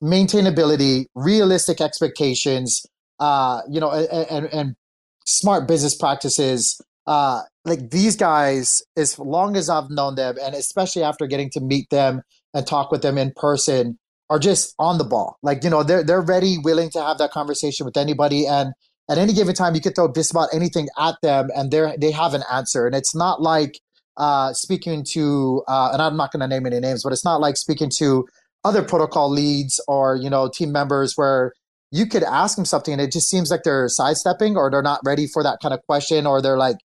maintainability, 0.01 1.07
realistic 1.17 1.81
expectations, 1.81 2.87
uh, 3.19 3.63
you 3.69 3.81
know, 3.81 3.91
and, 3.91 4.31
and, 4.31 4.47
and 4.47 4.77
smart 5.27 5.69
business 5.69 5.95
practices. 5.95 6.81
Uh, 7.07 7.43
like 7.65 7.91
these 7.91 8.17
guys, 8.17 8.83
as 8.97 9.19
long 9.19 9.57
as 9.57 9.69
I've 9.69 9.91
known 9.91 10.15
them, 10.15 10.37
and 10.43 10.55
especially 10.55 11.03
after 11.03 11.27
getting 11.27 11.51
to 11.51 11.61
meet 11.61 11.91
them 11.91 12.23
and 12.55 12.67
talk 12.67 12.91
with 12.93 13.03
them 13.03 13.19
in 13.19 13.33
person, 13.35 13.99
are 14.31 14.39
just 14.39 14.75
on 14.79 14.99
the 14.99 15.05
ball. 15.05 15.37
Like 15.43 15.65
you 15.65 15.71
know, 15.71 15.83
they're 15.83 16.05
they're 16.05 16.21
ready, 16.21 16.59
willing 16.59 16.91
to 16.91 17.03
have 17.03 17.19
that 17.19 17.33
conversation 17.33 17.85
with 17.85 17.97
anybody, 17.97 18.47
and 18.47 18.73
at 19.11 19.19
any 19.19 19.33
given 19.33 19.55
time, 19.55 19.75
you 19.75 19.81
could 19.81 19.95
throw 19.95 20.11
just 20.13 20.31
about 20.31 20.49
anything 20.55 20.89
at 20.99 21.17
them, 21.23 21.51
and 21.55 21.71
they 21.71 21.97
they 21.99 22.11
have 22.11 22.35
an 22.35 22.43
answer. 22.51 22.87
And 22.87 22.95
it's 22.95 23.15
not 23.15 23.43
like 23.43 23.79
uh, 24.17 24.53
speaking 24.53 25.05
to, 25.11 25.63
uh, 25.69 25.91
and 25.93 26.01
I'm 26.01 26.17
not 26.17 26.33
going 26.33 26.41
to 26.41 26.49
name 26.49 26.67
any 26.67 26.81
names, 26.81 27.03
but 27.03 27.13
it's 27.13 27.25
not 27.25 27.41
like 27.41 27.57
speaking 27.57 27.91
to 27.99 28.27
other 28.65 28.83
protocol 28.83 29.31
leads 29.31 29.81
or 29.89 30.17
you 30.17 30.31
know 30.31 30.49
team 30.49 30.73
members 30.73 31.15
where 31.17 31.53
you 31.93 32.07
could 32.07 32.25
ask 32.25 32.57
them 32.57 32.65
something 32.65 32.93
and 32.93 33.01
it 33.03 33.13
just 33.13 33.29
seems 33.29 33.51
like 33.51 33.63
they're 33.65 33.89
sidestepping 33.89 34.57
or 34.57 34.71
they're 34.71 34.83
not 34.83 35.01
ready 35.05 35.27
for 35.27 35.43
that 35.43 35.59
kind 35.63 35.75
of 35.75 35.81
question 35.87 36.27
or 36.27 36.41
they're 36.41 36.57
like 36.57 36.79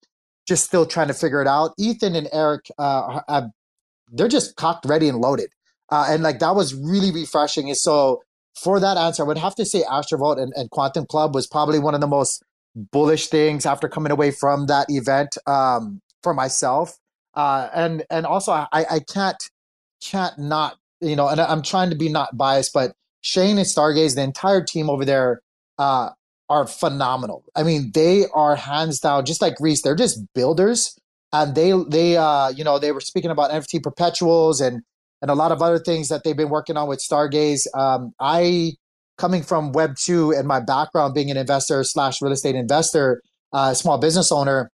just 0.48 0.64
still 0.64 0.84
trying 0.84 1.08
to 1.08 1.14
figure 1.14 1.40
it 1.40 1.46
out. 1.46 1.72
Ethan 1.78 2.16
and 2.16 2.28
Eric, 2.32 2.66
uh, 2.76 3.48
they're 4.12 4.28
just 4.28 4.56
cocked, 4.56 4.84
ready, 4.84 5.08
and 5.08 5.18
loaded, 5.18 5.50
uh, 5.90 6.06
and 6.08 6.22
like 6.22 6.40
that 6.40 6.54
was 6.54 6.75
really 6.75 7.12
refreshing. 7.12 7.68
And 7.68 7.76
so 7.76 8.22
for 8.54 8.80
that 8.80 8.96
answer, 8.96 9.22
I 9.22 9.26
would 9.26 9.38
have 9.38 9.54
to 9.56 9.64
say 9.64 9.82
Astrovault 9.84 10.40
and, 10.40 10.52
and 10.56 10.70
Quantum 10.70 11.06
Club 11.06 11.34
was 11.34 11.46
probably 11.46 11.78
one 11.78 11.94
of 11.94 12.00
the 12.00 12.06
most 12.06 12.42
bullish 12.75 13.28
things 13.28 13.64
after 13.64 13.88
coming 13.88 14.12
away 14.12 14.30
from 14.30 14.66
that 14.66 14.86
event 14.90 15.38
um, 15.46 16.00
for 16.22 16.34
myself. 16.34 16.98
Uh, 17.34 17.68
and 17.75 18.04
and 18.10 18.26
also 18.26 18.52
I, 18.52 18.66
I 18.72 19.00
can't 19.00 19.42
can't 20.02 20.38
not 20.38 20.76
you 21.00 21.16
know, 21.16 21.28
and 21.28 21.40
I'm 21.40 21.62
trying 21.62 21.90
to 21.90 21.96
be 21.96 22.08
not 22.08 22.36
biased, 22.36 22.72
but 22.72 22.92
Shane 23.26 23.59
and 23.59 23.66
Stargaze, 23.66 24.14
the 24.14 24.23
entire 24.23 24.62
team 24.62 24.88
over 24.88 25.04
there, 25.04 25.42
uh, 25.78 26.11
are 26.49 26.64
phenomenal. 26.64 27.45
I 27.56 27.64
mean, 27.64 27.90
they 27.92 28.26
are 28.33 28.54
hands 28.54 29.00
down, 29.00 29.25
just 29.25 29.42
like 29.42 29.54
Reece. 29.59 29.83
They're 29.83 29.97
just 29.97 30.21
builders, 30.33 30.97
and 31.33 31.56
they 31.56 31.73
they 31.88 32.16
uh, 32.16 32.50
you 32.50 32.62
know 32.62 32.78
they 32.78 32.92
were 32.92 33.00
speaking 33.00 33.33
about 33.33 33.50
NFT 33.50 33.83
perpetuals 33.83 34.60
and 34.60 34.82
and 35.21 35.30
a 35.30 35.34
lot 35.34 35.50
of 35.50 35.60
other 35.60 35.80
things 35.80 36.08
that 36.08 36.23
they've 36.23 36.36
been 36.36 36.50
working 36.50 36.76
on 36.76 36.86
with 36.89 37.00
Stargaze. 37.00 37.67
Um, 37.76 38.12
I 38.21 38.75
coming 39.19 39.43
from 39.43 39.73
Web 39.73 39.97
two 39.97 40.30
and 40.30 40.47
my 40.47 40.60
background 40.60 41.15
being 41.15 41.28
an 41.28 41.36
investor 41.36 41.82
slash 41.82 42.23
real 42.23 42.32
estate 42.32 42.54
investor, 42.54 43.23
uh, 43.52 43.75
small 43.75 43.99
business 43.99 44.30
owner, 44.30 44.71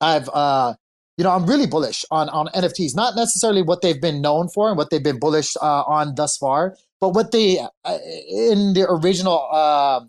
I've 0.00 0.30
uh, 0.30 0.72
you 1.18 1.24
know, 1.24 1.30
I'm 1.30 1.44
really 1.44 1.66
bullish 1.66 2.06
on 2.10 2.30
on 2.30 2.46
NFTs. 2.48 2.96
Not 2.96 3.14
necessarily 3.14 3.60
what 3.60 3.82
they've 3.82 4.00
been 4.00 4.22
known 4.22 4.48
for 4.48 4.68
and 4.68 4.78
what 4.78 4.88
they've 4.88 5.04
been 5.04 5.18
bullish 5.18 5.54
uh, 5.60 5.82
on 5.82 6.14
thus 6.14 6.38
far, 6.38 6.76
but 7.04 7.10
what 7.10 7.32
they 7.32 7.58
uh, 7.58 7.98
in 8.30 8.72
the 8.72 8.86
original 8.88 9.46
uh, 9.52 10.00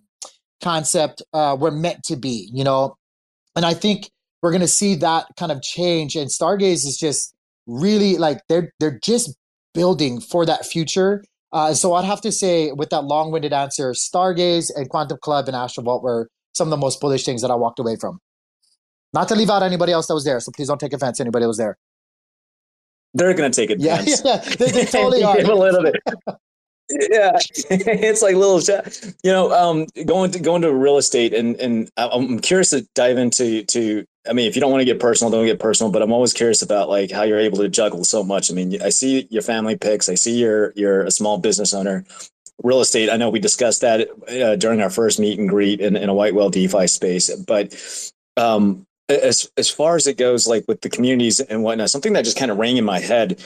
concept 0.61 1.21
uh, 1.33 1.57
were 1.59 1.71
meant 1.71 2.03
to 2.03 2.15
be. 2.15 2.49
You 2.53 2.63
know, 2.63 2.95
and 3.53 3.65
I 3.65 3.73
think 3.73 4.09
we're 4.41 4.51
going 4.51 4.61
to 4.61 4.67
see 4.67 4.95
that 4.95 5.25
kind 5.37 5.51
of 5.51 5.61
change. 5.61 6.15
And 6.15 6.29
Stargaze 6.29 6.85
is 6.85 6.97
just 6.97 7.35
really 7.67 8.15
like 8.15 8.39
they're 8.47 8.71
they're 8.79 8.97
just 9.03 9.35
building 9.73 10.21
for 10.21 10.45
that 10.45 10.65
future. 10.65 11.21
Uh, 11.51 11.73
so 11.73 11.93
I'd 11.95 12.05
have 12.05 12.21
to 12.21 12.31
say, 12.31 12.71
with 12.71 12.89
that 12.91 13.01
long-winded 13.01 13.51
answer, 13.51 13.91
Stargaze 13.91 14.71
and 14.73 14.89
Quantum 14.89 15.17
Club 15.21 15.47
and 15.49 15.55
Astrovault 15.55 16.01
were 16.01 16.29
some 16.53 16.67
of 16.67 16.71
the 16.71 16.77
most 16.77 17.01
bullish 17.01 17.25
things 17.25 17.41
that 17.41 17.51
I 17.51 17.55
walked 17.55 17.79
away 17.79 17.97
from. 17.97 18.19
Not 19.13 19.27
to 19.29 19.35
leave 19.35 19.49
out 19.49 19.63
anybody 19.63 19.91
else 19.91 20.07
that 20.07 20.13
was 20.13 20.23
there. 20.23 20.39
So 20.39 20.51
please 20.53 20.69
don't 20.69 20.79
take 20.79 20.93
offense. 20.93 21.19
Anybody 21.19 21.43
that 21.43 21.49
was 21.49 21.57
there. 21.57 21.77
They're 23.13 23.33
going 23.33 23.51
to 23.51 23.55
take 23.55 23.69
offense. 23.69 24.21
Yeah, 24.23 24.35
yeah, 24.35 24.55
they, 24.55 24.71
they 24.71 24.85
totally 24.85 25.23
are. 25.25 25.37
a 25.39 25.55
little 25.55 25.83
bit. 25.83 25.95
yeah, 26.89 27.31
it's 27.69 28.21
like 28.21 28.35
little, 28.35 28.61
you 29.23 29.31
know, 29.31 29.51
um, 29.51 29.87
going 30.05 30.31
to 30.31 30.39
going 30.39 30.61
to 30.61 30.73
real 30.73 30.97
estate, 30.97 31.33
and 31.33 31.55
and 31.57 31.89
I'm 31.97 32.39
curious 32.39 32.69
to 32.71 32.87
dive 32.93 33.17
into 33.17 33.63
to. 33.63 34.05
I 34.27 34.33
mean, 34.33 34.47
if 34.47 34.55
you 34.55 34.61
don't 34.61 34.71
want 34.71 34.81
to 34.81 34.85
get 34.85 34.99
personal, 34.99 35.31
don't 35.31 35.45
get 35.45 35.59
personal. 35.59 35.91
But 35.91 36.01
I'm 36.01 36.11
always 36.11 36.33
curious 36.33 36.61
about 36.61 36.89
like 36.89 37.11
how 37.11 37.23
you're 37.23 37.39
able 37.39 37.59
to 37.59 37.69
juggle 37.69 38.03
so 38.03 38.23
much. 38.23 38.51
I 38.51 38.53
mean, 38.53 38.81
I 38.81 38.89
see 38.89 39.27
your 39.29 39.41
family 39.41 39.77
picks 39.77 40.09
I 40.09 40.15
see 40.15 40.39
you're 40.39 40.73
you're 40.75 41.01
a 41.01 41.11
small 41.11 41.37
business 41.37 41.73
owner. 41.73 42.05
Real 42.63 42.81
estate. 42.81 43.09
I 43.09 43.17
know 43.17 43.29
we 43.29 43.39
discussed 43.39 43.81
that 43.81 44.07
uh, 44.29 44.55
during 44.55 44.81
our 44.81 44.89
first 44.89 45.19
meet 45.19 45.37
and 45.37 45.49
greet 45.49 45.81
in, 45.81 45.95
in 45.95 46.07
a 46.07 46.13
White 46.13 46.33
Whale 46.33 46.49
DeFi 46.49 46.87
space, 46.87 47.35
but 47.35 47.75
um, 48.37 48.85
as 49.09 49.49
as 49.57 49.69
far 49.69 49.95
as 49.95 50.07
it 50.07 50.17
goes, 50.17 50.47
like 50.47 50.65
with 50.67 50.81
the 50.81 50.89
communities 50.89 51.39
and 51.39 51.63
whatnot, 51.63 51.89
something 51.89 52.13
that 52.13 52.23
just 52.23 52.37
kind 52.37 52.51
of 52.51 52.57
rang 52.57 52.77
in 52.77 52.85
my 52.85 52.99
head 52.99 53.41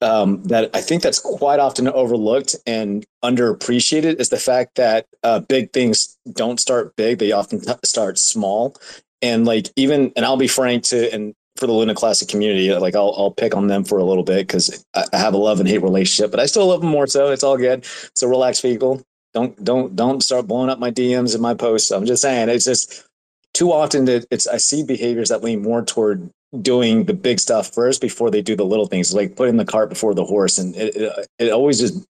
um, 0.00 0.42
that 0.44 0.70
I 0.74 0.80
think 0.80 1.02
that's 1.02 1.18
quite 1.18 1.58
often 1.58 1.88
overlooked 1.88 2.56
and 2.66 3.04
underappreciated 3.24 4.20
is 4.20 4.28
the 4.28 4.38
fact 4.38 4.76
that 4.76 5.06
uh, 5.22 5.40
big 5.40 5.72
things 5.72 6.16
don't 6.32 6.60
start 6.60 6.94
big; 6.96 7.18
they 7.18 7.32
often 7.32 7.60
start 7.84 8.18
small. 8.18 8.76
And 9.20 9.44
like 9.44 9.70
even, 9.74 10.12
and 10.14 10.24
I'll 10.24 10.36
be 10.36 10.46
frank 10.46 10.84
to, 10.84 11.12
and 11.12 11.34
for 11.56 11.66
the 11.66 11.72
Luna 11.72 11.94
Classic 11.94 12.28
community, 12.28 12.72
like 12.74 12.94
I'll 12.94 13.14
I'll 13.16 13.32
pick 13.32 13.56
on 13.56 13.66
them 13.66 13.84
for 13.84 13.98
a 13.98 14.04
little 14.04 14.22
bit 14.22 14.46
because 14.46 14.84
I, 14.94 15.04
I 15.12 15.18
have 15.18 15.34
a 15.34 15.38
love 15.38 15.58
and 15.58 15.68
hate 15.68 15.82
relationship, 15.82 16.30
but 16.30 16.40
I 16.40 16.46
still 16.46 16.68
love 16.68 16.80
them 16.80 16.90
more. 16.90 17.06
So 17.08 17.30
it's 17.32 17.42
all 17.42 17.56
good. 17.56 17.84
So 18.14 18.28
relax, 18.28 18.60
people. 18.60 19.02
Don't 19.34 19.62
don't 19.64 19.94
don't 19.96 20.22
start 20.22 20.46
blowing 20.46 20.70
up 20.70 20.78
my 20.78 20.90
DMs 20.90 21.34
and 21.34 21.42
my 21.42 21.54
posts. 21.54 21.90
I'm 21.90 22.06
just 22.06 22.22
saying 22.22 22.48
it's 22.48 22.64
just 22.64 23.04
too 23.52 23.72
often 23.72 24.04
that 24.04 24.26
it's 24.30 24.46
I 24.46 24.58
see 24.58 24.84
behaviors 24.84 25.28
that 25.30 25.42
lean 25.42 25.62
more 25.62 25.84
toward 25.84 26.30
doing 26.62 27.04
the 27.04 27.14
big 27.14 27.38
stuff 27.40 27.72
first 27.72 28.00
before 28.00 28.30
they 28.30 28.42
do 28.42 28.56
the 28.56 28.64
little 28.64 28.86
things, 28.86 29.12
like 29.12 29.36
putting 29.36 29.56
the 29.56 29.64
cart 29.64 29.88
before 29.88 30.14
the 30.14 30.24
horse, 30.24 30.58
and 30.58 30.74
it 30.76 30.96
it, 30.96 31.28
it 31.38 31.50
always 31.50 31.78
just 31.78 32.06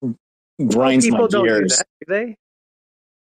grinds 0.67 1.09
my 1.09 1.27
gears. 1.27 1.79
Do, 1.79 1.85
do 2.07 2.15
they? 2.15 2.37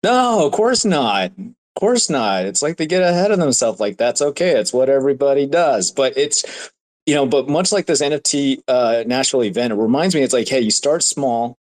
No, 0.02 0.46
of 0.46 0.52
course 0.52 0.84
not. 0.84 1.32
Of 1.38 1.80
course 1.80 2.10
not. 2.10 2.44
It's 2.44 2.62
like 2.62 2.76
they 2.76 2.86
get 2.86 3.02
ahead 3.02 3.30
of 3.30 3.38
themselves. 3.38 3.80
Like 3.80 3.96
that's 3.96 4.22
okay. 4.22 4.58
It's 4.58 4.72
what 4.72 4.88
everybody 4.88 5.46
does. 5.46 5.90
But 5.90 6.16
it's 6.16 6.70
you 7.06 7.14
know, 7.14 7.26
but 7.26 7.48
much 7.48 7.72
like 7.72 7.86
this 7.86 8.02
NFT 8.02 8.62
uh, 8.66 9.04
Nashville 9.06 9.44
event, 9.44 9.72
it 9.72 9.76
reminds 9.76 10.14
me. 10.14 10.22
It's 10.22 10.32
like, 10.32 10.48
hey, 10.48 10.60
you 10.60 10.70
start 10.70 11.02
small, 11.02 11.58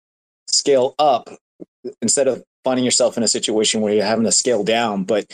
scale 0.47 0.95
up, 0.99 1.29
instead 2.01 2.27
of 2.27 2.43
finding 2.63 2.83
yourself 2.83 3.17
in 3.17 3.23
a 3.23 3.27
situation 3.27 3.81
where 3.81 3.93
you're 3.93 4.03
having 4.03 4.25
to 4.25 4.31
scale 4.31 4.63
down. 4.63 5.03
But 5.03 5.31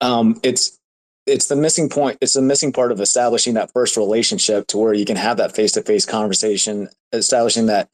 um, 0.00 0.40
it's 0.42 0.78
it's 1.26 1.46
the 1.46 1.56
missing 1.56 1.88
point. 1.88 2.18
It's 2.20 2.34
the 2.34 2.42
missing 2.42 2.72
part 2.72 2.92
of 2.92 3.00
establishing 3.00 3.54
that 3.54 3.72
first 3.72 3.96
relationship 3.96 4.66
to 4.68 4.78
where 4.78 4.94
you 4.94 5.04
can 5.04 5.16
have 5.16 5.38
that 5.38 5.54
face 5.54 5.72
to 5.72 5.82
face 5.82 6.04
conversation, 6.04 6.88
establishing 7.12 7.66
that 7.66 7.88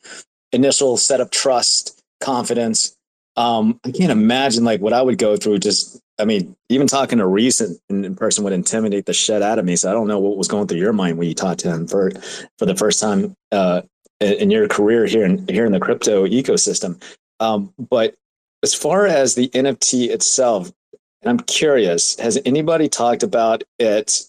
initial 0.53 0.97
set 0.97 1.21
of 1.21 1.31
trust, 1.31 2.03
confidence. 2.21 2.97
Um, 3.37 3.79
I 3.85 3.93
can't 3.93 4.11
imagine 4.11 4.65
like 4.65 4.81
what 4.81 4.93
I 4.93 5.03
would 5.03 5.19
go 5.19 5.37
through. 5.37 5.59
Just, 5.59 6.01
I 6.19 6.25
mean, 6.25 6.57
even 6.69 6.89
talking 6.89 7.19
to 7.19 7.27
Reece 7.27 7.61
in, 7.61 7.79
in, 7.89 8.15
person 8.17 8.43
would 8.45 8.53
intimidate 8.53 9.07
the 9.07 9.13
shit 9.13 9.43
out 9.43 9.59
of 9.59 9.65
me. 9.65 9.77
So 9.77 9.89
I 9.89 9.93
don't 9.93 10.09
know 10.09 10.19
what 10.19 10.37
was 10.37 10.49
going 10.49 10.67
through 10.67 10.79
your 10.79 10.93
mind 10.93 11.17
when 11.17 11.29
you 11.29 11.35
talked 11.35 11.61
to 11.61 11.73
him 11.73 11.87
for 11.87 12.11
for 12.59 12.67
the 12.67 12.77
first 12.77 13.01
time 13.01 13.35
uh, 13.53 13.83
in 14.21 14.51
your 14.51 14.67
career 14.67 15.07
here 15.07 15.25
in 15.25 15.47
here 15.49 15.65
in 15.65 15.73
the 15.73 15.81
crypto 15.81 16.27
ecosystem. 16.27 17.01
Um, 17.39 17.73
but 17.79 18.17
as 18.63 18.75
far 18.75 19.07
as 19.07 19.35
the 19.35 19.49
NFT 19.49 20.11
itself, 20.11 20.71
I'm 21.25 21.41
curious, 21.41 22.19
has 22.19 22.39
anybody 22.45 22.89
talked 22.89 23.23
about 23.23 23.63
it, 23.79 24.23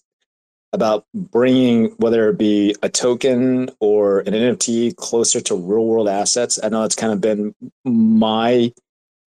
about 0.74 1.06
bringing 1.14 1.92
whether 1.98 2.30
it 2.30 2.38
be 2.38 2.76
a 2.82 2.90
token 2.90 3.70
or 3.80 4.20
an 4.20 4.34
NFT 4.34 4.96
closer 4.96 5.42
to 5.42 5.56
real 5.56 5.86
world 5.86 6.10
assets? 6.10 6.60
I 6.62 6.70
know 6.70 6.84
it's 6.84 6.96
kind 6.96 7.14
of 7.14 7.22
been 7.22 7.56
my 7.86 8.74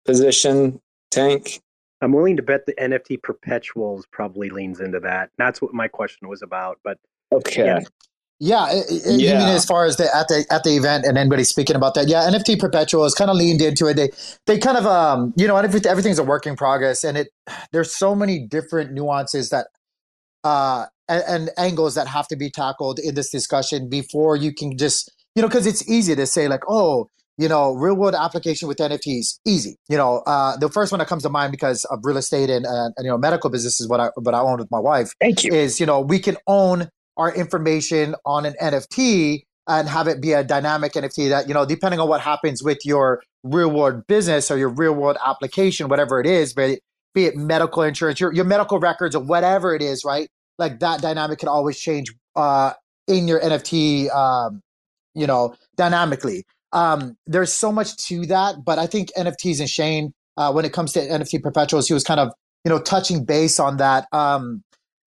position, 0.04 0.80
Tank. 1.10 1.60
I'm 2.00 2.12
willing 2.12 2.36
to 2.36 2.42
bet 2.42 2.66
the 2.66 2.74
NFT 2.74 3.22
perpetuals 3.22 4.06
probably 4.12 4.50
leans 4.50 4.80
into 4.80 5.00
that. 5.00 5.30
That's 5.36 5.60
what 5.60 5.74
my 5.74 5.88
question 5.88 6.28
was 6.28 6.42
about. 6.42 6.78
But 6.84 6.98
okay. 7.32 7.64
Yeah. 7.64 7.80
Yeah, 8.40 8.70
it, 8.70 8.86
it, 8.88 9.20
yeah. 9.20 9.38
mean 9.38 9.48
as 9.48 9.64
far 9.64 9.84
as 9.84 9.96
the 9.96 10.04
at 10.14 10.28
the 10.28 10.46
at 10.50 10.62
the 10.62 10.76
event 10.76 11.04
and 11.04 11.18
anybody 11.18 11.42
speaking 11.42 11.74
about 11.74 11.94
that? 11.94 12.06
Yeah, 12.06 12.22
NFT 12.30 12.60
perpetuals 12.60 13.14
kind 13.14 13.30
of 13.30 13.36
leaned 13.36 13.60
into 13.60 13.86
it. 13.86 13.94
They 13.94 14.10
they 14.46 14.58
kind 14.58 14.76
of 14.76 14.86
um 14.86 15.34
you 15.36 15.48
know 15.48 15.56
everything's 15.56 16.20
a 16.20 16.24
work 16.24 16.46
in 16.46 16.54
progress, 16.54 17.02
and 17.02 17.18
it 17.18 17.28
there's 17.72 17.94
so 17.94 18.14
many 18.14 18.38
different 18.38 18.92
nuances 18.92 19.50
that 19.50 19.66
uh 20.44 20.86
and, 21.08 21.24
and 21.26 21.50
angles 21.58 21.96
that 21.96 22.06
have 22.06 22.28
to 22.28 22.36
be 22.36 22.48
tackled 22.48 23.00
in 23.00 23.16
this 23.16 23.30
discussion 23.30 23.88
before 23.88 24.36
you 24.36 24.54
can 24.54 24.76
just 24.78 25.10
you 25.34 25.42
know 25.42 25.48
because 25.48 25.66
it's 25.66 25.88
easy 25.90 26.14
to 26.14 26.26
say 26.26 26.46
like 26.46 26.62
oh 26.68 27.08
you 27.38 27.48
know, 27.48 27.72
real 27.72 27.94
world 27.94 28.16
application 28.16 28.66
with 28.66 28.78
NFTs, 28.78 29.38
easy. 29.46 29.76
You 29.88 29.96
know, 29.96 30.24
uh, 30.26 30.56
the 30.56 30.68
first 30.68 30.90
one 30.90 30.98
that 30.98 31.06
comes 31.06 31.22
to 31.22 31.28
mind 31.28 31.52
because 31.52 31.84
of 31.84 32.00
real 32.02 32.16
estate 32.16 32.50
and, 32.50 32.66
uh, 32.66 32.90
and 32.96 33.04
you 33.04 33.10
know 33.10 33.16
medical 33.16 33.48
business 33.48 33.80
is 33.80 33.88
what 33.88 34.00
I 34.00 34.10
what 34.16 34.34
I 34.34 34.40
own 34.40 34.58
with 34.58 34.70
my 34.72 34.80
wife. 34.80 35.12
Thank 35.20 35.44
you. 35.44 35.54
Is 35.54 35.78
you 35.78 35.86
know 35.86 36.00
we 36.00 36.18
can 36.18 36.36
own 36.48 36.88
our 37.18 37.34
information 37.34 38.14
on 38.24 38.46
an 38.46 38.54
NFT 38.60 39.42
and 39.66 39.88
have 39.88 40.08
it 40.08 40.22
be 40.22 40.32
a 40.32 40.42
dynamic 40.42 40.92
NFT 40.92 41.28
that 41.28 41.46
you 41.46 41.54
know 41.54 41.66
depending 41.66 42.00
on 42.00 42.08
what 42.08 42.20
happens 42.20 42.62
with 42.62 42.78
your 42.84 43.22
real 43.42 43.70
world 43.70 44.06
business 44.06 44.50
or 44.50 44.58
your 44.58 44.70
real 44.70 44.94
world 44.94 45.18
application, 45.24 45.88
whatever 45.88 46.20
it 46.20 46.26
is, 46.26 46.54
be 46.54 46.62
it, 46.62 46.80
be 47.14 47.26
it 47.26 47.36
medical 47.36 47.82
insurance, 47.82 48.20
your 48.20 48.32
your 48.32 48.44
medical 48.44 48.78
records 48.78 49.14
or 49.14 49.22
whatever 49.22 49.74
it 49.74 49.82
is, 49.82 50.04
right? 50.04 50.28
Like 50.58 50.80
that 50.80 51.02
dynamic 51.02 51.38
can 51.40 51.48
always 51.48 51.78
change 51.78 52.12
uh, 52.34 52.72
in 53.06 53.28
your 53.28 53.40
NFT, 53.40 54.10
um, 54.14 54.60
you 55.14 55.26
know, 55.26 55.54
dynamically. 55.76 56.44
Um, 56.72 57.16
there's 57.26 57.52
so 57.52 57.72
much 57.72 57.96
to 58.08 58.26
that, 58.26 58.56
but 58.64 58.78
I 58.78 58.86
think 58.86 59.10
NFTs 59.16 59.60
and 59.60 59.68
Shane, 59.68 60.12
uh, 60.36 60.52
when 60.52 60.64
it 60.64 60.72
comes 60.72 60.92
to 60.92 61.00
NFT 61.00 61.42
perpetuals, 61.42 61.88
he 61.88 61.94
was 61.94 62.04
kind 62.04 62.20
of 62.20 62.32
you 62.64 62.70
know 62.70 62.80
touching 62.80 63.24
base 63.24 63.60
on 63.60 63.76
that. 63.78 64.06
Um, 64.12 64.62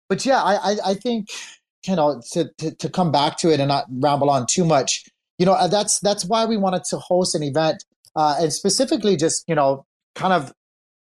but 0.09 0.25
yeah, 0.25 0.41
I, 0.41 0.55
I, 0.55 0.75
I 0.87 0.93
think 0.93 1.29
you 1.85 1.95
know 1.95 2.21
to, 2.31 2.49
to, 2.57 2.75
to 2.75 2.89
come 2.89 3.11
back 3.11 3.37
to 3.37 3.51
it 3.51 3.59
and 3.59 3.69
not 3.69 3.85
ramble 3.89 4.29
on 4.29 4.45
too 4.47 4.65
much. 4.65 5.05
You 5.37 5.45
know, 5.45 5.53
uh, 5.53 5.67
that's 5.67 5.99
that's 5.99 6.25
why 6.25 6.45
we 6.45 6.57
wanted 6.57 6.83
to 6.85 6.97
host 6.97 7.35
an 7.35 7.43
event 7.43 7.83
uh, 8.15 8.35
and 8.39 8.53
specifically 8.53 9.15
just 9.15 9.43
you 9.47 9.55
know 9.55 9.85
kind 10.15 10.33
of 10.33 10.53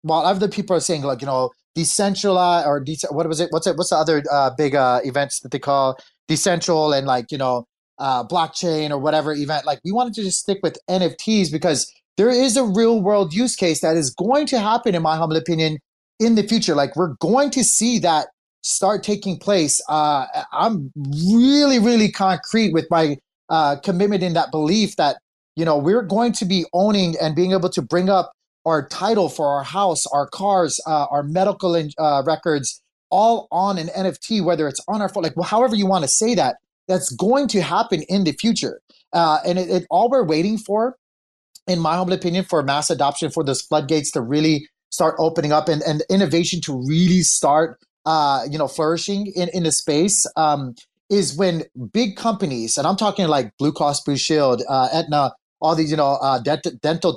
while 0.03 0.25
other 0.27 0.49
people 0.49 0.77
are 0.77 0.81
saying 0.81 1.03
like 1.03 1.21
you 1.21 1.27
know 1.27 1.51
decentralized 1.75 2.67
or 2.67 2.81
de- 2.81 2.97
what 3.11 3.27
was 3.29 3.41
it? 3.41 3.49
What's 3.51 3.67
it? 3.67 3.77
What's 3.77 3.91
the 3.91 3.97
other 3.97 4.23
uh, 4.31 4.51
big 4.57 4.75
uh, 4.75 5.01
events 5.05 5.41
that 5.41 5.53
they 5.53 5.59
call 5.59 5.99
decentral 6.29 6.97
and 6.97 7.07
like 7.07 7.31
you 7.31 7.39
know 7.39 7.67
uh, 7.99 8.25
blockchain 8.27 8.91
or 8.91 8.99
whatever 8.99 9.33
event. 9.33 9.67
Like 9.67 9.81
we 9.85 9.93
wanted 9.93 10.15
to 10.15 10.23
just 10.23 10.41
stick 10.41 10.59
with 10.63 10.79
NFTs 10.89 11.51
because 11.51 11.93
there 12.17 12.31
is 12.31 12.57
a 12.57 12.65
real 12.65 13.01
world 13.01 13.35
use 13.35 13.57
case 13.57 13.81
that 13.81 13.97
is 13.97 14.11
going 14.11 14.47
to 14.47 14.61
happen, 14.61 14.95
in 14.95 15.03
my 15.03 15.17
humble 15.17 15.37
opinion, 15.37 15.79
in 16.21 16.35
the 16.35 16.43
future. 16.43 16.75
Like 16.75 16.97
we're 16.97 17.15
going 17.21 17.51
to 17.51 17.65
see 17.65 17.99
that 18.01 18.29
start 18.65 19.03
taking 19.03 19.39
place. 19.39 19.81
Uh, 19.89 20.27
I'm 20.53 20.91
really, 20.97 21.79
really 21.79 22.11
concrete 22.11 22.73
with 22.73 22.87
my 22.91 23.19
uh, 23.51 23.77
commitment 23.77 24.23
in 24.23 24.33
that 24.33 24.51
belief 24.51 24.97
that 24.97 25.19
you 25.55 25.65
know 25.65 25.79
we're 25.79 26.03
going 26.03 26.33
to 26.33 26.45
be 26.45 26.65
owning 26.73 27.15
and 27.21 27.37
being 27.37 27.53
able 27.53 27.69
to 27.71 27.83
bring 27.83 28.09
up 28.09 28.33
our 28.67 28.89
title 28.89 29.29
for 29.29 29.47
our 29.49 29.63
house, 29.63 30.07
our 30.07 30.27
cars, 30.27 30.81
uh, 30.87 31.07
our 31.11 31.23
medical 31.23 31.75
in, 31.75 31.91
uh, 31.99 32.23
records, 32.27 32.83
all 33.11 33.47
on 33.53 33.79
an 33.79 33.89
NFT, 33.89 34.43
whether 34.43 34.67
it's 34.67 34.81
on 34.89 35.03
our 35.03 35.09
phone, 35.09 35.23
like 35.23 35.37
well, 35.37 35.47
however 35.47 35.77
you 35.77 35.87
want 35.87 36.03
to 36.03 36.09
say 36.09 36.35
that 36.35 36.57
that's 36.89 37.15
going 37.15 37.49
to 37.49 37.61
happen 37.61 38.03
in 38.09 38.25
the 38.25 38.33
future. 38.33 38.81
Uh, 39.13 39.39
and 39.47 39.59
it, 39.59 39.71
it, 39.71 39.87
all 39.91 40.11
we're 40.11 40.25
waiting 40.25 40.59
for, 40.59 40.97
in 41.67 41.79
my 41.79 41.95
humble 41.95 42.15
opinion, 42.15 42.45
for 42.45 42.63
mass 42.63 42.91
adoption, 42.91 43.31
for 43.31 43.45
those 43.45 43.63
floodgates 43.63 44.11
to 44.13 44.21
really 44.21 44.69
start 44.91 45.15
opening 45.19 45.53
up 45.53 45.69
and, 45.69 45.83
and 45.83 46.03
innovation 46.09 46.61
to 46.63 46.73
really 46.87 47.21
start, 47.21 47.79
uh, 48.05 48.43
you 48.51 48.59
know, 48.59 48.69
flourishing 48.69 49.33
in, 49.35 49.49
in 49.53 49.63
the 49.63 49.73
space 49.73 50.27
um, 50.37 50.75
is 51.11 51.37
when 51.37 51.65
big 51.93 52.17
companies, 52.17 52.77
and 52.77 52.87
I'm 52.87 52.97
talking 52.97 53.29
like 53.29 53.53
Blue 53.59 53.73
Cross 53.73 54.03
Blue 54.05 54.17
Shield, 54.17 54.63
uh, 54.69 54.89
Aetna, 54.93 55.33
all 55.61 55.75
these, 55.75 55.91
you 55.91 55.97
know, 55.97 56.19
uh, 56.21 56.39
dental, 56.41 56.73
dental, 56.83 57.15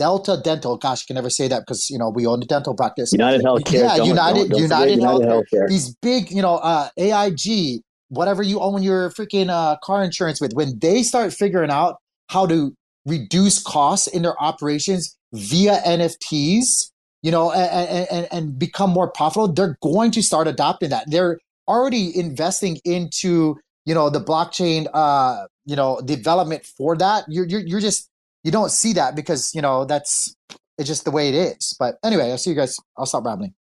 Delta 0.00 0.40
Dental. 0.42 0.76
Gosh, 0.76 1.02
I 1.02 1.06
can 1.06 1.14
never 1.14 1.30
say 1.30 1.48
that 1.48 1.60
because 1.60 1.90
you 1.90 1.98
know 1.98 2.08
we 2.08 2.26
own 2.26 2.42
a 2.42 2.46
dental 2.46 2.74
practice. 2.74 3.12
United 3.12 3.42
Healthcare. 3.42 3.72
Yeah, 3.72 3.96
don't, 3.96 4.06
United 4.06 4.38
don't, 4.38 4.48
don't 4.50 4.60
United, 4.62 4.96
United 4.96 5.28
Healthcare. 5.28 5.44
Healthcare. 5.52 5.68
These 5.68 5.94
big, 5.96 6.30
you 6.30 6.42
know, 6.42 6.56
uh, 6.56 6.88
AIG, 6.96 7.82
whatever 8.08 8.42
you 8.42 8.60
own 8.60 8.82
your 8.82 9.10
freaking 9.10 9.50
uh, 9.50 9.76
car 9.82 10.02
insurance 10.02 10.40
with, 10.40 10.52
when 10.54 10.78
they 10.78 11.02
start 11.02 11.32
figuring 11.32 11.70
out 11.70 11.96
how 12.28 12.46
to 12.46 12.74
reduce 13.06 13.62
costs 13.62 14.06
in 14.06 14.22
their 14.22 14.40
operations 14.42 15.16
via 15.32 15.80
NFTs, 15.82 16.90
you 17.22 17.30
know, 17.30 17.52
and, 17.52 18.08
and, 18.10 18.28
and 18.32 18.58
become 18.58 18.90
more 18.90 19.10
profitable, 19.10 19.52
they're 19.52 19.76
going 19.82 20.10
to 20.12 20.22
start 20.22 20.48
adopting 20.48 20.90
that. 20.90 21.10
They're 21.10 21.38
already 21.68 22.16
investing 22.16 22.78
into, 22.84 23.56
you 23.84 23.94
know, 23.94 24.10
the 24.10 24.20
blockchain, 24.20 24.88
uh, 24.92 25.46
you 25.66 25.76
know, 25.76 26.00
development 26.04 26.64
for 26.64 26.96
that. 26.96 27.24
You're, 27.28 27.46
you're, 27.46 27.60
you're 27.60 27.80
just, 27.80 28.08
you 28.42 28.50
don't 28.50 28.70
see 28.70 28.94
that 28.94 29.14
because, 29.14 29.54
you 29.54 29.62
know, 29.62 29.84
that's, 29.84 30.34
it's 30.78 30.88
just 30.88 31.04
the 31.04 31.10
way 31.10 31.28
it 31.28 31.34
is. 31.34 31.76
But 31.78 31.96
anyway, 32.02 32.30
I'll 32.30 32.38
see 32.38 32.50
you 32.50 32.56
guys. 32.56 32.78
I'll 32.96 33.06
stop 33.06 33.24
rambling. 33.24 33.54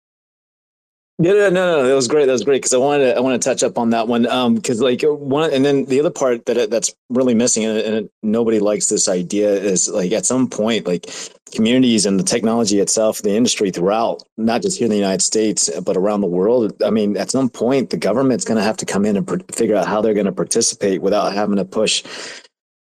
Yeah, 1.21 1.33
no, 1.33 1.49
no, 1.49 1.81
no, 1.81 1.87
that 1.87 1.95
was 1.95 2.07
great. 2.07 2.27
That 2.27 2.31
was 2.31 2.45
great 2.45 2.59
because 2.61 2.73
I 2.73 2.77
wanted 2.77 3.11
to, 3.11 3.17
I 3.17 3.19
want 3.19 3.41
to 3.41 3.49
touch 3.49 3.61
up 3.61 3.77
on 3.77 3.89
that 3.89 4.07
one 4.07 4.21
because 4.55 4.79
um, 4.79 4.85
like 4.85 5.03
uh, 5.03 5.13
one 5.13 5.53
and 5.53 5.65
then 5.65 5.83
the 5.83 5.99
other 5.99 6.11
part 6.11 6.45
that 6.45 6.57
uh, 6.57 6.67
that's 6.67 6.95
really 7.09 7.33
missing 7.33 7.65
and, 7.65 7.77
and, 7.77 8.09
nobody 8.23 8.59
likes 8.59 8.87
this 8.87 9.09
idea 9.09 9.49
is 9.49 9.89
like 9.89 10.13
at 10.13 10.25
some 10.25 10.47
point 10.47 10.87
like 10.87 11.09
communities 11.53 12.05
and 12.05 12.17
the 12.17 12.23
technology 12.23 12.79
itself, 12.79 13.21
the 13.21 13.35
industry 13.35 13.69
throughout, 13.69 14.23
not 14.37 14.61
just 14.61 14.77
here 14.77 14.85
in 14.85 14.91
the 14.91 14.95
United 14.95 15.21
States 15.21 15.67
uh, 15.67 15.81
but 15.81 15.97
around 15.97 16.21
the 16.21 16.27
world. 16.27 16.71
I 16.85 16.89
mean, 16.89 17.17
at 17.17 17.31
some 17.31 17.49
point 17.49 17.89
the 17.89 17.97
government's 17.97 18.45
going 18.45 18.57
to 18.57 18.63
have 18.63 18.77
to 18.77 18.85
come 18.85 19.03
in 19.03 19.17
and 19.17 19.27
pr- 19.27 19.39
figure 19.51 19.75
out 19.75 19.87
how 19.87 19.99
they're 19.99 20.13
going 20.13 20.25
to 20.25 20.31
participate 20.31 21.01
without 21.01 21.33
having 21.33 21.57
to 21.57 21.65
push 21.65 22.01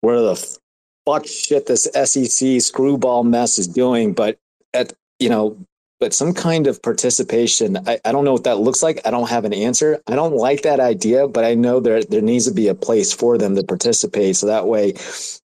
where 0.02 0.20
the 0.20 0.58
fuck 1.06 1.28
shit 1.28 1.68
this 1.68 1.84
SEC 1.94 2.60
screwball 2.60 3.24
mess 3.24 3.60
is 3.60 3.68
doing. 3.68 4.14
But 4.14 4.40
at 4.74 4.94
you 5.20 5.30
know 5.30 5.60
but 6.00 6.14
some 6.14 6.34
kind 6.34 6.68
of 6.68 6.82
participation. 6.82 7.78
I, 7.88 8.00
I 8.06 8.12
don't 8.12 8.26
know 8.26 8.34
what 8.34 8.44
that 8.44 8.60
looks 8.60 8.84
like. 8.84 9.00
I 9.06 9.12
don't 9.12 9.30
have 9.30 9.46
an 9.46 9.54
answer. 9.54 10.02
I 10.08 10.16
don't 10.16 10.36
like 10.36 10.62
that 10.64 10.80
idea, 10.80 11.28
but 11.28 11.46
I 11.46 11.56
know 11.56 11.80
there 11.80 12.04
there 12.04 12.22
needs 12.22 12.48
to 12.48 12.54
be 12.54 12.68
a 12.68 12.76
place 12.76 13.14
for 13.14 13.38
them 13.38 13.56
to 13.56 13.64
participate. 13.64 14.36
So 14.36 14.48
that 14.48 14.68
way, 14.68 14.94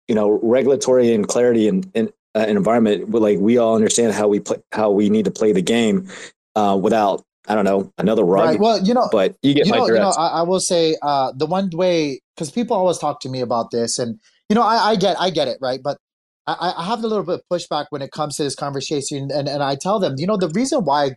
you 0.09 0.15
know, 0.15 0.39
regulatory 0.43 1.13
and 1.13 1.27
clarity 1.27 1.69
and, 1.69 1.91
and 1.95 2.13
uh, 2.35 2.41
an 2.49 2.57
environment, 2.57 3.11
like 3.11 3.39
we 3.39 3.59
all 3.59 3.75
understand 3.75 4.13
how 4.13 4.29
we 4.29 4.41
play, 4.41 4.59
how 4.73 4.91
we 4.91 5.09
need 5.09 5.25
to 5.25 5.31
play 5.31 5.53
the 5.53 5.63
game 5.63 6.09
uh, 6.55 6.79
without 6.81 7.25
I 7.49 7.55
don't 7.55 7.65
know 7.65 7.93
another 7.99 8.25
rug. 8.25 8.47
Right. 8.47 8.61
Well, 8.61 8.83
you 8.83 8.95
know, 8.95 9.09
but 9.11 9.37
you 9.43 9.55
get 9.55 9.67
you 9.67 9.73
my 9.73 9.79
know, 9.79 9.87
you 9.87 9.95
know, 9.95 10.11
I, 10.11 10.41
I, 10.41 10.43
will 10.43 10.61
say 10.61 10.97
uh, 11.03 11.33
the 11.33 11.47
one 11.47 11.71
way 11.71 12.21
because 12.35 12.51
people 12.51 12.77
always 12.77 12.99
talk 12.99 13.21
to 13.21 13.29
me 13.29 13.41
about 13.41 13.71
this, 13.71 13.99
and 13.99 14.19
you 14.49 14.55
know, 14.55 14.63
I, 14.63 14.91
I 14.91 14.97
get 14.97 15.19
I 15.21 15.31
get 15.31 15.49
it, 15.49 15.59
right? 15.61 15.81
But 15.83 15.99
I, 16.47 16.75
I 16.77 16.85
have 16.85 17.03
a 17.03 17.07
little 17.07 17.25
bit 17.25 17.41
of 17.41 17.43
pushback 17.51 17.87
when 17.91 18.03
it 18.03 18.13
comes 18.13 18.37
to 18.37 18.45
this 18.45 18.55
conversation, 18.55 19.31
and, 19.33 19.49
and 19.49 19.63
I 19.63 19.77
tell 19.77 19.99
them, 19.99 20.15
you 20.17 20.27
know, 20.27 20.37
the 20.37 20.49
reason 20.49 20.85
why 20.85 21.17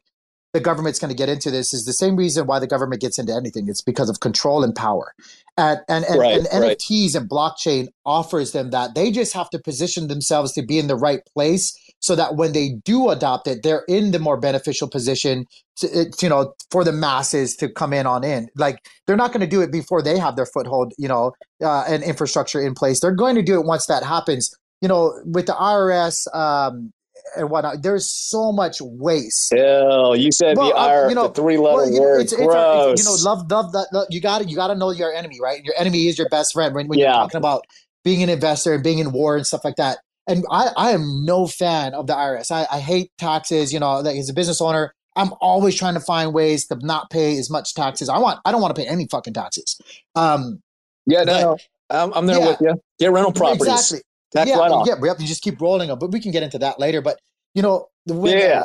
the 0.53 0.59
government's 0.59 0.97
going 0.97 1.09
to 1.09 1.15
get 1.15 1.29
into 1.29 1.51
this 1.51 1.73
is 1.73 1.85
the 1.85 1.93
same 1.93 2.15
reason 2.15 2.47
why 2.47 2.57
the 2.57 2.67
government 2.67 3.01
gets 3.01 3.19
into 3.19 3.33
anything. 3.33 3.67
It's 3.67 3.83
because 3.83 4.09
of 4.09 4.19
control 4.19 4.63
and 4.63 4.73
power. 4.73 5.13
And 5.57 5.79
and, 5.87 6.05
and, 6.05 6.19
right, 6.19 6.37
and 6.37 6.47
NFTs 6.47 7.15
and 7.15 7.29
blockchain 7.29 7.87
offers 8.05 8.51
them 8.51 8.71
that. 8.71 8.95
They 8.95 9.11
just 9.11 9.33
have 9.33 9.49
to 9.51 9.59
position 9.59 10.07
themselves 10.07 10.53
to 10.53 10.63
be 10.63 10.79
in 10.79 10.87
the 10.87 10.95
right 10.95 11.21
place 11.33 11.77
so 11.99 12.15
that 12.15 12.35
when 12.35 12.53
they 12.53 12.77
do 12.83 13.09
adopt 13.09 13.47
it, 13.47 13.61
they're 13.61 13.83
in 13.87 14.11
the 14.11 14.19
more 14.19 14.39
beneficial 14.39 14.89
position 14.89 15.45
to, 15.77 16.11
you 16.21 16.29
know, 16.29 16.53
for 16.71 16.83
the 16.83 16.93
masses 16.93 17.55
to 17.57 17.69
come 17.69 17.93
in 17.93 18.07
on 18.07 18.23
in. 18.23 18.47
Like 18.55 18.79
they're 19.05 19.17
not 19.17 19.31
going 19.31 19.41
to 19.41 19.47
do 19.47 19.61
it 19.61 19.71
before 19.71 20.01
they 20.01 20.17
have 20.17 20.35
their 20.35 20.47
foothold, 20.47 20.93
you 20.97 21.07
know, 21.07 21.33
uh, 21.61 21.83
and 21.87 22.01
infrastructure 22.01 22.61
in 22.61 22.73
place. 22.73 23.01
They're 23.01 23.11
going 23.11 23.35
to 23.35 23.43
do 23.43 23.59
it 23.59 23.65
once 23.65 23.85
that 23.85 24.03
happens 24.03 24.55
you 24.81 24.87
know, 24.87 25.19
with 25.25 25.45
the 25.47 25.53
IRS 25.53 26.33
um, 26.35 26.93
and 27.37 27.49
whatnot, 27.49 27.81
there's 27.81 28.09
so 28.09 28.51
much 28.51 28.81
waste. 28.81 29.53
Hell, 29.53 30.15
you 30.15 30.31
said 30.31 30.57
well, 30.57 30.69
the 30.69 30.75
IRS, 30.75 31.05
uh, 31.05 31.09
you 31.09 31.15
know, 31.15 31.27
the 31.27 31.33
three 31.33 31.57
letter 31.57 31.91
well, 31.91 32.01
word. 32.01 32.21
It's, 32.21 32.35
Gross. 32.35 32.99
It's, 32.99 33.03
you 33.03 33.25
know, 33.25 33.31
love, 33.31 33.51
love 33.51 33.71
that. 33.73 34.07
You 34.09 34.21
got 34.21 34.41
to, 34.41 34.47
you 34.47 34.55
got 34.55 34.67
to 34.67 34.75
know 34.75 34.91
your 34.91 35.13
enemy, 35.13 35.39
right? 35.41 35.63
Your 35.63 35.75
enemy 35.77 36.07
is 36.07 36.17
your 36.17 36.29
best 36.29 36.53
friend 36.53 36.73
when, 36.73 36.87
when 36.87 36.99
yeah. 36.99 37.05
you're 37.05 37.13
talking 37.13 37.37
about 37.37 37.65
being 38.03 38.23
an 38.23 38.29
investor 38.29 38.73
and 38.73 38.83
being 38.83 38.99
in 38.99 39.11
war 39.11 39.35
and 39.35 39.45
stuff 39.45 39.63
like 39.63 39.75
that. 39.75 39.99
And 40.27 40.45
I, 40.49 40.69
I 40.77 40.91
am 40.91 41.25
no 41.25 41.47
fan 41.47 41.93
of 41.93 42.07
the 42.07 42.13
IRS. 42.13 42.51
I, 42.51 42.67
I 42.71 42.79
hate 42.79 43.11
taxes. 43.17 43.73
You 43.73 43.79
know, 43.79 43.99
like 43.99 44.17
as 44.17 44.29
a 44.29 44.33
business 44.33 44.61
owner, 44.61 44.93
I'm 45.15 45.33
always 45.41 45.75
trying 45.75 45.95
to 45.95 45.99
find 45.99 46.33
ways 46.33 46.67
to 46.67 46.77
not 46.81 47.09
pay 47.09 47.37
as 47.37 47.49
much 47.49 47.73
taxes. 47.73 48.09
I 48.09 48.19
want, 48.19 48.39
I 48.45 48.51
don't 48.51 48.61
want 48.61 48.75
to 48.75 48.81
pay 48.81 48.87
any 48.87 49.07
fucking 49.07 49.33
taxes. 49.33 49.79
Um, 50.15 50.61
yeah, 51.05 51.23
no, 51.23 51.57
but, 51.89 52.03
I'm, 52.03 52.13
I'm 52.13 52.25
there 52.25 52.39
yeah, 52.39 52.47
with 52.47 52.61
you. 52.61 52.81
Get 52.99 53.11
rental 53.11 53.33
properties. 53.33 53.67
Exactly. 53.67 54.01
Tax 54.31 54.49
yeah, 54.49 54.57
right 54.57 54.85
yeah, 54.85 55.13
you 55.17 55.27
just 55.27 55.41
keep 55.41 55.59
rolling 55.59 55.89
them, 55.89 55.97
but 55.97 56.11
we 56.11 56.19
can 56.19 56.31
get 56.31 56.43
into 56.43 56.59
that 56.59 56.79
later. 56.79 57.01
But 57.01 57.19
you 57.55 57.61
know, 57.61 57.87
with, 58.05 58.33
yeah. 58.33 58.63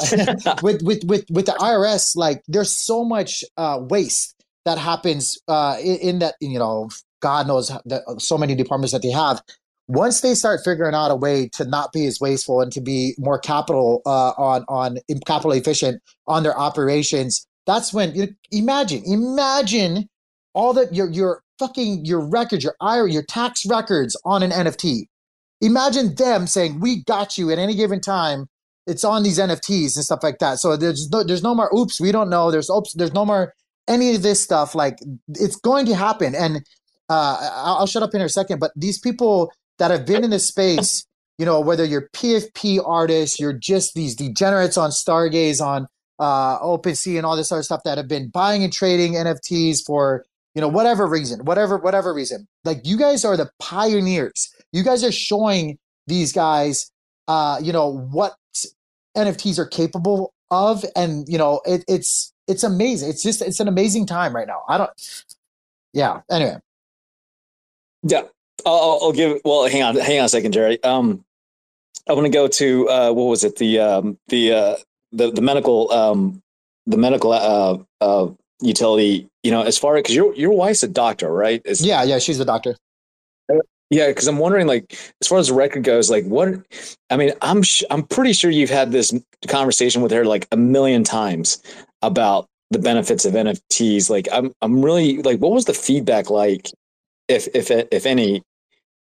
with 0.62 0.83
with 0.83 1.05
with 1.05 1.24
with 1.31 1.46
the 1.46 1.53
IRS, 1.53 2.16
like 2.16 2.42
there's 2.48 2.70
so 2.70 3.05
much 3.05 3.44
uh, 3.57 3.79
waste 3.81 4.35
that 4.64 4.79
happens 4.79 5.38
uh, 5.48 5.77
in, 5.81 5.96
in, 5.96 6.18
that 6.20 6.35
you 6.40 6.59
know, 6.59 6.90
God 7.20 7.46
knows 7.46 7.68
that 7.87 8.03
uh, 8.07 8.18
so 8.18 8.38
many 8.38 8.55
departments 8.55 8.92
that 8.92 9.03
they 9.03 9.11
have. 9.11 9.42
once 9.88 10.20
they 10.22 10.35
start 10.35 10.61
figuring 10.64 10.94
out 10.94 11.11
a 11.11 11.16
way 11.16 11.48
to 11.50 11.64
not 11.64 11.92
be 11.92 12.07
as 12.07 12.18
wasteful 12.20 12.61
and 12.61 12.72
to 12.72 12.81
be 12.81 13.14
more 13.18 13.38
capital 13.38 14.03
uh, 14.07 14.31
on 14.37 14.64
on 14.68 14.98
capital 15.27 15.53
efficient 15.53 16.03
on 16.27 16.42
their 16.42 16.59
operations, 16.59 17.46
that's 17.66 17.92
when 17.92 18.14
you 18.14 18.29
imagine 18.50 19.03
imagine 19.07 20.09
all 20.55 20.74
that 20.74 20.94
your 20.94 21.11
your 21.11 21.42
fucking 21.59 22.05
your 22.05 22.20
records, 22.20 22.64
your 22.64 22.77
IRA, 22.81 23.11
your 23.11 23.22
tax 23.22 23.64
records 23.66 24.16
on 24.24 24.42
an 24.42 24.50
NFT. 24.50 25.07
Imagine 25.60 26.14
them 26.14 26.46
saying, 26.46 26.80
"We 26.80 27.02
got 27.04 27.38
you 27.38 27.50
at 27.50 27.58
any 27.58 27.74
given 27.74 28.00
time." 28.00 28.46
It's 28.86 29.04
on 29.04 29.22
these 29.22 29.38
NFTs 29.38 29.96
and 29.96 30.04
stuff 30.04 30.22
like 30.22 30.38
that. 30.40 30.58
So 30.58 30.76
there's 30.76 31.08
no 31.10 31.22
there's 31.22 31.42
no 31.42 31.54
more 31.54 31.70
oops, 31.74 32.00
we 32.00 32.12
don't 32.12 32.28
know. 32.28 32.50
There's 32.50 32.68
oops, 32.68 32.92
there's 32.94 33.14
no 33.14 33.24
more 33.24 33.54
any 33.88 34.14
of 34.14 34.22
this 34.22 34.42
stuff. 34.42 34.74
Like 34.74 34.98
it's 35.28 35.56
going 35.56 35.86
to 35.86 35.94
happen, 35.94 36.34
and 36.34 36.58
uh, 37.08 37.38
I'll, 37.40 37.76
I'll 37.78 37.86
shut 37.86 38.02
up 38.02 38.14
in 38.14 38.20
a 38.20 38.28
second. 38.28 38.58
But 38.58 38.72
these 38.76 38.98
people 38.98 39.52
that 39.78 39.90
have 39.90 40.06
been 40.06 40.24
in 40.24 40.30
this 40.30 40.46
space, 40.46 41.06
you 41.38 41.46
know, 41.46 41.60
whether 41.60 41.84
you're 41.84 42.08
PFP 42.14 42.80
artists, 42.84 43.40
you're 43.40 43.52
just 43.52 43.94
these 43.94 44.14
degenerates 44.14 44.76
on 44.76 44.90
Stargaze, 44.90 45.60
on 45.60 45.86
uh, 46.18 46.58
OpenSea, 46.60 47.16
and 47.16 47.26
all 47.26 47.36
this 47.36 47.52
other 47.52 47.62
stuff 47.62 47.82
that 47.84 47.98
have 47.98 48.08
been 48.08 48.28
buying 48.28 48.62
and 48.62 48.72
trading 48.72 49.14
NFTs 49.14 49.78
for 49.86 50.24
you 50.54 50.60
know 50.60 50.68
whatever 50.68 51.06
reason, 51.06 51.44
whatever 51.44 51.76
whatever 51.78 52.14
reason. 52.14 52.46
Like 52.64 52.80
you 52.84 52.96
guys 52.96 53.24
are 53.24 53.36
the 53.36 53.50
pioneers. 53.58 54.52
You 54.72 54.82
guys 54.82 55.02
are 55.04 55.12
showing 55.12 55.78
these 56.06 56.32
guys, 56.32 56.90
uh, 57.28 57.58
you 57.62 57.72
know, 57.72 57.88
what 57.88 58.34
NFTs 59.16 59.58
are 59.58 59.66
capable 59.66 60.32
of, 60.50 60.84
and 60.96 61.28
you 61.28 61.38
know, 61.38 61.60
it, 61.64 61.84
it's 61.88 62.32
it's 62.46 62.62
amazing. 62.62 63.10
It's 63.10 63.22
just 63.22 63.42
it's 63.42 63.60
an 63.60 63.68
amazing 63.68 64.06
time 64.06 64.34
right 64.34 64.46
now. 64.46 64.62
I 64.68 64.78
don't. 64.78 64.90
Yeah. 65.92 66.20
Anyway. 66.30 66.58
Yeah, 68.02 68.22
I'll, 68.66 68.98
I'll 69.02 69.12
give. 69.12 69.40
Well, 69.44 69.66
hang 69.66 69.82
on, 69.82 69.96
hang 69.96 70.18
on 70.18 70.26
a 70.26 70.28
second, 70.28 70.52
Jerry. 70.52 70.82
Um, 70.84 71.24
I 72.08 72.12
want 72.12 72.26
to 72.26 72.30
go 72.30 72.46
to 72.46 72.88
uh, 72.88 73.12
what 73.12 73.24
was 73.24 73.44
it? 73.44 73.56
The 73.56 73.80
um, 73.80 74.18
the 74.28 74.52
uh, 74.52 74.76
the 75.12 75.30
the 75.30 75.40
medical 75.40 75.90
um, 75.90 76.42
the 76.86 76.98
medical 76.98 77.32
uh, 77.32 77.78
uh, 78.00 78.28
utility. 78.60 79.28
You 79.42 79.50
know, 79.50 79.62
as 79.62 79.78
far 79.78 79.96
as 79.96 80.02
because 80.02 80.14
your 80.14 80.34
your 80.34 80.52
wife's 80.52 80.82
a 80.82 80.88
doctor, 80.88 81.32
right? 81.32 81.60
Is, 81.64 81.84
yeah, 81.84 82.02
yeah, 82.02 82.18
she's 82.18 82.40
a 82.40 82.44
doctor. 82.44 82.76
Yeah, 83.90 84.08
because 84.08 84.26
I'm 84.26 84.38
wondering, 84.38 84.66
like, 84.66 84.98
as 85.20 85.28
far 85.28 85.38
as 85.38 85.48
the 85.48 85.54
record 85.54 85.84
goes, 85.84 86.10
like, 86.10 86.24
what? 86.24 86.48
I 87.10 87.16
mean, 87.16 87.32
I'm 87.42 87.62
sh- 87.62 87.84
I'm 87.90 88.02
pretty 88.02 88.32
sure 88.32 88.50
you've 88.50 88.70
had 88.70 88.90
this 88.90 89.12
conversation 89.46 90.02
with 90.02 90.10
her 90.10 90.24
like 90.24 90.48
a 90.50 90.56
million 90.56 91.04
times 91.04 91.62
about 92.02 92.46
the 92.70 92.78
benefits 92.78 93.24
of 93.24 93.34
NFTs. 93.34 94.08
Like, 94.08 94.26
I'm 94.32 94.52
I'm 94.62 94.82
really 94.82 95.22
like, 95.22 95.38
what 95.38 95.52
was 95.52 95.66
the 95.66 95.74
feedback 95.74 96.30
like 96.30 96.70
if 97.28 97.46
if 97.54 97.70
if 97.70 98.06
any 98.06 98.42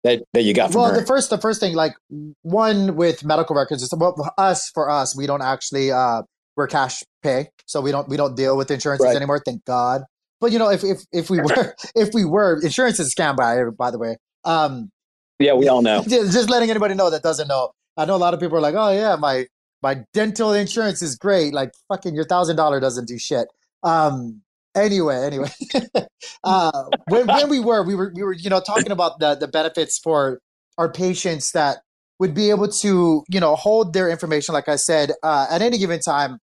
that 0.03 0.23
that 0.33 0.43
you 0.43 0.53
got 0.53 0.71
from 0.71 0.81
well 0.81 0.93
her? 0.93 0.99
the 0.99 1.05
first 1.05 1.29
the 1.29 1.37
first 1.37 1.59
thing 1.59 1.75
like 1.75 1.93
one 2.41 2.95
with 2.95 3.23
medical 3.23 3.55
records 3.55 3.83
is 3.83 3.93
well, 3.95 4.33
us 4.37 4.69
for 4.69 4.89
us 4.89 5.15
we 5.15 5.27
don't 5.27 5.41
actually 5.41 5.91
uh 5.91 6.21
we're 6.59 6.67
cash 6.67 7.01
pay 7.23 7.47
so 7.65 7.81
we 7.81 7.91
don't 7.91 8.07
we 8.09 8.17
don't 8.17 8.35
deal 8.35 8.55
with 8.57 8.69
insurances 8.69 9.05
right. 9.05 9.15
anymore 9.15 9.41
thank 9.43 9.63
god. 9.65 10.03
But 10.41 10.51
you 10.51 10.59
know 10.59 10.69
if 10.69 10.83
if 10.83 10.99
if 11.11 11.29
we 11.29 11.39
were 11.41 11.75
if 11.95 12.09
we 12.13 12.25
were 12.25 12.61
insurance 12.61 12.99
is 12.99 13.13
a 13.13 13.15
scam 13.15 13.35
by 13.35 13.63
by 13.77 13.89
the 13.91 13.97
way. 13.97 14.17
Um 14.43 14.91
yeah 15.39 15.53
we 15.53 15.67
all 15.67 15.81
know. 15.81 16.03
just 16.07 16.49
letting 16.49 16.69
anybody 16.69 16.93
know 16.93 17.09
that 17.09 17.23
doesn't 17.23 17.47
know. 17.47 17.71
I 17.97 18.05
know 18.05 18.15
a 18.15 18.17
lot 18.17 18.33
of 18.33 18.39
people 18.39 18.57
are 18.57 18.61
like 18.61 18.75
oh 18.75 18.91
yeah 18.91 19.15
my 19.15 19.47
my 19.81 20.03
dental 20.13 20.53
insurance 20.53 21.01
is 21.01 21.15
great. 21.15 21.53
Like 21.53 21.71
fucking 21.87 22.13
your 22.13 22.25
thousand 22.25 22.57
dollar 22.57 22.79
doesn't 22.79 23.07
do 23.07 23.17
shit. 23.17 23.47
Um 23.83 24.41
anyway 24.75 25.25
anyway 25.25 25.49
uh, 26.43 26.83
when, 27.07 27.25
when 27.27 27.49
we 27.49 27.59
were 27.59 27.83
we 27.83 27.95
were 27.95 28.11
we 28.15 28.23
were 28.23 28.33
you 28.33 28.49
know 28.49 28.61
talking 28.61 28.91
about 28.91 29.19
the 29.19 29.35
the 29.35 29.47
benefits 29.47 29.97
for 29.97 30.39
our 30.77 30.91
patients 30.91 31.51
that 31.53 31.79
would 32.19 32.33
be 32.33 32.49
able 32.49 32.67
to 32.67 33.23
you 33.29 33.39
know 33.39 33.55
hold 33.55 33.93
their 33.93 34.09
information 34.09 34.53
like 34.53 34.69
i 34.69 34.75
said 34.75 35.11
uh, 35.23 35.47
at 35.49 35.61
any 35.61 35.77
given 35.77 35.99
time 35.99 36.39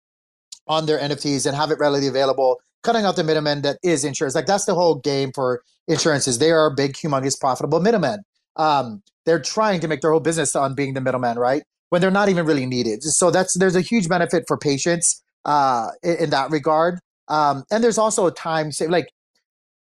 on 0.66 0.86
their 0.86 0.98
nfts 0.98 1.46
and 1.46 1.56
have 1.56 1.70
it 1.70 1.78
readily 1.78 2.06
available 2.06 2.60
cutting 2.82 3.04
out 3.04 3.16
the 3.16 3.24
middleman 3.24 3.62
that 3.62 3.78
is 3.82 4.04
insurance 4.04 4.34
like 4.34 4.46
that's 4.46 4.64
the 4.64 4.74
whole 4.74 4.96
game 4.96 5.30
for 5.34 5.62
insurances 5.88 6.38
they 6.38 6.50
are 6.50 6.74
big 6.74 6.94
humongous 6.94 7.38
profitable 7.38 7.80
middlemen 7.80 8.20
um, 8.56 9.02
they're 9.24 9.40
trying 9.40 9.80
to 9.80 9.88
make 9.88 10.02
their 10.02 10.10
whole 10.10 10.20
business 10.20 10.54
on 10.54 10.74
being 10.74 10.94
the 10.94 11.00
middleman 11.00 11.38
right 11.38 11.62
when 11.88 12.00
they're 12.00 12.10
not 12.10 12.28
even 12.28 12.44
really 12.46 12.66
needed 12.66 13.02
so 13.02 13.30
that's 13.30 13.56
there's 13.58 13.76
a 13.76 13.80
huge 13.80 14.08
benefit 14.08 14.44
for 14.46 14.56
patients 14.56 15.22
uh, 15.44 15.88
in, 16.02 16.16
in 16.16 16.30
that 16.30 16.50
regard 16.50 16.98
um, 17.28 17.64
and 17.70 17.82
there's 17.82 17.98
also 17.98 18.26
a 18.26 18.30
time 18.30 18.72
save, 18.72 18.90
like 18.90 19.06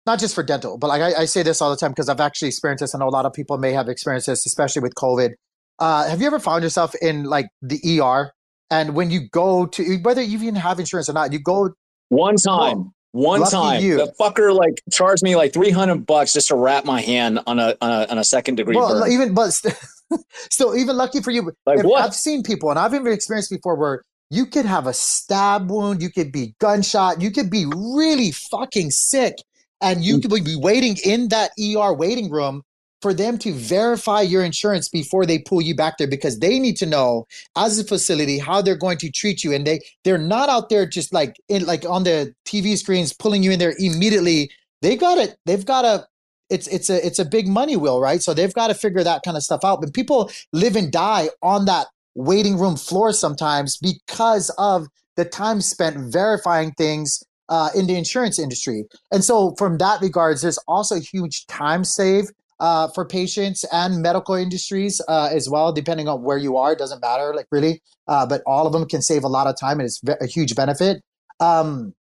not 0.07 0.19
just 0.19 0.35
for 0.35 0.43
dental, 0.43 0.79
but 0.79 0.89
like 0.89 1.03
I, 1.03 1.23
I 1.23 1.25
say 1.27 1.43
this 1.43 1.61
all 1.63 1.71
the 1.71 1.77
time 1.77 1.91
because 1.93 2.09
I've 2.09 2.21
actually 2.21 2.49
experienced 2.49 2.81
this. 2.81 2.95
I 2.95 2.99
know 2.99 3.09
a 3.09 3.11
lot 3.11 3.27
of 3.27 3.33
people 3.33 3.59
may 3.59 3.73
have 3.73 3.89
experienced 3.89 4.27
this, 4.27 4.47
especially 4.47 4.83
with 4.83 4.95
COVID. 4.95 5.31
Uh, 5.79 6.09
have 6.09 6.21
you 6.21 6.27
ever 6.27 6.39
found 6.39 6.63
yourself 6.63 6.95
in 7.03 7.25
like 7.25 7.47
the 7.61 8.01
ER 8.01 8.33
and 8.71 8.95
when 8.95 9.11
you 9.11 9.29
go 9.29 9.67
to 9.67 9.99
whether 10.03 10.23
you 10.23 10.39
even 10.39 10.55
have 10.57 10.79
insurance 10.79 11.09
or 11.09 11.13
not, 11.13 11.33
you 11.33 11.39
go 11.39 11.75
one 12.09 12.37
time. 12.37 12.93
Well, 13.13 13.41
one 13.41 13.45
time, 13.45 13.83
you. 13.83 13.97
the 13.97 14.13
fucker 14.21 14.55
like 14.55 14.83
charged 14.93 15.23
me 15.23 15.37
like 15.37 15.53
three 15.53 15.71
hundred 15.71 16.05
bucks 16.07 16.33
just 16.35 16.49
to 16.49 16.57
wrap 16.57 16.85
my 16.85 17.01
hand 17.01 17.41
on 17.47 17.59
a 17.59 17.75
on 17.81 17.91
a, 17.91 18.07
on 18.11 18.19
a 18.19 18.25
second 18.25 18.57
degree. 18.57 18.77
Well, 18.77 19.01
burn. 19.01 19.11
even 19.11 19.35
but 19.35 19.53
still, 19.53 19.73
still, 20.51 20.77
even 20.77 20.97
lucky 20.97 21.23
for 21.23 21.31
you. 21.31 21.51
Like 21.65 21.83
what? 21.83 22.05
I've 22.05 22.15
seen 22.15 22.43
people, 22.43 22.71
and 22.71 22.79
I've 22.79 22.93
even 22.93 23.13
experienced 23.13 23.51
before 23.51 23.77
where 23.77 24.03
you 24.31 24.45
could 24.47 24.67
have 24.67 24.87
a 24.87 24.93
stab 24.93 25.71
wound, 25.71 26.03
you 26.03 26.11
could 26.11 26.33
be 26.33 26.55
gunshot, 26.59 27.23
you 27.23 27.31
could 27.31 27.51
be 27.51 27.65
really 27.75 28.33
fucking 28.33 28.91
sick, 28.91 29.37
and 29.81 30.05
you 30.05 30.21
could 30.21 30.31
be 30.31 30.57
waiting 30.57 30.97
in 31.05 31.29
that 31.29 31.53
ER 31.59 31.95
waiting 31.95 32.31
room 32.31 32.63
for 33.07 33.15
them 33.15 33.39
to 33.39 33.53
verify 33.53 34.21
your 34.21 34.43
insurance 34.43 34.89
before 34.89 35.25
they 35.25 35.39
pull 35.39 35.63
you 35.63 35.77
back 35.77 35.97
there 35.97 36.09
because 36.09 36.41
they 36.41 36.59
need 36.59 36.77
to 36.77 36.85
know 36.85 37.25
as 37.55 37.79
a 37.79 37.85
facility 37.85 38.37
how 38.37 38.61
they're 38.61 38.75
going 38.75 38.99
to 38.99 39.09
treat 39.13 39.45
you. 39.45 39.53
And 39.53 39.65
they 39.65 39.79
they're 40.03 40.19
not 40.19 40.49
out 40.49 40.71
there 40.71 40.87
just 40.87 41.15
like 41.15 41.37
in 41.49 41.65
like 41.67 41.85
on 41.89 42.03
the 42.03 42.35
TV 42.45 42.77
screens 42.77 43.13
pulling 43.13 43.45
you 43.45 43.53
in 43.53 43.61
there 43.61 43.75
immediately. 43.79 44.51
They 44.83 44.97
got 44.97 45.19
it 45.19 45.37
they've 45.47 45.65
got 45.65 45.83
to 45.83 46.05
it's 46.51 46.67
it's 46.67 46.91
a 46.91 47.07
it's 47.07 47.21
a 47.21 47.25
big 47.25 47.47
money 47.47 47.77
wheel 47.77 48.01
right? 48.01 48.21
So 48.21 48.35
they've 48.35 48.53
got 48.53 48.69
to 48.69 48.75
figure 48.75 49.05
that 49.05 49.23
kind 49.25 49.37
of 49.37 49.45
stuff 49.45 49.61
out. 49.63 49.81
But 49.81 49.95
people 49.95 50.29
live 50.53 50.75
and 50.75 50.91
die 50.91 51.29
on 51.43 51.67
that 51.67 51.87
waiting 52.17 52.59
room 52.59 52.75
floor 52.75 53.13
sometimes 53.13 53.77
because 53.77 54.51
of 54.59 54.89
the 55.15 55.25
time 55.25 55.61
spent 55.61 56.13
verifying 56.13 56.73
things 56.73 57.23
uh, 57.51 57.69
in 57.77 57.87
the 57.87 57.95
insurance 57.95 58.41
industry. 58.41 58.85
And 59.13 59.23
so, 59.23 59.55
from 59.57 59.79
that 59.79 60.01
regards, 60.01 60.43
there's 60.43 60.59
also 60.67 60.97
a 60.97 60.99
huge 60.99 61.47
time 61.47 61.85
save 61.85 62.33
uh, 62.61 62.89
for 62.89 63.05
patients 63.05 63.65
and 63.73 64.03
medical 64.03 64.35
industries 64.35 65.01
uh, 65.09 65.29
as 65.33 65.49
well, 65.49 65.73
depending 65.73 66.09
on 66.09 66.23
where 66.23 66.39
you 66.39 66.57
are. 66.57 66.73
It 66.73 66.79
doesn't 66.79 67.01
matter, 67.01 67.35
like 67.35 67.47
really, 67.51 67.83
uh, 68.09 68.27
but 68.27 68.43
all 68.47 68.67
of 68.67 68.73
them 68.73 68.87
can 68.87 69.03
save 69.03 69.25
a 69.25 69.29
lot 69.29 69.47
of 69.47 69.59
time, 69.59 69.81
and 69.81 69.87
it's 69.87 70.01
a 70.21 70.27
huge 70.27 70.55
benefit. 70.55 71.03
Um, 71.41 71.95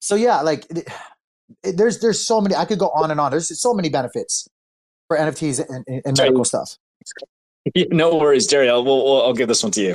so 0.00 0.14
yeah, 0.14 0.40
like 0.40 0.66
it, 0.70 0.88
it, 1.62 1.76
there's 1.76 2.00
there's 2.00 2.24
so 2.24 2.40
many. 2.40 2.54
I 2.54 2.64
could 2.64 2.78
go 2.78 2.88
on 2.88 3.10
and 3.10 3.20
on. 3.20 3.30
There's 3.30 3.60
so 3.60 3.74
many 3.74 3.88
benefits 3.88 4.48
for 5.08 5.16
NFTs 5.16 5.64
and, 5.68 5.84
and, 5.86 6.02
and 6.04 6.16
medical 6.16 6.44
stuff. 6.44 6.76
no 7.90 8.16
worries, 8.16 8.46
Jerry. 8.46 8.68
I'll, 8.68 8.84
we'll, 8.84 9.22
I'll 9.22 9.34
give 9.34 9.48
this 9.48 9.62
one 9.62 9.72
to 9.72 9.82
you. 9.82 9.94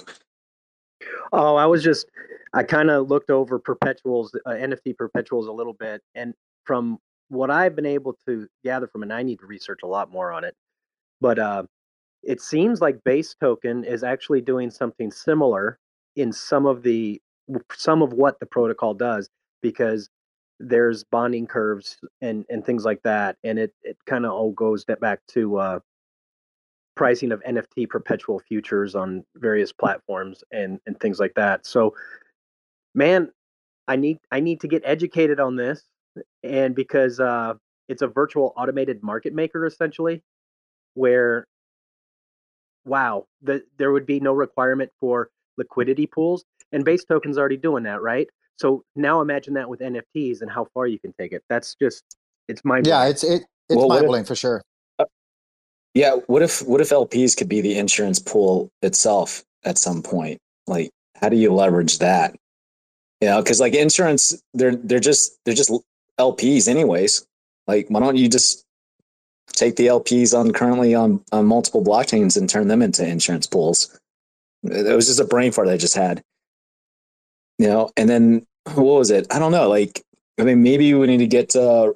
Oh, 1.34 1.56
I 1.56 1.66
was 1.66 1.84
just, 1.84 2.08
I 2.54 2.64
kind 2.64 2.90
of 2.90 3.10
looked 3.10 3.30
over 3.30 3.60
perpetuals, 3.60 4.36
uh, 4.46 4.52
NFT 4.52 4.98
perpetuals 4.98 5.48
a 5.48 5.52
little 5.52 5.74
bit. 5.74 6.02
And 6.16 6.34
from 6.66 6.98
what 7.32 7.50
I've 7.50 7.76
been 7.76 7.86
able 7.86 8.18
to 8.28 8.48
gather 8.64 8.88
from 8.88 9.04
it, 9.04 9.12
I 9.12 9.24
need 9.24 9.40
to 9.40 9.46
research 9.46 9.80
a 9.84 9.88
lot 9.88 10.12
more 10.12 10.32
on 10.32 10.44
it. 10.44 10.56
But 11.20 11.40
uh, 11.40 11.64
it 12.24 12.42
seems 12.42 12.82
like 12.82 13.04
Base 13.04 13.36
Token 13.40 13.84
is 13.84 14.04
actually 14.04 14.42
doing 14.42 14.70
something 14.70 15.12
similar 15.12 15.80
in 16.16 16.34
some 16.34 16.66
of 16.66 16.84
the 16.84 17.22
some 17.74 18.02
of 18.02 18.14
what 18.14 18.40
the 18.40 18.46
protocol 18.46 18.94
does 18.94 19.30
because 19.62 20.10
there's 20.60 21.04
bonding 21.04 21.48
curves 21.48 21.98
and 22.22 22.46
and 22.50 22.66
things 22.66 22.86
like 22.86 23.02
that 23.04 23.36
and 23.44 23.58
it 23.58 23.74
it 23.82 23.98
kind 24.06 24.26
of 24.26 24.32
all 24.32 24.52
goes 24.52 24.86
back 24.86 25.20
to 25.28 25.58
uh 25.58 25.80
pricing 26.96 27.32
of 27.32 27.42
NFT 27.44 27.90
perpetual 27.90 28.40
futures 28.40 28.96
on 28.96 29.24
various 29.36 29.72
platforms 29.72 30.44
and 30.52 30.80
and 30.86 31.00
things 31.00 31.20
like 31.20 31.34
that. 31.36 31.66
So, 31.66 31.96
man, 32.94 33.32
I 33.88 33.96
need 33.96 34.20
I 34.32 34.40
need 34.40 34.62
to 34.62 34.68
get 34.68 34.84
educated 34.86 35.40
on 35.40 35.56
this, 35.56 35.84
and 36.44 36.76
because 36.76 37.20
uh, 37.20 37.54
it's 37.88 38.02
a 38.02 38.08
virtual 38.08 38.54
automated 38.58 39.04
market 39.04 39.34
maker 39.34 39.66
essentially, 39.66 40.24
where 40.94 41.48
wow, 42.86 43.26
the, 43.42 43.64
there 43.78 43.92
would 43.92 44.06
be 44.06 44.20
no 44.20 44.34
requirement 44.34 44.92
for 45.00 45.30
liquidity 45.58 46.08
pools, 46.08 46.44
and 46.72 46.84
base 46.84 47.04
tokens 47.04 47.38
already 47.38 47.58
doing 47.58 47.84
that, 47.84 48.02
right? 48.02 48.28
So 48.58 48.84
now 48.96 49.22
imagine 49.22 49.54
that 49.56 49.70
with 49.70 49.80
NFTs 49.80 50.42
and 50.42 50.52
how 50.52 50.68
far 50.74 50.88
you 50.88 51.00
can 51.00 51.14
take 51.20 51.32
it. 51.32 51.44
That's 51.50 51.76
just 51.76 52.04
it's 52.48 52.64
mind. 52.64 52.88
Yeah, 52.88 53.06
it's 53.06 53.24
it 53.24 53.44
it's 53.70 53.78
well, 53.78 53.88
mind 53.88 54.06
blowing 54.06 54.26
for 54.26 54.36
sure. 54.36 54.62
Yeah, 55.94 56.16
what 56.28 56.42
if 56.42 56.62
what 56.62 56.80
if 56.80 56.90
LPs 56.90 57.36
could 57.36 57.50
be 57.50 57.62
the 57.62 57.78
insurance 57.78 58.20
pool 58.20 58.70
itself 58.82 59.44
at 59.66 59.78
some 59.78 60.02
point? 60.02 60.40
Like, 60.68 60.92
how 61.16 61.28
do 61.28 61.36
you 61.36 61.54
leverage 61.54 62.00
that? 62.00 62.36
You 63.20 63.28
know, 63.28 63.42
because 63.42 63.60
like 63.60 63.74
insurance, 63.74 64.42
they're 64.54 64.76
they're 64.76 65.00
just 65.00 65.38
they're 65.44 65.54
just 65.56 65.72
LPs 66.22 66.68
anyways. 66.68 67.26
Like, 67.68 67.88
why 67.90 68.00
don't 68.00 68.18
you 68.18 68.30
just 68.30 68.66
take 69.54 69.76
the 69.76 69.88
LPs 69.88 70.38
on 70.38 70.52
currently 70.52 70.96
on, 70.96 71.24
on 71.32 71.46
multiple 71.46 71.84
blockchains 71.84 72.38
and 72.38 72.50
turn 72.50 72.68
them 72.68 72.82
into 72.82 73.08
insurance 73.08 73.48
pools. 73.48 73.98
It 74.64 74.96
was 74.96 75.08
just 75.08 75.20
a 75.20 75.26
brain 75.26 75.52
fart 75.52 75.68
I 75.68 75.78
just 75.78 75.96
had. 75.96 76.22
You 77.58 77.68
know, 77.68 77.92
and 77.96 78.10
then 78.10 78.46
what 78.74 78.84
was 78.84 79.12
it? 79.12 79.28
I 79.32 79.40
don't 79.40 79.52
know. 79.52 79.70
Like, 79.70 80.02
I 80.40 80.44
mean, 80.44 80.64
maybe 80.64 80.94
we 80.94 81.08
need 81.08 81.18
to 81.18 81.28
get 81.28 81.56
uh, 81.56 81.94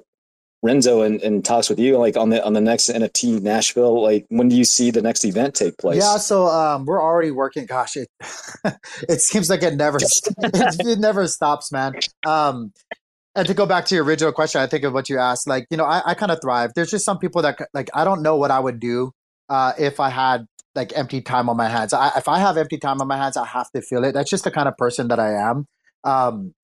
Renzo 0.62 1.02
and, 1.02 1.20
and 1.22 1.44
talks 1.44 1.68
with 1.68 1.78
you 1.78 1.96
like 1.98 2.16
on 2.16 2.28
the 2.30 2.44
on 2.44 2.52
the 2.52 2.60
next 2.60 2.88
NFT 2.88 3.40
Nashville. 3.40 4.02
Like, 4.02 4.26
when 4.28 4.48
do 4.48 4.56
you 4.56 4.64
see 4.64 4.90
the 4.90 5.02
next 5.02 5.24
event 5.24 5.54
take 5.54 5.76
place? 5.78 5.98
Yeah, 5.98 6.18
so 6.18 6.46
um, 6.46 6.86
we're 6.86 7.02
already 7.02 7.30
working. 7.30 7.66
Gosh, 7.66 7.96
it 7.96 8.08
it 9.08 9.20
seems 9.20 9.50
like 9.50 9.62
it 9.62 9.74
never 9.74 9.98
it, 10.38 10.86
it 10.86 10.98
never 10.98 11.26
stops, 11.26 11.72
man. 11.72 11.94
Um, 12.24 12.72
and 13.36 13.46
to 13.46 13.54
go 13.54 13.66
back 13.66 13.84
to 13.86 13.94
your 13.94 14.02
original 14.02 14.32
question, 14.32 14.60
I 14.62 14.66
think 14.66 14.82
of 14.84 14.94
what 14.94 15.08
you 15.10 15.18
asked. 15.18 15.46
Like, 15.46 15.66
you 15.70 15.76
know, 15.76 15.84
I, 15.84 16.02
I 16.06 16.14
kind 16.14 16.32
of 16.32 16.40
thrive. 16.40 16.72
There's 16.74 16.90
just 16.90 17.04
some 17.04 17.18
people 17.18 17.42
that 17.42 17.58
like 17.74 17.90
I 17.94 18.04
don't 18.04 18.22
know 18.22 18.36
what 18.36 18.50
I 18.50 18.58
would 18.58 18.80
do 18.80 19.12
uh, 19.48 19.74
if 19.78 20.00
I 20.00 20.08
had 20.08 20.46
like 20.74 20.96
empty 20.96 21.20
time 21.20 21.48
on 21.48 21.56
my 21.56 21.68
hands. 21.68 21.92
I, 21.92 22.10
if 22.16 22.28
I 22.28 22.38
have 22.38 22.56
empty 22.56 22.78
time 22.78 23.00
on 23.00 23.06
my 23.06 23.16
hands, 23.16 23.36
I 23.36 23.44
have 23.46 23.70
to 23.72 23.82
feel 23.82 24.04
it. 24.04 24.12
That's 24.12 24.30
just 24.30 24.44
the 24.44 24.50
kind 24.50 24.68
of 24.68 24.76
person 24.76 25.08
that 25.08 25.20
I 25.20 25.34
am. 25.34 25.66
Um, 26.02 26.54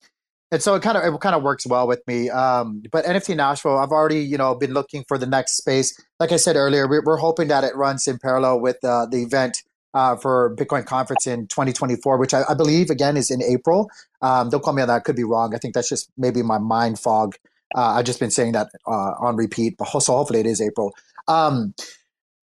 and 0.51 0.63
so 0.63 0.75
it 0.75 0.83
kind 0.83 0.97
of 0.97 1.15
it 1.15 1.21
kind 1.21 1.35
of 1.35 1.43
works 1.43 1.67
well 1.67 1.87
with 1.87 2.01
me. 2.07 2.31
Um, 2.31 2.83
but 2.91 3.05
NFT 3.05 3.37
Nashville, 3.37 3.79
I've 3.79 3.91
already 3.91 4.21
you 4.21 4.39
know 4.39 4.55
been 4.55 4.73
looking 4.73 5.05
for 5.07 5.19
the 5.19 5.27
next 5.27 5.59
space. 5.59 5.95
Like 6.19 6.33
I 6.33 6.37
said 6.37 6.57
earlier, 6.57 6.89
we're, 6.89 7.03
we're 7.05 7.17
hoping 7.19 7.49
that 7.49 7.65
it 7.65 7.77
runs 7.77 8.09
in 8.09 8.19
parallel 8.19 8.61
with 8.61 8.83
uh, 8.83 9.07
the 9.07 9.23
event 9.23 9.63
uh, 9.95 10.17
for 10.17 10.55
Bitcoin 10.57 10.85
conference 10.85 11.27
in 11.27 11.47
2024, 11.49 12.19
which 12.19 12.35
I, 12.35 12.43
I 12.49 12.55
believe 12.55 12.91
again 12.91 13.17
is 13.17 13.31
in 13.31 13.43
April. 13.43 13.91
Um, 14.21 14.51
don't 14.51 14.63
call 14.63 14.75
me 14.75 14.83
on 14.83 14.89
that; 14.89 14.95
I 14.95 15.01
could 15.01 15.17
be 15.17 15.25
wrong. 15.25 15.55
I 15.55 15.59
think 15.59 15.75
that's 15.75 15.89
just 15.89 16.11
maybe 16.17 16.43
my 16.43 16.59
mind 16.59 16.99
fog. 16.99 17.37
Uh, 17.75 17.95
I've 17.95 18.05
just 18.05 18.21
been 18.21 18.31
saying 18.31 18.53
that 18.53 18.69
uh, 18.87 19.15
on 19.19 19.37
repeat, 19.37 19.77
but 19.79 19.89
so 19.89 20.17
hopefully 20.17 20.41
it 20.41 20.47
is 20.47 20.61
April. 20.61 20.95
Um, 21.29 21.75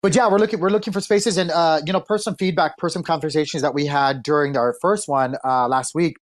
but 0.01 0.15
yeah, 0.15 0.29
we're 0.29 0.39
looking 0.39 0.59
we're 0.59 0.69
looking 0.69 0.93
for 0.93 1.01
spaces, 1.01 1.37
and 1.37 1.51
uh, 1.51 1.81
you 1.85 1.93
know, 1.93 2.01
per 2.01 2.17
some 2.17 2.35
feedback, 2.35 2.77
per 2.77 2.89
some 2.89 3.03
conversations 3.03 3.61
that 3.61 3.73
we 3.73 3.85
had 3.85 4.23
during 4.23 4.57
our 4.57 4.75
first 4.81 5.07
one 5.07 5.35
uh, 5.43 5.67
last 5.67 5.93
week 5.93 6.15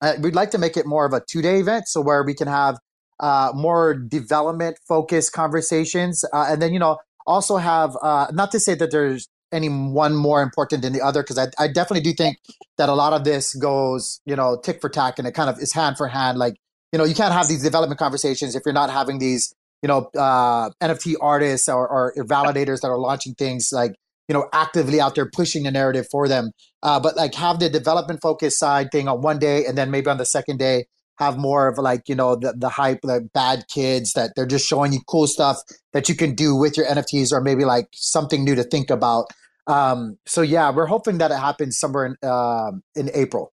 uh, 0.00 0.14
we'd 0.20 0.34
like 0.34 0.50
to 0.50 0.58
make 0.58 0.76
it 0.76 0.86
more 0.86 1.04
of 1.04 1.12
a 1.12 1.20
two 1.20 1.42
day 1.42 1.60
event, 1.60 1.88
so 1.88 2.00
where 2.00 2.22
we 2.22 2.34
can 2.34 2.48
have 2.48 2.78
uh, 3.20 3.52
more 3.54 3.94
development 3.94 4.78
focused 4.86 5.32
conversations, 5.32 6.24
uh, 6.32 6.46
and 6.48 6.62
then 6.62 6.72
you 6.72 6.78
know 6.78 6.98
also 7.26 7.58
have 7.58 7.96
uh, 8.02 8.26
not 8.32 8.50
to 8.50 8.60
say 8.60 8.74
that 8.74 8.90
there's 8.90 9.28
any 9.52 9.68
one 9.68 10.14
more 10.14 10.42
important 10.42 10.82
than 10.82 10.92
the 10.92 11.00
other 11.00 11.22
because 11.22 11.38
I, 11.38 11.48
I 11.58 11.68
definitely 11.68 12.02
do 12.02 12.12
think 12.12 12.38
that 12.78 12.88
a 12.88 12.94
lot 12.94 13.12
of 13.12 13.24
this 13.24 13.54
goes 13.54 14.20
you 14.26 14.36
know 14.36 14.58
tick 14.62 14.80
for 14.80 14.88
tack 14.88 15.18
and 15.18 15.26
it 15.26 15.32
kind 15.32 15.50
of 15.50 15.58
is 15.58 15.72
hand 15.72 15.96
for 15.96 16.08
hand. 16.08 16.38
Like 16.38 16.56
you 16.92 16.98
know 16.98 17.04
you 17.04 17.14
can't 17.14 17.32
have 17.32 17.48
these 17.48 17.62
development 17.62 17.98
conversations 17.98 18.54
if 18.54 18.62
you're 18.64 18.74
not 18.74 18.90
having 18.90 19.18
these 19.18 19.54
you 19.82 19.88
know 19.88 20.10
uh, 20.16 20.70
nft 20.82 21.14
artists 21.20 21.68
or, 21.68 21.88
or 21.88 22.14
validators 22.24 22.80
that 22.80 22.88
are 22.88 22.98
launching 22.98 23.34
things 23.34 23.70
like 23.72 23.92
you 24.28 24.34
know 24.34 24.48
actively 24.52 25.00
out 25.00 25.14
there 25.14 25.28
pushing 25.28 25.64
the 25.64 25.70
narrative 25.70 26.06
for 26.10 26.28
them. 26.28 26.50
Uh, 26.82 27.00
but 27.00 27.16
like 27.16 27.34
have 27.34 27.58
the 27.58 27.68
development 27.68 28.20
focus 28.22 28.58
side 28.58 28.90
thing 28.92 29.08
on 29.08 29.20
one 29.20 29.38
day 29.38 29.66
and 29.66 29.76
then 29.76 29.90
maybe 29.90 30.08
on 30.08 30.18
the 30.18 30.26
second 30.26 30.58
day 30.58 30.86
have 31.18 31.36
more 31.36 31.68
of 31.68 31.78
like 31.78 32.08
you 32.08 32.14
know 32.14 32.34
the, 32.34 32.54
the 32.56 32.68
hype 32.68 33.00
like 33.02 33.22
bad 33.34 33.64
kids 33.68 34.14
that 34.14 34.32
they're 34.34 34.46
just 34.46 34.66
showing 34.66 34.92
you 34.92 35.00
cool 35.06 35.26
stuff 35.26 35.58
that 35.92 36.08
you 36.08 36.14
can 36.14 36.34
do 36.34 36.56
with 36.56 36.76
your 36.76 36.86
nfts 36.86 37.30
or 37.30 37.40
maybe 37.42 37.64
like 37.64 37.86
something 37.92 38.42
new 38.42 38.54
to 38.54 38.64
think 38.64 38.88
about 38.88 39.26
um, 39.70 40.18
so 40.26 40.42
yeah 40.42 40.70
we're 40.70 40.86
hoping 40.86 41.18
that 41.18 41.30
it 41.30 41.38
happens 41.38 41.78
somewhere 41.78 42.06
in, 42.06 42.16
uh, 42.28 42.72
in 42.94 43.10
april 43.14 43.52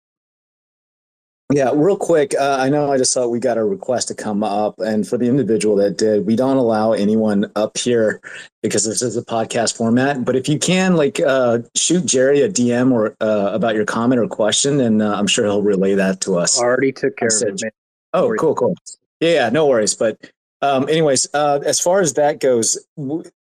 yeah, 1.53 1.71
real 1.73 1.97
quick. 1.97 2.35
Uh, 2.35 2.57
I 2.59 2.69
know 2.69 2.91
I 2.91 2.99
just 2.99 3.13
saw 3.13 3.29
we 3.29 3.39
got 3.39 3.57
a 3.57 3.65
request 3.65 4.09
to 4.09 4.15
come 4.15 4.43
up, 4.43 4.81
and 4.81 5.07
for 5.07 5.17
the 5.17 5.27
individual 5.27 5.77
that 5.77 5.97
did, 5.97 6.27
we 6.27 6.35
don't 6.35 6.57
allow 6.57 6.91
anyone 6.91 7.51
up 7.55 7.79
here 7.79 8.21
because 8.63 8.85
this 8.85 9.01
is 9.01 9.17
a 9.17 9.25
podcast 9.25 9.77
format. 9.77 10.25
But 10.25 10.35
if 10.35 10.49
you 10.49 10.59
can, 10.59 10.97
like, 10.97 11.21
uh, 11.21 11.61
shoot 11.77 12.05
Jerry 12.05 12.41
a 12.41 12.49
DM 12.49 12.91
or 12.91 13.15
uh, 13.21 13.51
about 13.53 13.77
your 13.77 13.85
comment 13.85 14.21
or 14.21 14.27
question, 14.27 14.81
and 14.81 15.01
uh, 15.01 15.15
I'm 15.15 15.29
sure 15.29 15.45
he'll 15.45 15.63
relay 15.63 15.95
that 15.95 16.21
to 16.23 16.37
us. 16.37 16.59
Already 16.59 16.91
took 16.91 17.17
care 17.17 17.29
of 17.29 17.63
it. 17.63 17.75
Oh, 18.13 18.35
cool, 18.41 18.57
cool. 18.57 18.75
Yeah, 19.21 19.31
yeah, 19.31 19.49
no 19.51 19.67
worries. 19.67 19.95
But, 19.95 20.19
um, 20.63 20.89
anyways, 20.89 21.29
uh, 21.33 21.61
as 21.65 21.79
far 21.79 22.01
as 22.01 22.15
that 22.15 22.41
goes, 22.41 22.77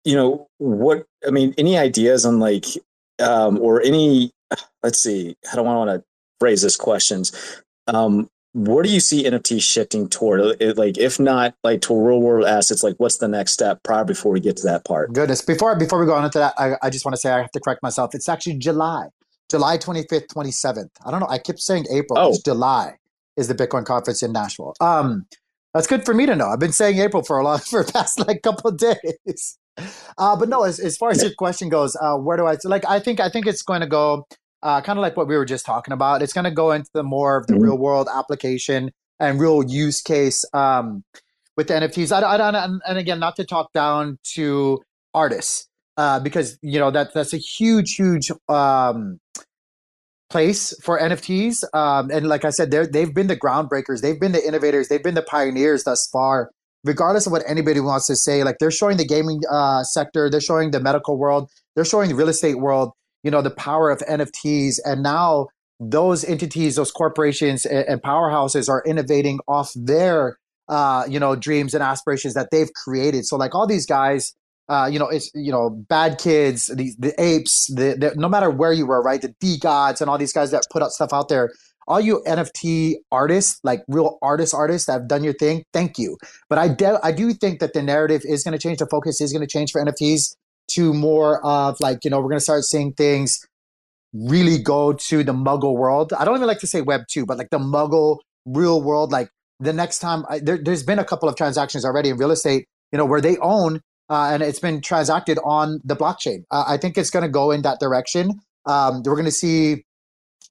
you 0.08 0.16
know, 0.16 0.48
what 0.58 1.06
I 1.28 1.32
mean, 1.32 1.54
any 1.58 1.78
ideas 1.78 2.26
on 2.26 2.40
like, 2.40 2.66
um, 3.20 3.60
or 3.60 3.82
any, 3.82 4.32
let's 4.84 5.00
see, 5.00 5.36
how 5.46 5.56
do 5.56 5.62
I 5.62 5.76
want 5.76 5.90
to 5.90 6.04
phrase 6.40 6.62
this 6.62 6.76
questions? 6.76 7.32
um, 7.88 8.30
where 8.54 8.84
do 8.84 8.90
you 8.90 9.00
see 9.00 9.24
NFT 9.24 9.62
shifting 9.62 10.10
toward? 10.10 10.40
It, 10.60 10.78
like, 10.78 10.98
if 10.98 11.20
not 11.20 11.54
like 11.64 11.82
to 11.82 11.96
real 11.96 12.22
world 12.22 12.46
assets, 12.46 12.84
like 12.84 12.96
what's 12.98 13.18
the 13.18 13.28
next 13.28 13.54
step 13.54 13.84
prior 13.84 14.04
before 14.04 14.32
we 14.32 14.40
get 14.40 14.58
to 14.58 14.64
that 14.64 14.86
part? 14.86 15.14
Goodness, 15.14 15.42
before 15.42 15.78
before 15.78 16.00
we 16.00 16.06
go 16.06 16.14
on 16.14 16.26
into 16.26 16.40
that, 16.40 16.54
I, 16.58 16.76
I 16.82 16.90
just 16.90 17.06
want 17.06 17.14
to 17.14 17.20
say 17.20 17.30
I 17.30 17.38
have 17.38 17.52
to 17.52 17.60
correct 17.60 17.84
myself. 17.84 18.16
It's 18.16 18.28
actually 18.28 18.56
July, 18.56 19.08
July 19.50 19.78
twenty 19.78 20.06
fifth, 20.10 20.30
twenty 20.30 20.52
seventh. 20.52 20.92
I 21.06 21.12
don't 21.12 21.20
know. 21.20 21.28
I 21.30 21.38
keep 21.38 21.60
saying 21.60 21.86
April. 21.92 22.18
Oh. 22.18 22.30
It's 22.30 22.42
July 22.42 22.96
is 23.36 23.48
the 23.48 23.54
Bitcoin 23.54 23.86
conference 23.86 24.24
in 24.24 24.32
Nashville. 24.32 24.74
Um, 24.82 25.28
that's 25.74 25.86
good 25.86 26.04
for 26.04 26.16
me 26.16 26.26
to 26.26 26.36
know. 26.36 26.48
I've 26.48 26.60
been 26.60 26.72
saying 26.72 26.98
April 26.98 27.22
for 27.22 27.38
a 27.38 27.44
long 27.44 27.60
for 27.70 27.84
the 27.84 27.92
past 27.92 28.26
like 28.26 28.42
couple 28.42 28.72
days. 28.72 29.58
Uh, 30.18 30.36
but 30.36 30.50
no, 30.50 30.64
as, 30.64 30.80
as 30.80 30.98
far 30.98 31.12
as 31.12 31.22
your 31.22 31.32
question 31.38 31.70
goes, 31.70 31.96
uh, 31.96 32.16
where 32.16 32.38
do 32.38 32.46
I 32.46 32.58
like? 32.64 32.86
I 32.86 33.00
think 33.00 33.20
I 33.20 33.30
think 33.30 33.46
it's 33.46 33.62
going 33.62 33.82
to 33.82 33.88
go 33.88 34.26
uh, 34.64 34.82
kind 34.82 34.98
of 34.98 35.02
like 35.02 35.16
what 35.16 35.28
we 35.28 35.38
were 35.38 35.46
just 35.46 35.66
talking 35.66 35.94
about. 35.94 36.22
It's 36.22 36.34
going 36.34 36.46
to 36.46 36.52
go 36.52 36.72
into 36.72 36.90
the 36.94 37.04
more 37.04 37.38
of 37.38 37.48
the 37.48 37.54
mm-hmm. 37.54 37.64
real 37.64 37.78
world 37.78 38.08
application 38.14 38.92
and 39.20 39.40
real 39.40 39.64
use 39.64 40.02
case 40.02 40.46
um, 40.54 41.04
with 41.56 41.68
the 41.68 41.76
NFTs. 41.76 42.12
I, 42.12 42.22
I, 42.22 42.66
and, 42.66 42.82
and 42.88 42.98
again, 42.98 43.20
not 43.20 43.36
to 43.38 43.46
talk 43.46 43.72
down 43.74 44.20
to 44.36 44.80
artists 45.14 45.68
uh, 45.98 46.20
because 46.20 46.58
you 46.62 46.80
know 46.80 46.92
that 46.92 47.14
that's 47.14 47.34
a 47.34 47.38
huge, 47.38 47.96
huge 47.96 48.32
um, 48.50 49.20
place 50.30 50.74
for 50.82 51.00
NFTs. 51.00 51.64
Um, 51.74 52.10
and 52.12 52.28
like 52.28 52.46
I 52.46 52.52
said, 52.52 52.72
they 52.72 52.86
they've 52.86 53.14
been 53.14 53.28
the 53.28 53.38
groundbreakers, 53.38 54.02
they've 54.02 54.20
been 54.20 54.32
the 54.32 54.46
innovators, 54.46 54.88
they've 54.88 55.04
been 55.04 55.16
the 55.16 55.24
pioneers 55.24 55.84
thus 55.84 56.08
far. 56.12 56.52
Regardless 56.84 57.26
of 57.26 57.32
what 57.32 57.44
anybody 57.48 57.80
wants 57.80 58.08
to 58.08 58.16
say, 58.16 58.44
like 58.44 58.58
they're 58.60 58.72
showing 58.72 58.98
the 58.98 59.06
gaming 59.06 59.42
uh, 59.50 59.84
sector, 59.84 60.30
they're 60.30 60.40
showing 60.40 60.72
the 60.72 60.80
medical 60.80 61.18
world, 61.18 61.50
they're 61.76 61.86
showing 61.86 62.10
the 62.10 62.16
real 62.16 62.30
estate 62.30 62.60
world 62.60 62.92
you 63.24 63.32
know 63.32 63.42
the 63.42 63.50
power 63.50 63.90
of 63.90 63.98
nfts 64.02 64.76
and 64.86 65.02
now 65.02 65.48
those 65.80 66.24
entities 66.26 66.76
those 66.76 66.92
corporations 66.92 67.66
and, 67.66 68.02
powerhouses 68.02 68.70
are 68.70 68.84
innovating 68.86 69.40
off 69.48 69.72
their 69.76 70.38
uh, 70.70 71.06
you 71.08 71.20
know 71.20 71.36
dreams 71.36 71.74
and 71.74 71.84
aspirations 71.84 72.34
that 72.34 72.50
they've 72.52 72.72
created. 72.74 73.26
So 73.26 73.38
like 73.38 73.56
all 73.56 73.68
these 73.68 73.86
guys 73.86 74.34
uh, 74.70 74.90
you 74.92 75.00
know 75.00 75.08
it's 75.08 75.32
you 75.34 75.52
know 75.52 75.70
bad 75.70 76.18
kids 76.18 76.66
the, 76.66 76.94
the 77.00 77.14
apes 77.22 77.68
the, 77.68 77.96
the 77.98 78.14
no 78.16 78.28
matter 78.28 78.50
where 78.50 78.74
you 78.74 78.86
were 78.86 79.02
right 79.02 79.22
the 79.22 79.34
DeGods 79.42 80.02
and 80.02 80.10
all 80.10 80.18
these 80.18 80.34
guys 80.34 80.52
that 80.52 80.64
put 80.72 80.82
out 80.82 80.92
stuff 80.92 81.14
out 81.14 81.30
there 81.30 81.52
all 81.88 82.02
you 82.02 82.22
nft 82.28 82.96
artists 83.12 83.60
like 83.64 83.84
real 83.88 84.18
artist 84.22 84.54
artists 84.54 84.88
that 84.88 84.94
have 84.94 85.08
done 85.08 85.24
your 85.24 85.34
thing 85.34 85.64
thank 85.74 85.98
you 85.98 86.18
but 86.50 86.58
i 86.58 86.68
de- 86.68 87.00
i 87.04 87.12
do 87.12 87.34
think 87.34 87.60
that 87.60 87.74
the 87.74 87.82
narrative 87.82 88.22
is 88.26 88.44
going 88.44 88.52
to 88.52 88.60
change 88.60 88.78
the 88.80 88.88
focus 88.88 89.22
is 89.22 89.32
going 89.32 89.46
to 89.46 89.48
change 89.48 89.72
for 89.72 89.84
nfts 89.84 90.36
to 90.70 90.94
more 90.94 91.46
of 91.46 91.80
like, 91.80 92.04
you 92.04 92.12
know, 92.12 92.18
we're 92.18 92.30
going 92.30 92.38
to 92.38 92.44
start 92.44 92.64
seeing 92.64 92.94
things 92.94 93.46
really 94.14 94.58
go 94.58 94.94
to 94.94 95.24
the 95.24 95.34
muggle 95.34 95.76
world. 95.76 96.14
I 96.14 96.26
don't 96.26 96.36
even 96.36 96.48
like 96.48 96.60
to 96.60 96.68
say 96.68 96.82
web 96.82 97.02
2, 97.10 97.26
but 97.26 97.38
like 97.38 97.50
the 97.50 97.60
muggle 97.60 98.20
real 98.46 98.82
world. 98.82 99.12
Like 99.12 99.30
the 99.60 99.74
next 99.74 100.00
time, 100.00 100.26
I, 100.30 100.40
there, 100.40 100.60
has 100.66 100.84
been 100.84 101.00
a 101.00 101.06
couple 101.06 101.30
of 101.30 101.36
transactions 101.36 101.86
already 101.86 102.10
in 102.10 102.18
real 102.18 102.32
estate, 102.32 102.66
you 102.92 102.98
know, 102.98 103.06
where 103.06 103.22
they 103.22 103.38
own 103.38 103.82
uh, 104.10 104.30
and 104.32 104.42
it's 104.42 104.60
been 104.60 104.82
transacted 104.82 105.38
on 105.44 105.82
the 105.84 105.96
blockchain. 105.96 106.44
Uh, 106.50 106.64
I 106.68 106.78
think 106.78 106.98
it's 106.98 107.10
going 107.10 107.24
to 107.24 107.30
go 107.30 107.52
in 107.52 107.62
that 107.64 107.80
direction. 107.80 108.40
Um, 108.66 109.02
we're 109.04 109.16
going 109.16 109.26
to 109.26 109.32
see, 109.32 109.84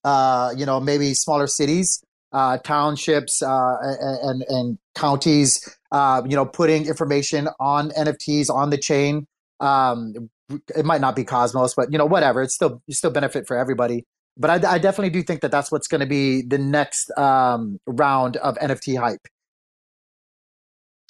uh, 0.06 0.54
you 0.56 0.64
know, 0.64 0.80
maybe 0.80 1.12
smaller 1.12 1.46
cities, 1.46 2.02
uh, 2.32 2.56
townships, 2.58 3.42
uh, 3.42 3.76
and, 4.22 4.42
and 4.48 4.78
counties, 4.94 5.76
uh, 5.92 6.22
you 6.26 6.36
know, 6.36 6.46
putting 6.46 6.86
information 6.86 7.48
on 7.60 7.90
NFTs 7.90 8.48
on 8.48 8.70
the 8.70 8.78
chain 8.78 9.26
um, 9.60 10.30
it 10.76 10.84
might 10.84 11.00
not 11.00 11.16
be 11.16 11.24
Cosmos, 11.24 11.74
but 11.74 11.90
you 11.90 11.98
know, 11.98 12.06
whatever. 12.06 12.42
It's 12.42 12.54
still 12.54 12.82
you 12.86 12.94
still 12.94 13.10
benefit 13.10 13.46
for 13.46 13.56
everybody. 13.56 14.04
But 14.38 14.64
I, 14.64 14.74
I 14.74 14.78
definitely 14.78 15.10
do 15.10 15.22
think 15.22 15.40
that 15.40 15.50
that's 15.50 15.72
what's 15.72 15.88
going 15.88 16.02
to 16.02 16.06
be 16.06 16.42
the 16.42 16.58
next 16.58 17.10
um, 17.16 17.80
round 17.86 18.36
of 18.36 18.56
NFT 18.58 18.98
hype. 18.98 19.26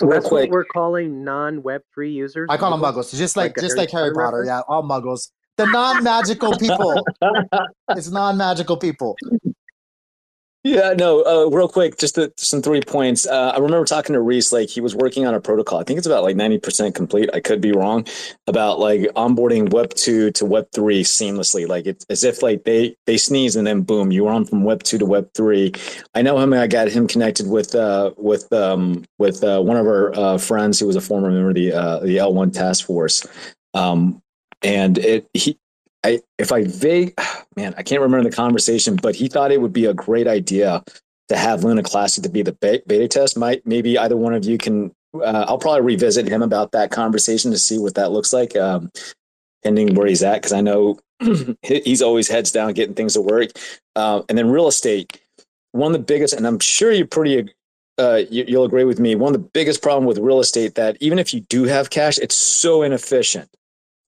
So 0.01 0.07
that's 0.09 0.31
what 0.31 0.49
we're 0.51 0.65
calling 0.65 1.25
non-Web 1.25 1.81
three 1.93 2.13
users. 2.13 2.49
I 2.51 2.57
call 2.59 2.71
them 2.71 2.81
muggles, 2.81 3.17
just 3.17 3.37
like, 3.37 3.57
like 3.57 3.65
just 3.65 3.77
like 3.77 3.91
Harry 3.91 4.13
Potter. 4.13 4.43
Reference? 4.43 4.49
Yeah, 4.49 4.61
all 4.69 4.83
muggles. 4.83 5.31
The 5.57 5.67
non-magical 5.67 6.59
people. 6.59 7.05
it's 7.91 8.11
non-magical 8.11 8.77
people. 8.77 9.17
Yeah, 10.67 10.95
no, 10.99 11.23
uh, 11.25 11.49
real 11.49 11.69
quick, 11.69 11.97
just 11.97 12.17
to, 12.17 12.33
some 12.37 12.61
three 12.61 12.81
points. 12.81 13.25
Uh, 13.25 13.53
I 13.55 13.59
remember 13.59 13.85
talking 13.85 14.15
to 14.15 14.21
Reece, 14.21 14.51
like 14.51 14.69
he 14.69 14.81
was 14.81 14.97
working 14.97 15.25
on 15.25 15.33
a 15.33 15.41
protocol. 15.41 15.79
I 15.79 15.85
think 15.85 15.99
it's 15.99 16.09
about 16.09 16.25
like 16.25 16.35
90% 16.35 16.93
complete. 16.93 17.31
I 17.33 17.39
could 17.39 17.61
be 17.61 17.71
wrong 17.71 18.05
about 18.49 18.81
like 18.81 19.03
onboarding 19.15 19.71
web 19.71 19.95
two 19.95 20.33
to 20.33 20.45
web 20.45 20.67
three 20.75 21.05
seamlessly. 21.05 21.69
Like 21.69 21.87
it's 21.87 22.05
as 22.11 22.25
if 22.25 22.43
like 22.43 22.65
they, 22.65 22.97
they 23.07 23.17
sneeze 23.17 23.55
and 23.55 23.65
then 23.65 23.83
boom, 23.83 24.11
you're 24.11 24.29
on 24.29 24.45
from 24.45 24.65
web 24.65 24.83
two 24.83 24.99
to 24.99 25.07
web 25.07 25.29
three. 25.35 25.73
I 26.17 26.23
know 26.23 26.37
him. 26.41 26.53
I 26.53 26.67
got 26.67 26.89
him 26.89 27.07
connected 27.07 27.49
with, 27.49 27.77
uh, 27.77 28.11
with, 28.17 28.53
um, 28.53 29.05
with, 29.19 29.45
uh, 29.45 29.63
one 29.63 29.77
of 29.77 29.87
our, 29.87 30.13
uh, 30.19 30.37
friends 30.37 30.81
who 30.81 30.89
was 30.89 30.97
a 30.97 31.01
former 31.01 31.31
member 31.31 31.51
of 31.51 31.55
the, 31.55 31.73
uh, 31.73 32.01
the 32.01 32.17
L1 32.17 32.53
task 32.53 32.87
force. 32.87 33.25
Um, 33.73 34.21
and 34.67 34.99
it, 34.99 35.29
he, 35.33 35.57
I, 36.05 36.21
if 36.39 36.51
I 36.51 36.65
vague, 36.65 37.15
man, 37.57 37.75
I 37.79 37.83
can't 37.83 38.03
remember 38.03 38.29
the 38.29 38.37
conversation, 38.37 38.97
but 38.97 39.15
he 39.15 39.29
thought 39.29 39.53
it 39.53 39.61
would 39.61 39.73
be 39.73 39.87
a 39.87 39.95
great 39.95 40.27
idea 40.27 40.83
to 41.29 41.37
have 41.37 41.65
Luna 41.65 41.83
Classic 41.83 42.23
to 42.25 42.29
be 42.29 42.43
the 42.43 42.53
beta 42.53 43.09
test. 43.09 43.39
Might 43.39 43.67
maybe 43.67 43.97
either 43.97 44.17
one 44.17 44.35
of 44.35 44.45
you 44.45 44.59
can. 44.59 44.93
Uh, 45.15 45.47
I'll 45.49 45.59
probably 45.59 45.81
revisit 45.81 46.29
him 46.29 46.43
about 46.43 46.73
that 46.73 46.91
conversation 46.91 47.51
to 47.51 47.59
see 47.59 47.79
what 47.79 47.95
that 47.95 48.13
looks 48.13 48.33
like, 48.33 48.55
um, 48.57 48.91
pending 49.65 49.95
where 49.95 50.07
he's 50.07 50.23
at, 50.23 50.43
because 50.43 50.53
I 50.53 50.61
know 50.61 50.99
he's 51.63 52.03
always 52.03 52.29
heads 52.29 52.53
down 52.53 52.75
getting 52.75 52.95
things 52.95 53.15
to 53.15 53.23
work. 53.23 53.51
Uh, 53.95 54.23
and 54.29 54.37
then 54.37 54.51
real 54.51 54.69
estate, 54.69 55.19
one 55.73 55.95
of 55.95 55.99
the 55.99 56.05
biggest, 56.05 56.35
and 56.35 56.47
I'm 56.47 56.59
sure 56.59 56.93
you're 56.93 57.07
pretty. 57.07 57.53
Uh, 57.99 58.21
you, 58.31 58.45
you'll 58.47 58.65
agree 58.65 58.85
with 58.85 59.01
me. 59.01 59.15
One 59.15 59.35
of 59.35 59.41
the 59.41 59.49
biggest 59.55 59.81
problem 59.81 60.05
with 60.05 60.19
real 60.19 60.41
estate 60.41 60.75
that 60.75 60.99
even 61.01 61.19
if 61.19 61.33
you 61.33 61.41
do 61.41 61.65
have 61.65 61.89
cash, 61.89 62.19
it's 62.19 62.35
so 62.35 62.83
inefficient 62.83 63.49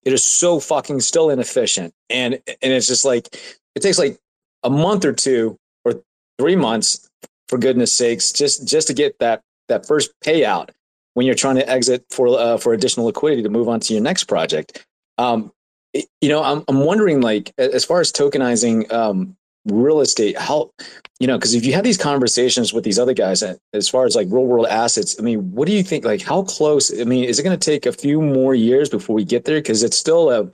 it 0.08 0.14
is 0.14 0.24
so 0.24 0.58
fucking 0.58 1.00
still 1.00 1.28
inefficient. 1.28 1.92
And 2.08 2.34
and 2.46 2.72
it's 2.72 2.86
just 2.86 3.04
like 3.04 3.28
it 3.74 3.80
takes 3.80 3.98
like 3.98 4.18
a 4.62 4.70
month 4.70 5.04
or 5.04 5.12
two 5.12 5.58
or 5.84 6.02
three 6.38 6.56
months 6.56 7.10
for 7.48 7.58
goodness 7.58 7.92
sakes 7.92 8.32
just 8.32 8.66
just 8.66 8.86
to 8.86 8.94
get 8.94 9.18
that 9.18 9.42
that 9.68 9.86
first 9.86 10.10
payout 10.24 10.70
when 11.12 11.26
you're 11.26 11.34
trying 11.34 11.56
to 11.56 11.68
exit 11.68 12.06
for 12.08 12.28
uh, 12.28 12.56
for 12.56 12.72
additional 12.72 13.04
liquidity 13.04 13.42
to 13.42 13.50
move 13.50 13.68
on 13.68 13.80
to 13.80 13.92
your 13.92 14.02
next 14.02 14.24
project. 14.24 14.86
Um, 15.18 15.52
it, 15.92 16.06
you 16.22 16.30
know, 16.30 16.42
I'm 16.42 16.64
I'm 16.68 16.80
wondering 16.80 17.20
like 17.20 17.52
as 17.58 17.84
far 17.84 18.00
as 18.00 18.10
tokenizing 18.10 18.90
um, 18.90 19.36
real 19.70 20.00
estate 20.00 20.36
how 20.38 20.70
you 21.20 21.26
know 21.26 21.36
because 21.36 21.54
if 21.54 21.64
you 21.64 21.72
have 21.72 21.84
these 21.84 21.96
conversations 21.96 22.72
with 22.72 22.84
these 22.84 22.98
other 22.98 23.14
guys 23.14 23.42
as 23.72 23.88
far 23.88 24.04
as 24.04 24.14
like 24.14 24.26
real 24.30 24.46
world 24.46 24.66
assets 24.66 25.16
i 25.18 25.22
mean 25.22 25.50
what 25.52 25.66
do 25.66 25.72
you 25.72 25.82
think 25.82 26.04
like 26.04 26.22
how 26.22 26.42
close 26.42 26.92
i 27.00 27.04
mean 27.04 27.24
is 27.24 27.38
it 27.38 27.42
going 27.42 27.58
to 27.58 27.64
take 27.70 27.86
a 27.86 27.92
few 27.92 28.20
more 28.20 28.54
years 28.54 28.88
before 28.88 29.14
we 29.14 29.24
get 29.24 29.44
there? 29.44 29.58
Because 29.58 29.82
it's 29.82 29.96
still 29.96 30.30
a, 30.30 30.50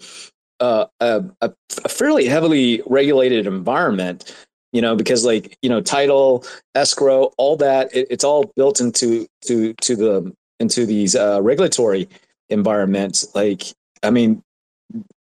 a 0.60 0.86
a, 1.00 1.24
a 1.42 1.88
fairly 1.88 2.26
heavily 2.26 2.82
regulated 2.86 3.46
environment 3.46 4.34
you 4.72 4.82
know 4.82 4.94
because 4.96 5.24
like 5.24 5.56
you 5.62 5.70
know 5.70 5.80
title 5.80 6.44
escrow 6.74 7.30
all 7.38 7.56
that 7.56 7.94
it, 7.94 8.06
it's 8.10 8.24
all 8.24 8.52
built 8.56 8.80
into 8.80 9.26
to 9.42 9.72
to 9.74 9.96
the 9.96 10.34
into 10.60 10.86
these 10.86 11.16
uh, 11.16 11.40
regulatory 11.42 12.08
environments. 12.48 13.34
Like 13.34 13.64
i 14.02 14.10
mean 14.10 14.42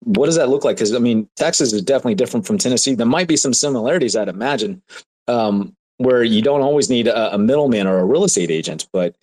what 0.00 0.26
does 0.26 0.36
that 0.36 0.48
look 0.48 0.64
like? 0.64 0.76
Because 0.76 0.94
I 0.94 0.98
mean, 0.98 1.28
Texas 1.36 1.72
is 1.72 1.82
definitely 1.82 2.14
different 2.14 2.46
from 2.46 2.58
Tennessee. 2.58 2.94
There 2.94 3.06
might 3.06 3.28
be 3.28 3.36
some 3.36 3.54
similarities, 3.54 4.16
I'd 4.16 4.28
imagine, 4.28 4.82
um, 5.28 5.74
where 5.96 6.22
you 6.22 6.42
don't 6.42 6.60
always 6.60 6.90
need 6.90 7.06
a, 7.06 7.34
a, 7.34 7.38
middleman 7.38 7.86
or 7.86 7.98
a 7.98 8.04
real 8.04 8.24
estate 8.24 8.50
agent. 8.50 8.86
But 8.92 9.14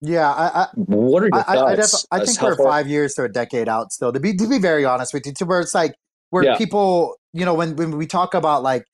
yeah, 0.00 0.30
I, 0.30 0.62
I 0.62 0.66
what 0.74 1.22
are 1.22 1.26
your 1.26 1.44
I, 1.48 1.74
thoughts? 1.76 2.06
I, 2.10 2.16
I 2.16 2.24
think 2.24 2.40
we're 2.40 2.56
five 2.56 2.88
years 2.88 3.14
to 3.14 3.24
a 3.24 3.28
decade 3.28 3.68
out 3.68 3.92
still. 3.92 4.12
To 4.12 4.20
be 4.20 4.34
to 4.36 4.48
be 4.48 4.58
very 4.58 4.84
honest 4.84 5.12
with 5.12 5.26
you, 5.26 5.32
to 5.34 5.44
where 5.44 5.60
it's 5.60 5.74
like 5.74 5.94
where 6.30 6.44
yeah. 6.44 6.56
people, 6.56 7.16
you 7.32 7.44
know, 7.44 7.54
when 7.54 7.76
when 7.76 7.96
we 7.96 8.06
talk 8.06 8.34
about 8.34 8.62
like 8.62 8.84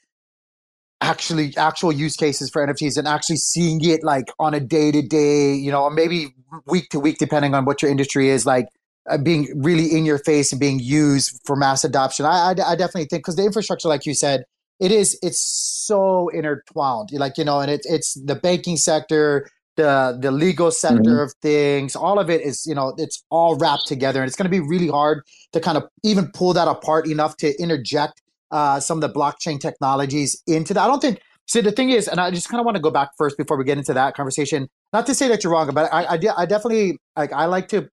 actually 1.03 1.55
actual 1.57 1.91
use 1.91 2.17
cases 2.17 2.49
for 2.49 2.65
NFTs 2.65 2.97
and 2.97 3.09
actually 3.09 3.37
seeing 3.37 3.85
it 3.85 4.05
like 4.05 4.27
on 4.39 4.55
a 4.55 4.61
day 4.61 4.93
to 4.93 5.03
day, 5.03 5.53
you 5.53 5.71
know, 5.71 5.83
or 5.83 5.91
maybe 5.91 6.35
week 6.67 6.89
to 6.91 7.01
week, 7.01 7.19
depending 7.19 7.55
on 7.55 7.65
what 7.65 7.83
your 7.83 7.91
industry 7.91 8.29
is, 8.29 8.47
like 8.47 8.69
uh, 9.09 9.19
being 9.19 9.49
really 9.57 9.97
in 9.97 10.05
your 10.05 10.19
face 10.19 10.53
and 10.53 10.61
being 10.61 10.79
used 10.79 11.41
for 11.45 11.57
mass 11.57 11.85
adoption. 11.85 12.25
I, 12.25 12.51
I, 12.51 12.51
I 12.51 12.77
definitely 12.77 13.07
think 13.07 13.23
because 13.23 13.37
the 13.37 13.45
infrastructure, 13.45 13.89
like 13.89 14.07
you 14.07 14.15
said, 14.15 14.45
it 14.81 14.91
is 14.91 15.19
it's 15.23 15.41
so 15.41 16.29
intertwined. 16.29 17.11
Like 17.13 17.39
you 17.39 17.45
know, 17.45 17.61
and 17.61 17.71
it's 17.71 17.87
it's 17.87 18.15
the 18.15 18.35
banking 18.35 18.77
sector, 18.77 19.49
the 19.77 20.19
the 20.21 20.31
legal 20.31 20.71
sector 20.71 21.03
mm-hmm. 21.03 21.23
of 21.23 21.33
things. 21.43 21.95
All 21.95 22.19
of 22.19 22.31
it 22.31 22.41
is 22.41 22.67
you 22.67 22.75
know 22.75 22.95
it's 22.99 23.25
all 23.31 23.57
wrapped 23.57 23.87
together, 23.87 24.21
and 24.21 24.29
it's 24.29 24.37
going 24.37 24.51
to 24.51 24.51
be 24.51 24.61
really 24.61 24.89
hard 24.89 25.23
to 25.53 25.61
kind 25.61 25.77
of 25.77 25.85
even 26.03 26.31
pull 26.33 26.53
that 26.55 26.69
apart 26.69 27.07
enough 27.09 27.37
to 27.39 27.57
interject 27.61 28.23
uh, 28.51 28.81
some 28.81 29.03
of 29.03 29.13
the 29.13 29.19
blockchain 29.19 29.61
technologies 29.61 30.43
into 30.47 30.75
that. 30.75 30.83
I 30.83 30.87
don't 30.87 31.01
think. 31.01 31.21
So 31.47 31.61
the 31.61 31.73
thing 31.73 31.91
is, 31.91 32.09
and 32.09 32.21
I 32.21 32.31
just 32.31 32.49
kind 32.49 32.61
of 32.61 32.65
want 32.65 32.77
to 32.77 32.83
go 32.83 32.91
back 32.91 33.11
first 33.19 33.37
before 33.37 33.57
we 33.57 33.65
get 33.65 33.77
into 33.77 33.93
that 33.95 34.15
conversation. 34.15 34.69
Not 34.93 35.07
to 35.07 35.15
say 35.15 35.29
that 35.29 35.43
you're 35.43 35.53
wrong, 35.53 35.71
but 35.75 35.93
I, 35.93 36.05
I, 36.05 36.19
I 36.39 36.47
definitely 36.47 36.99
like 37.17 37.33
I 37.33 37.47
like 37.47 37.69
to 37.69 37.89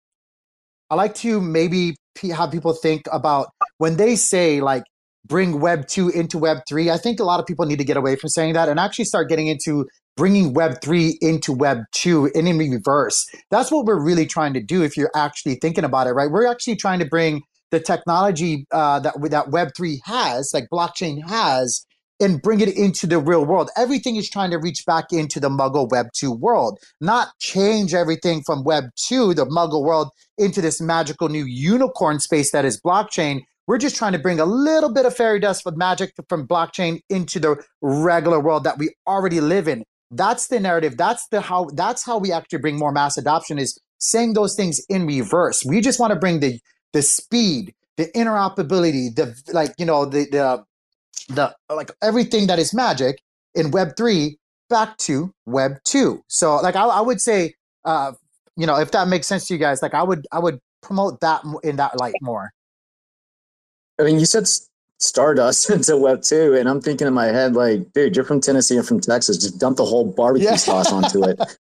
I 0.90 0.96
like 0.96 1.16
to 1.16 1.40
maybe 1.40 1.96
have 2.36 2.52
people 2.52 2.74
think 2.74 3.04
about 3.12 3.48
when 3.78 3.98
they 3.98 4.16
say 4.16 4.62
like 4.62 4.84
bring 5.26 5.60
Web 5.60 5.88
2 5.88 6.10
into 6.10 6.38
Web 6.38 6.60
3. 6.68 6.90
I 6.90 6.98
think 6.98 7.20
a 7.20 7.24
lot 7.24 7.40
of 7.40 7.46
people 7.46 7.66
need 7.66 7.78
to 7.78 7.86
get 7.86 7.98
away 7.98 8.16
from 8.16 8.30
saying 8.30 8.54
that 8.54 8.68
and 8.70 8.80
actually 8.80 9.06
start 9.06 9.30
getting 9.30 9.48
into 9.48 9.86
bringing 10.18 10.54
Web 10.54 10.82
3 10.82 11.18
into 11.22 11.54
Web 11.54 11.84
2 11.94 12.32
and 12.36 12.48
in 12.48 12.58
reverse. 12.58 13.26
That's 13.52 13.72
what 13.72 13.86
we're 13.86 14.04
really 14.04 14.26
trying 14.26 14.54
to 14.54 14.62
do 14.62 14.84
if 14.84 14.98
you're 14.98 15.12
actually 15.16 15.56
thinking 15.56 15.84
about 15.84 16.08
it, 16.08 16.12
right? 16.12 16.30
We're 16.30 16.48
actually 16.48 16.76
trying 16.76 17.00
to 17.00 17.06
bring 17.06 17.42
the 17.72 17.80
technology 17.80 18.66
uh, 18.72 19.00
that, 19.02 19.14
that 19.30 19.52
Web 19.52 19.70
3 19.78 20.02
has, 20.06 20.52
like 20.54 20.68
blockchain 20.74 21.20
has, 21.30 21.86
and 22.20 22.42
bring 22.42 22.60
it 22.60 22.76
into 22.76 23.08
the 23.08 23.20
real 23.20 23.46
world. 23.46 23.70
Everything 23.78 24.16
is 24.16 24.30
trying 24.30 24.52
to 24.52 24.58
reach 24.58 24.86
back 24.86 25.12
into 25.12 25.40
the 25.40 25.50
Muggle 25.50 25.90
Web 25.90 26.08
2 26.14 26.32
world, 26.32 26.80
not 27.00 27.30
change 27.40 27.94
everything 27.94 28.44
from 28.46 28.64
Web 28.64 28.86
2, 28.96 29.34
the 29.34 29.46
Muggle 29.46 29.84
world, 29.84 30.10
into 30.38 30.62
this 30.62 30.82
magical 30.82 31.30
new 31.30 31.46
unicorn 31.46 32.20
space 32.20 32.52
that 32.52 32.66
is 32.66 32.80
blockchain. 32.82 33.42
We're 33.68 33.78
just 33.78 33.96
trying 33.96 34.14
to 34.14 34.20
bring 34.20 34.40
a 34.40 34.46
little 34.46 34.92
bit 34.92 35.06
of 35.06 35.16
fairy 35.16 35.40
dust 35.40 35.66
of 35.66 35.78
magic 35.78 36.14
from 36.28 36.48
blockchain 36.48 37.02
into 37.10 37.40
the 37.40 37.64
regular 37.82 38.40
world 38.40 38.64
that 38.64 38.78
we 38.78 38.94
already 39.06 39.42
live 39.42 39.68
in. 39.68 39.84
That's 40.12 40.48
the 40.48 40.60
narrative. 40.60 40.98
That's 40.98 41.28
the 41.28 41.42
how 41.42 41.70
that's 41.76 42.04
how 42.04 42.18
we 42.18 42.32
actually 42.32 42.60
bring 42.60 42.80
more 42.80 42.92
mass 42.92 43.16
adoption 43.16 43.60
is 43.60 43.80
saying 44.00 44.34
those 44.34 44.56
things 44.56 44.82
in 44.90 45.06
reverse. 45.06 45.64
We 45.64 45.82
just 45.82 46.00
want 46.00 46.14
to 46.14 46.20
bring 46.20 46.40
the 46.40 46.60
the 46.94 47.04
speed, 47.04 47.74
the 47.98 48.06
interoperability, 48.16 49.16
the 49.16 49.36
like, 49.54 49.74
you 49.78 49.86
know, 49.86 50.06
the 50.06 50.26
the 50.32 50.64
the 51.30 51.56
like 51.70 51.92
everything 52.02 52.48
that 52.48 52.60
is 52.60 52.74
magic 52.74 53.22
in 53.56 53.72
Web 53.72 53.96
three 53.96 54.38
back 54.70 54.98
to 54.98 55.34
Web 55.46 55.78
two. 55.84 56.24
So 56.28 56.58
like 56.58 56.76
I, 56.76 56.86
I 56.86 57.02
would 57.02 57.22
say, 57.22 57.56
uh, 57.86 58.14
you 58.56 58.66
know, 58.68 58.80
if 58.80 58.92
that 58.92 59.08
makes 59.08 59.28
sense 59.28 59.48
to 59.48 59.54
you 59.54 59.60
guys, 59.60 59.82
like 59.82 59.94
I 59.94 60.04
would 60.04 60.28
I 60.32 60.40
would 60.40 60.60
promote 60.82 61.22
that 61.22 61.44
in 61.64 61.78
that 61.78 62.00
light 62.00 62.16
more. 62.22 62.52
I 64.00 64.04
mean, 64.04 64.20
you 64.20 64.26
said 64.26 64.48
Stardust 65.00 65.70
into 65.72 65.98
Web 65.98 66.22
two, 66.22 66.56
and 66.56 66.68
I'm 66.68 66.82
thinking 66.82 67.08
in 67.08 67.14
my 67.14 67.28
head 67.28 67.54
like, 67.54 67.92
dude, 67.94 68.16
you're 68.16 68.26
from 68.26 68.42
Tennessee 68.42 68.78
and 68.78 68.88
from 68.88 69.00
Texas, 69.00 69.38
just 69.38 69.60
dump 69.60 69.78
the 69.78 69.86
whole 69.86 70.06
barbecue 70.06 70.50
yeah. 70.50 70.56
sauce 70.56 70.92
onto 70.92 71.24
it. 71.24 71.40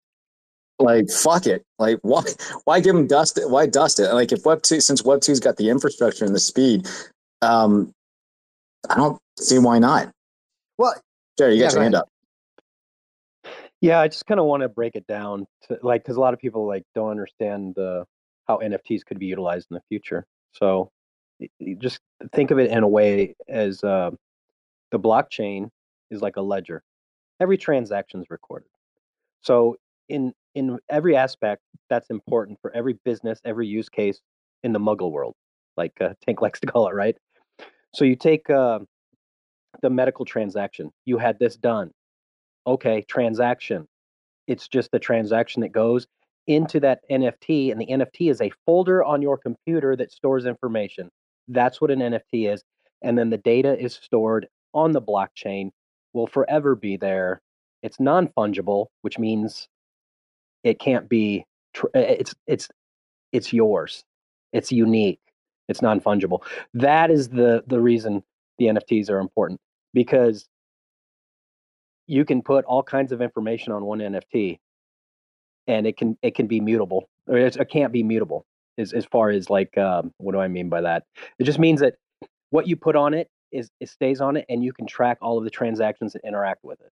like 0.81 1.11
fuck 1.11 1.47
it 1.47 1.65
like 1.79 1.99
why 2.03 2.23
why 2.65 2.79
give 2.79 2.95
them 2.95 3.07
dust 3.07 3.37
it 3.37 3.51
why 3.51 3.67
dust 3.67 3.99
it 3.99 4.13
like 4.13 4.31
if 4.31 4.45
web 4.45 4.63
2 4.63 4.81
since 4.81 5.05
web 5.05 5.21
2's 5.21 5.41
got 5.41 5.57
the 5.57 5.71
infrastructure 5.71 6.25
and 6.25 6.35
the 6.35 6.41
speed 6.41 6.87
um 7.43 7.93
i 8.89 8.95
don't 8.95 9.19
see 9.39 9.59
why 9.59 9.79
not. 9.79 10.11
Well, 10.77 10.95
Jerry, 11.37 11.55
you 11.55 11.63
got 11.63 11.73
yeah, 11.73 11.75
your 11.75 11.83
hand 11.83 11.95
up. 11.95 12.09
Yeah, 13.81 14.01
I 14.01 14.09
just 14.09 14.27
kind 14.27 14.41
of 14.41 14.47
want 14.47 14.63
to 14.63 14.69
break 14.69 14.97
it 14.97 15.07
down 15.07 15.47
to 15.69 15.79
like 15.83 16.03
because 16.03 16.17
a 16.17 16.21
lot 16.21 16.35
of 16.35 16.41
people 16.41 16.67
like 16.67 16.83
don't 16.95 17.11
understand 17.11 17.75
the 17.77 18.05
how 18.47 18.59
NFTs 18.59 19.05
could 19.05 19.19
be 19.19 19.27
utilized 19.27 19.69
in 19.71 19.75
the 19.77 19.83
future. 19.89 20.27
So 20.53 20.91
just 21.79 22.01
think 22.33 22.51
of 22.51 22.59
it 22.59 22.71
in 22.71 22.83
a 22.83 22.89
way 22.89 23.35
as 23.49 23.85
uh, 23.85 24.11
the 24.91 24.99
blockchain 24.99 25.69
is 26.11 26.23
like 26.23 26.37
a 26.37 26.41
ledger. 26.41 26.83
Every 27.41 27.57
transaction 27.57 28.21
is 28.21 28.27
recorded. 28.31 28.69
So 29.43 29.77
in 30.09 30.33
in 30.55 30.79
every 30.89 31.17
aspect, 31.17 31.63
that's 31.89 32.11
important 32.11 32.59
for 32.61 32.73
every 32.75 32.99
business, 33.05 33.41
every 33.45 33.69
use 33.69 33.89
case 33.89 34.21
in 34.65 34.73
the 34.73 34.81
Muggle 34.81 35.13
world, 35.13 35.37
like 35.77 35.93
uh, 36.01 36.15
Tank 36.25 36.43
likes 36.43 36.59
to 36.61 36.67
call 36.67 36.89
it, 36.89 36.95
right? 36.95 37.17
So 37.95 38.05
you 38.05 38.17
take 38.17 38.51
uh, 38.51 38.81
the 39.83 39.91
medical 39.91 40.25
transaction. 40.25 40.91
You 41.05 41.19
had 41.19 41.39
this 41.39 41.57
done. 41.57 41.93
Okay, 42.67 43.05
transaction. 43.09 43.87
It's 44.47 44.69
just 44.69 44.91
the 44.91 44.99
transaction 44.99 45.63
that 45.63 45.73
goes 45.73 46.07
into 46.47 46.81
that 46.81 47.01
NFT, 47.11 47.71
and 47.71 47.81
the 47.81 47.87
NFT 47.87 48.31
is 48.31 48.41
a 48.41 48.51
folder 48.67 49.05
on 49.05 49.23
your 49.23 49.37
computer 49.37 49.95
that 49.97 50.11
stores 50.11 50.47
information. 50.47 51.11
That's 51.47 51.81
what 51.81 51.91
an 51.91 52.01
NFT 52.01 52.53
is. 52.53 52.65
And 53.03 53.17
then 53.17 53.31
the 53.31 53.39
data 53.39 53.79
is 53.79 53.95
stored 53.95 54.49
on 54.75 54.93
the 54.93 55.03
blockchain, 55.03 55.71
will 56.15 56.27
forever 56.27 56.75
be 56.75 56.97
there. 56.97 57.43
It's 57.83 58.01
non 58.01 58.29
fungible, 58.29 58.87
which 59.03 59.19
means 59.19 59.69
it 60.65 60.81
can't 60.81 61.09
be, 61.09 61.45
tr- 61.75 61.87
it's, 61.95 62.35
it's, 62.47 62.69
it's 63.33 63.53
yours. 63.53 64.03
It's 64.53 64.73
unique. 64.73 65.21
It's 65.69 65.83
non 65.83 66.01
fungible. 66.01 66.43
That 66.75 67.11
is 67.11 67.29
the, 67.29 67.63
the 67.67 67.81
reason 67.81 68.25
the 68.59 68.67
NFTs 68.67 69.11
are 69.11 69.21
important 69.21 69.61
because 69.93 70.47
you 72.07 72.25
can 72.25 72.43
put 72.43 72.65
all 72.65 72.83
kinds 72.83 73.13
of 73.13 73.21
information 73.21 73.73
on 73.73 73.85
one 73.85 73.99
NFT, 73.99 74.59
and 75.67 75.87
it 75.87 75.97
can 75.97 76.17
it 76.23 76.35
can 76.35 76.47
be 76.47 76.61
mutable, 76.61 77.09
or 77.29 77.37
it 77.37 77.57
can't 77.71 77.93
be 77.93 78.03
mutable. 78.03 78.45
As 78.79 78.93
as 78.93 79.05
far 79.05 79.31
as 79.31 79.51
like, 79.51 79.77
um, 79.79 80.13
what 80.19 80.33
do 80.33 80.41
I 80.41 80.49
mean 80.49 80.69
by 80.69 80.81
that? 80.81 81.05
It 81.39 81.45
just 81.45 81.59
means 81.59 81.81
that 81.81 81.95
what 82.51 82.67
you 82.67 82.77
put 82.77 82.97
on 82.97 83.15
it 83.15 83.29
is 83.53 83.71
it 83.81 83.89
stays 83.89 84.21
on 84.21 84.37
it, 84.37 84.47
and 84.49 84.65
you 84.65 84.73
can 84.73 84.87
track 84.87 85.19
all 85.21 85.39
of 85.39 85.45
the 85.45 85.51
transactions 85.51 86.15
that 86.15 86.23
interact 86.25 86.65
with 86.65 86.81
it. 86.81 86.91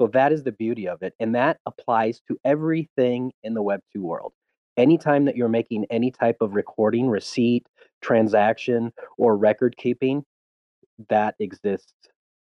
So 0.00 0.06
that 0.08 0.32
is 0.32 0.42
the 0.42 0.52
beauty 0.52 0.88
of 0.88 1.02
it, 1.02 1.14
and 1.20 1.34
that 1.34 1.58
applies 1.66 2.20
to 2.28 2.38
everything 2.44 3.32
in 3.42 3.54
the 3.54 3.62
Web 3.62 3.80
two 3.92 4.02
world. 4.02 4.32
Anytime 4.78 5.26
that 5.26 5.36
you're 5.36 5.48
making 5.48 5.84
any 5.90 6.10
type 6.10 6.36
of 6.40 6.54
recording, 6.54 7.08
receipt, 7.08 7.66
transaction, 8.00 8.92
or 9.18 9.36
record 9.36 9.76
keeping, 9.76 10.24
that 11.10 11.34
exists 11.38 11.92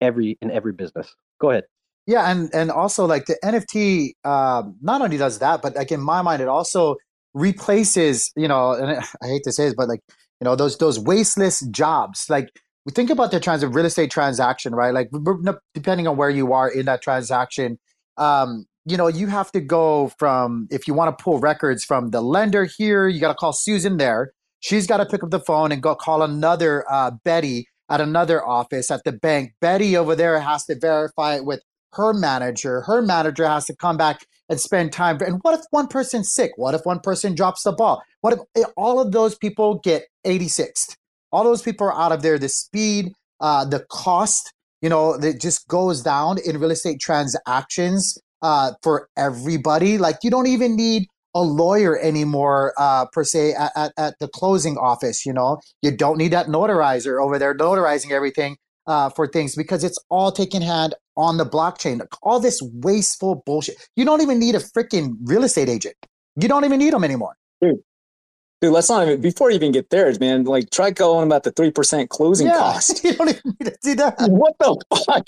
every 0.01 0.39
in 0.41 0.51
every 0.51 0.73
business. 0.73 1.15
Go 1.41 1.51
ahead. 1.51 1.65
Yeah, 2.07 2.31
and 2.31 2.51
and 2.53 2.71
also 2.71 3.07
like 3.07 3.27
the 3.27 3.37
NFT, 3.45 4.13
um, 4.25 4.77
not 4.81 5.01
only 5.01 5.17
does 5.17 5.39
that, 5.39 5.63
but 5.63 5.77
like 5.77 5.93
in 5.93 6.01
my 6.01 6.23
mind, 6.23 6.43
it 6.43 6.49
also 6.49 6.97
replaces, 7.35 8.33
you 8.37 8.49
know, 8.49 8.73
and 8.73 8.91
I 9.23 9.27
hate 9.27 9.43
to 9.45 9.53
say 9.53 9.67
this, 9.67 9.75
but 9.75 9.89
like 9.89 10.01
you 10.41 10.45
know 10.45 10.57
those 10.57 10.79
those 10.79 10.99
wasteless 10.99 11.61
jobs. 11.71 12.27
Like 12.29 12.51
we 12.87 12.93
think 12.93 13.11
about 13.11 13.31
the 13.31 13.41
trans 13.41 13.65
real 13.65 13.85
estate 13.85 14.11
transaction, 14.11 14.75
right? 14.75 14.93
Like 14.93 15.11
depending 15.75 16.07
on 16.09 16.17
where 16.17 16.31
you 16.31 16.53
are 16.53 16.69
in 16.69 16.87
that 16.87 17.03
transaction, 17.03 17.79
um, 18.17 18.67
you 18.87 18.97
know, 18.97 19.09
you 19.09 19.27
have 19.27 19.53
to 19.53 19.61
go 19.61 20.11
from 20.19 20.67
if 20.71 20.89
you 20.89 20.95
want 20.95 21.17
to 21.17 21.23
pull 21.23 21.39
records 21.39 21.85
from 21.85 22.11
the 22.11 22.21
lender 22.21 22.65
here, 22.65 23.07
you 23.07 23.21
got 23.21 23.29
to 23.29 23.35
call 23.35 23.53
Susan 23.53 23.99
there. 23.99 24.33
She's 24.61 24.87
got 24.87 24.99
to 24.99 25.07
pick 25.07 25.23
up 25.23 25.31
the 25.31 25.41
phone 25.41 25.73
and 25.73 25.83
go 25.83 25.95
call 25.95 26.23
another 26.23 26.85
uh, 26.91 27.13
Betty 27.25 27.67
at 27.91 28.01
another 28.01 28.45
office 28.47 28.91
at 28.91 29.05
the 29.05 29.13
bank. 29.13 29.53
Betty 29.61 29.97
over 29.97 30.15
there 30.15 30.41
has 30.41 30.65
to 30.67 30.79
verify 30.79 31.37
it 31.37 31.45
with 31.45 31.61
her 31.95 32.13
manager. 32.13 32.83
Her 32.83 33.03
manager 33.03 33.47
has 33.47 33.67
to 33.67 33.77
come 33.77 33.97
back 33.97 34.25
and 34.49 34.61
spend 34.61 34.93
time. 34.93 35.19
And 35.21 35.41
what 35.43 35.59
if 35.59 35.65
one 35.71 35.89
person's 35.89 36.33
sick? 36.33 36.53
What 36.57 36.75
if 36.75 36.83
one 36.85 37.01
person 37.01 37.35
drops 37.35 37.65
the 37.65 37.73
ball? 37.73 38.03
What 38.21 38.35
if 38.35 38.41
eh, 38.57 38.69
all 38.77 39.01
of 39.01 39.13
those 39.13 39.35
people 39.37 39.81
get 39.83 40.05
86th? 40.25 40.97
All 41.33 41.45
those 41.45 41.63
people 41.63 41.87
are 41.87 41.95
out 41.95 42.13
of 42.13 42.23
there. 42.23 42.39
The 42.39 42.49
speed, 42.49 43.13
uh, 43.41 43.65
the 43.65 43.85
cost, 43.91 44.53
you 44.83 44.89
know, 44.89 45.17
that 45.19 45.41
just 45.41 45.67
goes 45.69 46.03
down 46.03 46.39
in 46.45 46.59
real 46.59 46.71
estate 46.71 47.01
transactions 47.01 48.19
uh, 48.43 48.73
for 48.83 49.09
everybody. 49.17 49.99
Like 49.99 50.19
you 50.23 50.31
don't 50.31 50.47
even 50.49 50.77
need 50.77 51.07
a 51.35 51.43
lawyer 51.43 51.99
anymore 51.99 52.75
uh, 52.77 53.07
per 53.07 53.25
se 53.25 53.53
at, 53.53 53.73
at, 53.77 53.93
at, 53.97 54.19
the 54.19 54.29
closing 54.29 54.77
office 54.77 55.25
you 55.25 55.33
know? 55.33 55.61
You 55.83 55.91
don't 55.91 56.19
need 56.19 56.33
that 56.33 56.47
notarizer 56.47 57.23
over 57.23 57.39
there 57.39 57.55
notarizing 57.57 58.11
everything 58.11 58.57
uh, 58.87 59.11
for 59.11 59.27
things 59.27 59.55
because 59.55 59.85
it's 59.85 59.99
all 60.09 60.33
taken 60.33 60.63
hand 60.63 60.95
on 61.17 61.37
the 61.37 61.45
blockchain. 61.45 62.01
All 62.23 62.41
this 62.41 62.61
wasteful 62.63 63.43
bullshit. 63.47 63.77
You 63.97 64.05
don't 64.05 64.23
even 64.23 64.39
need 64.39 64.55
a 64.55 64.59
freaking 64.59 65.17
real 65.23 65.45
estate 65.45 65.69
agent. 65.69 65.95
You 66.41 66.49
don't 66.49 66.65
even 66.65 66.79
need 66.79 66.93
them 66.93 67.05
anymore. 67.05 67.37
Dude. 67.61 67.77
Dude 68.61 68.73
let's 68.73 68.91
not 68.91 69.07
even 69.07 69.21
before 69.21 69.51
you 69.51 69.57
even 69.57 69.73
get 69.73 69.89
there 69.89 70.13
man 70.21 70.45
like 70.45 70.69
try 70.71 70.91
going 70.91 71.27
about 71.27 71.45
the 71.45 71.53
3% 71.53 72.09
closing 72.09 72.47
yeah, 72.47 72.59
cost. 72.59 73.05
You 73.05 73.15
don't 73.15 73.29
even 73.29 73.57
need 73.59 73.67
to 73.67 73.77
do 73.83 73.95
that. 73.97 74.17
What 74.29 74.55
the 74.59 74.77
fuck? 75.07 75.27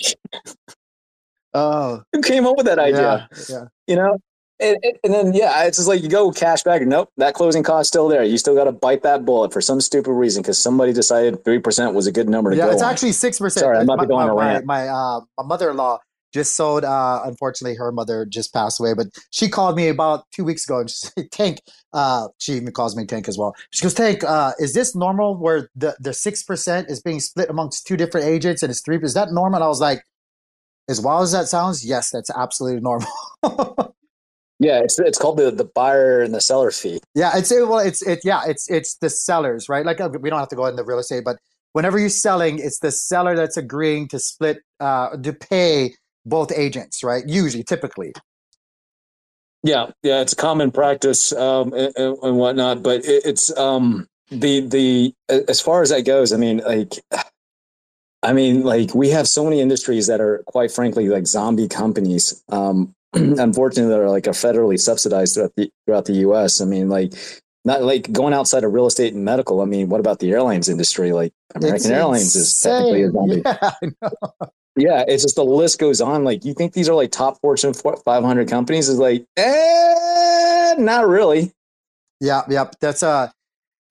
Oh, 1.55 2.01
who 2.11 2.21
came 2.21 2.45
up 2.45 2.57
with 2.57 2.65
that 2.65 2.79
idea? 2.79 3.29
Yeah, 3.31 3.45
yeah. 3.49 3.65
You 3.87 3.95
know, 3.95 4.17
and, 4.59 4.77
and, 5.03 5.13
then 5.13 5.33
yeah, 5.33 5.63
it's 5.63 5.77
just 5.77 5.87
like 5.87 6.01
you 6.01 6.09
go 6.09 6.31
cash 6.31 6.63
back. 6.63 6.81
Nope, 6.83 7.09
that 7.17 7.33
closing 7.33 7.63
cost 7.63 7.87
still 7.87 8.07
there. 8.07 8.23
You 8.23 8.37
still 8.37 8.55
got 8.55 8.65
to 8.65 8.71
bite 8.71 9.03
that 9.03 9.25
bullet 9.25 9.51
for 9.51 9.61
some 9.61 9.81
stupid 9.81 10.13
reason 10.13 10.41
because 10.41 10.57
somebody 10.57 10.93
decided 10.93 11.43
three 11.43 11.59
percent 11.59 11.93
was 11.93 12.07
a 12.07 12.11
good 12.11 12.29
number 12.29 12.51
to 12.51 12.55
yeah, 12.55 12.63
go. 12.63 12.67
Yeah, 12.67 12.73
it's 12.73 12.83
on. 12.83 12.91
actually 12.91 13.11
six 13.13 13.39
percent. 13.39 13.63
Sorry, 13.63 13.77
I'm 13.77 13.85
not 13.85 13.97
my, 13.97 14.05
going 14.05 14.27
my, 14.27 14.33
around. 14.33 14.65
My 14.65 14.85
my, 14.85 14.87
uh, 14.87 15.21
my 15.37 15.43
mother-in-law 15.45 15.99
just 16.33 16.55
sold. 16.55 16.83
Uh, 16.83 17.21
unfortunately, 17.23 17.77
her 17.77 17.91
mother 17.91 18.25
just 18.25 18.53
passed 18.53 18.79
away, 18.79 18.93
but 18.93 19.07
she 19.31 19.47
called 19.49 19.75
me 19.75 19.87
about 19.87 20.25
two 20.31 20.43
weeks 20.43 20.65
ago 20.65 20.79
and 20.79 20.89
she 20.89 20.95
said, 21.07 21.31
"Tank." 21.31 21.61
Uh, 21.93 22.27
she 22.39 22.53
even 22.53 22.71
calls 22.71 22.95
me 22.95 23.05
Tank 23.05 23.27
as 23.27 23.37
well. 23.37 23.55
She 23.71 23.83
goes, 23.83 23.93
"Tank, 23.93 24.23
uh, 24.23 24.53
is 24.59 24.73
this 24.73 24.95
normal? 24.95 25.37
Where 25.37 25.69
the 25.75 25.95
the 25.99 26.13
six 26.13 26.43
percent 26.43 26.89
is 26.89 27.01
being 27.01 27.19
split 27.19 27.49
amongst 27.49 27.87
two 27.87 27.97
different 27.97 28.27
agents 28.27 28.63
and 28.63 28.69
it's 28.69 28.81
three? 28.81 28.97
Is 28.97 29.13
that 29.13 29.31
normal?" 29.31 29.57
And 29.57 29.63
I 29.63 29.67
was 29.67 29.81
like, 29.81 30.03
"As 30.89 30.99
wild 30.99 31.23
as 31.23 31.31
that 31.31 31.47
sounds, 31.47 31.85
yes, 31.85 32.09
that's 32.09 32.29
absolutely 32.35 32.81
normal." 32.81 33.07
Yeah, 34.63 34.79
it's 34.79 34.97
it's 34.97 35.17
called 35.17 35.37
the 35.37 35.51
the 35.51 35.65
buyer 35.65 36.21
and 36.21 36.33
the 36.33 36.39
seller 36.39 36.71
fee. 36.71 37.01
Yeah, 37.15 37.31
it's 37.35 37.51
well, 37.51 37.79
it's 37.79 38.01
it 38.01 38.19
yeah, 38.23 38.43
it's 38.47 38.69
it's 38.71 38.95
the 38.95 39.09
sellers, 39.09 39.67
right? 39.67 39.85
Like 39.85 39.99
uh, 39.99 40.09
we 40.21 40.29
don't 40.29 40.39
have 40.39 40.47
to 40.49 40.55
go 40.55 40.65
into 40.65 40.83
real 40.83 40.99
estate, 40.99 41.25
but 41.25 41.37
whenever 41.73 41.99
you're 41.99 42.07
selling, 42.07 42.59
it's 42.59 42.79
the 42.79 42.91
seller 42.91 43.35
that's 43.35 43.57
agreeing 43.57 44.07
to 44.09 44.19
split 44.19 44.59
uh 44.79 45.17
to 45.17 45.33
pay 45.33 45.95
both 46.25 46.51
agents, 46.53 47.03
right? 47.03 47.23
Usually, 47.27 47.63
typically. 47.63 48.13
Yeah, 49.63 49.87
yeah, 50.01 50.21
it's 50.21 50.33
a 50.33 50.37
common 50.37 50.71
practice 50.71 51.33
um, 51.33 51.73
and, 51.73 51.93
and 51.97 52.37
whatnot, 52.37 52.83
but 52.83 53.05
it, 53.05 53.25
it's 53.25 53.55
um 53.57 54.07
the 54.29 54.61
the 54.61 55.13
as 55.29 55.59
far 55.59 55.81
as 55.81 55.89
that 55.89 56.05
goes. 56.05 56.31
I 56.31 56.37
mean, 56.37 56.59
like. 56.59 56.93
I 58.25 58.31
mean, 58.31 58.63
like 58.63 58.95
we 58.95 59.09
have 59.09 59.27
so 59.27 59.43
many 59.43 59.59
industries 59.59 60.07
that 60.07 60.21
are 60.21 60.43
quite 60.47 60.71
frankly 60.71 61.09
like 61.09 61.27
zombie 61.27 61.67
companies. 61.67 62.41
Um, 62.47 62.95
unfortunately 63.39 63.91
that 63.91 63.99
are 63.99 64.09
like 64.09 64.27
are 64.27 64.31
federally 64.31 64.79
subsidized 64.79 65.35
throughout 65.35 65.55
the 65.55 65.71
throughout 65.85 66.05
the 66.05 66.13
U.S. 66.13 66.61
I 66.61 66.65
mean, 66.65 66.89
like 66.89 67.13
not 67.65 67.83
like 67.83 68.11
going 68.11 68.33
outside 68.33 68.63
of 68.63 68.73
real 68.73 68.87
estate 68.87 69.13
and 69.13 69.23
medical. 69.23 69.61
I 69.61 69.65
mean, 69.65 69.89
what 69.89 69.99
about 69.99 70.19
the 70.19 70.31
airlines 70.31 70.67
industry? 70.67 71.11
Like 71.11 71.33
American 71.55 71.75
it's 71.75 71.85
Airlines 71.85 72.35
insane. 72.35 72.41
is 72.41 72.61
technically 72.61 73.03
a 73.03 73.11
zombie. 73.11 74.49
Yeah, 74.75 74.87
yeah, 74.87 75.05
it's 75.07 75.21
just 75.21 75.35
the 75.35 75.45
list 75.45 75.77
goes 75.77 76.01
on. 76.01 76.23
Like 76.23 76.43
you 76.45 76.55
think 76.55 76.73
these 76.73 76.89
are 76.89 76.95
like 76.95 77.11
top 77.11 77.39
Fortune 77.41 77.75
500 77.75 78.49
companies? 78.49 78.89
Is 78.89 78.97
like, 78.97 79.23
eh, 79.37 80.73
not 80.79 81.07
really. 81.07 81.51
Yeah, 82.19 82.41
yeah. 82.49 82.71
That's 82.81 83.03
uh, 83.03 83.29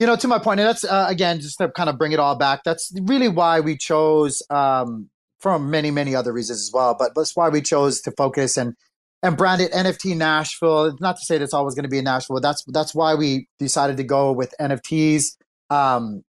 you 0.01 0.09
know, 0.09 0.17
to 0.17 0.27
my 0.27 0.41
point, 0.41 0.59
and 0.59 0.69
that's 0.69 0.83
uh, 0.83 1.07
again 1.09 1.39
just 1.39 1.59
to 1.59 1.71
kind 1.71 1.89
of 1.89 1.99
bring 1.99 2.11
it 2.11 2.19
all 2.19 2.35
back. 2.35 2.63
That's 2.65 2.93
really 3.03 3.29
why 3.29 3.61
we 3.61 3.77
chose 3.77 4.43
um, 4.51 5.09
from 5.39 5.71
many 5.71 5.93
many 5.93 6.17
other 6.17 6.33
reasons 6.33 6.61
as 6.61 6.73
well. 6.75 6.97
But 6.99 7.13
that's 7.15 7.37
why 7.37 7.49
we 7.49 7.63
chose 7.63 8.01
to 8.01 8.11
focus 8.11 8.57
and 8.57 8.75
and 9.23 9.37
branded 9.37 9.71
NFT 9.73 10.17
Nashville. 10.17 10.97
Not 11.01 11.17
to 11.17 11.23
say 11.25 11.39
that's 11.39 11.55
always 11.55 11.75
going 11.75 11.85
to 11.85 11.89
be 11.89 11.99
in 11.99 12.05
Nashville. 12.05 12.41
That's 12.41 12.65
that's 12.69 12.95
why 12.95 13.15
we 13.15 13.47
decided 13.59 13.97
to 13.99 14.05
go 14.05 14.33
with 14.33 14.55
NFTs. 14.61 15.37
Um, 15.71 16.23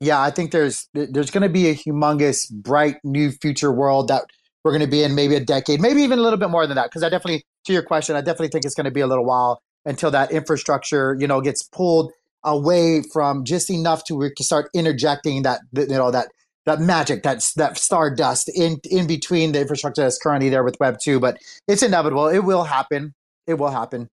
yeah, 0.00 0.20
I 0.20 0.30
think 0.30 0.50
there's 0.50 0.88
there's 0.94 1.30
going 1.30 1.42
to 1.42 1.48
be 1.48 1.68
a 1.68 1.74
humongous, 1.74 2.50
bright 2.50 2.96
new 3.04 3.30
future 3.30 3.70
world 3.70 4.08
that 4.08 4.24
we're 4.64 4.72
going 4.72 4.82
to 4.82 4.90
be 4.90 5.02
in 5.02 5.14
maybe 5.14 5.34
a 5.34 5.40
decade, 5.40 5.80
maybe 5.80 6.02
even 6.02 6.18
a 6.18 6.22
little 6.22 6.38
bit 6.38 6.50
more 6.50 6.66
than 6.66 6.76
that. 6.76 6.84
Because 6.84 7.02
I 7.02 7.08
definitely, 7.08 7.44
to 7.64 7.72
your 7.72 7.82
question, 7.82 8.16
I 8.16 8.20
definitely 8.20 8.48
think 8.48 8.64
it's 8.64 8.74
going 8.74 8.84
to 8.84 8.90
be 8.90 9.00
a 9.00 9.06
little 9.06 9.24
while 9.24 9.62
until 9.84 10.10
that 10.10 10.30
infrastructure, 10.32 11.16
you 11.18 11.26
know, 11.26 11.40
gets 11.40 11.62
pulled 11.62 12.12
away 12.44 13.02
from 13.12 13.44
just 13.44 13.70
enough 13.70 14.04
to 14.04 14.14
we 14.14 14.30
can 14.34 14.44
start 14.44 14.70
interjecting 14.74 15.42
that 15.42 15.60
you 15.74 15.86
know 15.86 16.10
that 16.10 16.28
that 16.66 16.80
magic, 16.80 17.22
that 17.22 17.44
that 17.56 17.78
stardust 17.78 18.50
in 18.54 18.78
in 18.90 19.06
between 19.06 19.52
the 19.52 19.60
infrastructure 19.60 20.02
that's 20.02 20.18
currently 20.18 20.48
there 20.48 20.64
with 20.64 20.78
Web 20.80 20.98
two. 21.02 21.20
But 21.20 21.38
it's 21.66 21.82
inevitable. 21.82 22.28
It 22.28 22.40
will 22.40 22.64
happen. 22.64 23.14
It 23.46 23.54
will 23.54 23.70
happen. 23.70 24.08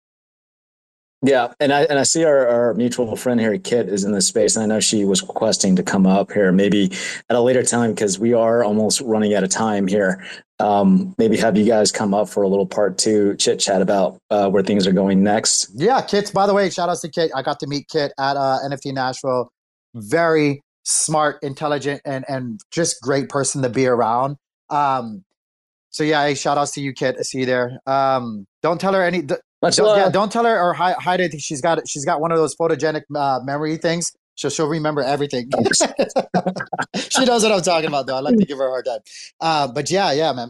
Yeah, 1.23 1.53
and 1.59 1.73
I 1.73 1.83
and 1.85 1.97
I 1.97 2.03
see 2.03 2.23
our, 2.25 2.47
our 2.47 2.73
mutual 2.75 3.15
friend 3.15 3.39
here, 3.39 3.57
Kit, 3.57 3.89
is 3.89 4.03
in 4.03 4.11
this 4.11 4.27
space, 4.27 4.55
and 4.55 4.63
I 4.63 4.67
know 4.67 4.79
she 4.79 5.03
was 5.03 5.23
requesting 5.23 5.75
to 5.75 5.83
come 5.83 6.05
up 6.05 6.31
here, 6.31 6.51
maybe 6.51 6.91
at 7.29 7.35
a 7.35 7.41
later 7.41 7.63
time 7.63 7.91
because 7.91 8.19
we 8.19 8.33
are 8.33 8.63
almost 8.63 9.01
running 9.01 9.33
out 9.33 9.43
of 9.43 9.49
time 9.49 9.87
here. 9.87 10.23
Um, 10.59 11.15
maybe 11.17 11.35
have 11.37 11.57
you 11.57 11.65
guys 11.65 11.91
come 11.91 12.13
up 12.13 12.29
for 12.29 12.43
a 12.43 12.47
little 12.47 12.67
part 12.67 12.99
two 12.99 13.35
chit 13.37 13.59
chat 13.59 13.81
about 13.81 14.19
uh, 14.29 14.47
where 14.49 14.61
things 14.61 14.85
are 14.85 14.91
going 14.91 15.23
next. 15.23 15.71
Yeah, 15.73 16.01
Kit. 16.01 16.31
By 16.35 16.45
the 16.45 16.53
way, 16.53 16.69
shout 16.69 16.87
out 16.87 16.99
to 16.99 17.09
Kit. 17.09 17.31
I 17.35 17.41
got 17.41 17.59
to 17.61 17.67
meet 17.67 17.87
Kit 17.87 18.13
at 18.19 18.37
uh, 18.37 18.59
NFT 18.63 18.93
Nashville. 18.93 19.49
Very 19.95 20.61
smart, 20.87 21.43
intelligent, 21.43 22.01
and 22.05 22.25
and 22.27 22.61
just 22.71 23.01
great 23.01 23.29
person 23.29 23.61
to 23.61 23.69
be 23.69 23.85
around. 23.85 24.37
Um, 24.69 25.23
so 25.89 26.03
yeah, 26.03 26.25
hey, 26.25 26.33
shout 26.33 26.57
outs 26.57 26.71
to 26.71 26.81
you, 26.81 26.93
Kit. 26.93 27.17
I 27.19 27.23
see 27.23 27.39
you 27.39 27.45
there. 27.45 27.79
Um, 27.85 28.47
don't 28.63 28.79
tell 28.79 28.93
her 28.93 29.03
any. 29.03 29.21
don't, 29.21 29.41
yeah, 29.61 30.09
don't 30.09 30.31
tell 30.31 30.45
her 30.45 30.59
or 30.59 30.73
hide, 30.73 30.95
hide 30.95 31.19
it. 31.19 31.39
She's 31.39 31.61
got 31.61 31.87
she's 31.87 32.05
got 32.05 32.21
one 32.21 32.31
of 32.31 32.37
those 32.37 32.55
photogenic 32.55 33.03
uh, 33.15 33.39
memory 33.43 33.77
things. 33.77 34.13
So 34.35 34.49
she'll 34.49 34.67
remember 34.67 35.01
everything. 35.01 35.49
she 36.95 37.25
knows 37.25 37.43
what 37.43 37.51
I'm 37.51 37.61
talking 37.61 37.87
about, 37.87 38.05
though. 38.05 38.17
I 38.17 38.19
like 38.19 38.37
to 38.37 38.45
give 38.45 38.59
her 38.59 38.67
a 38.67 38.69
hard 38.69 38.85
time. 38.85 38.99
Uh, 39.41 39.67
but 39.67 39.89
yeah, 39.89 40.11
yeah, 40.11 40.31
man. 40.31 40.49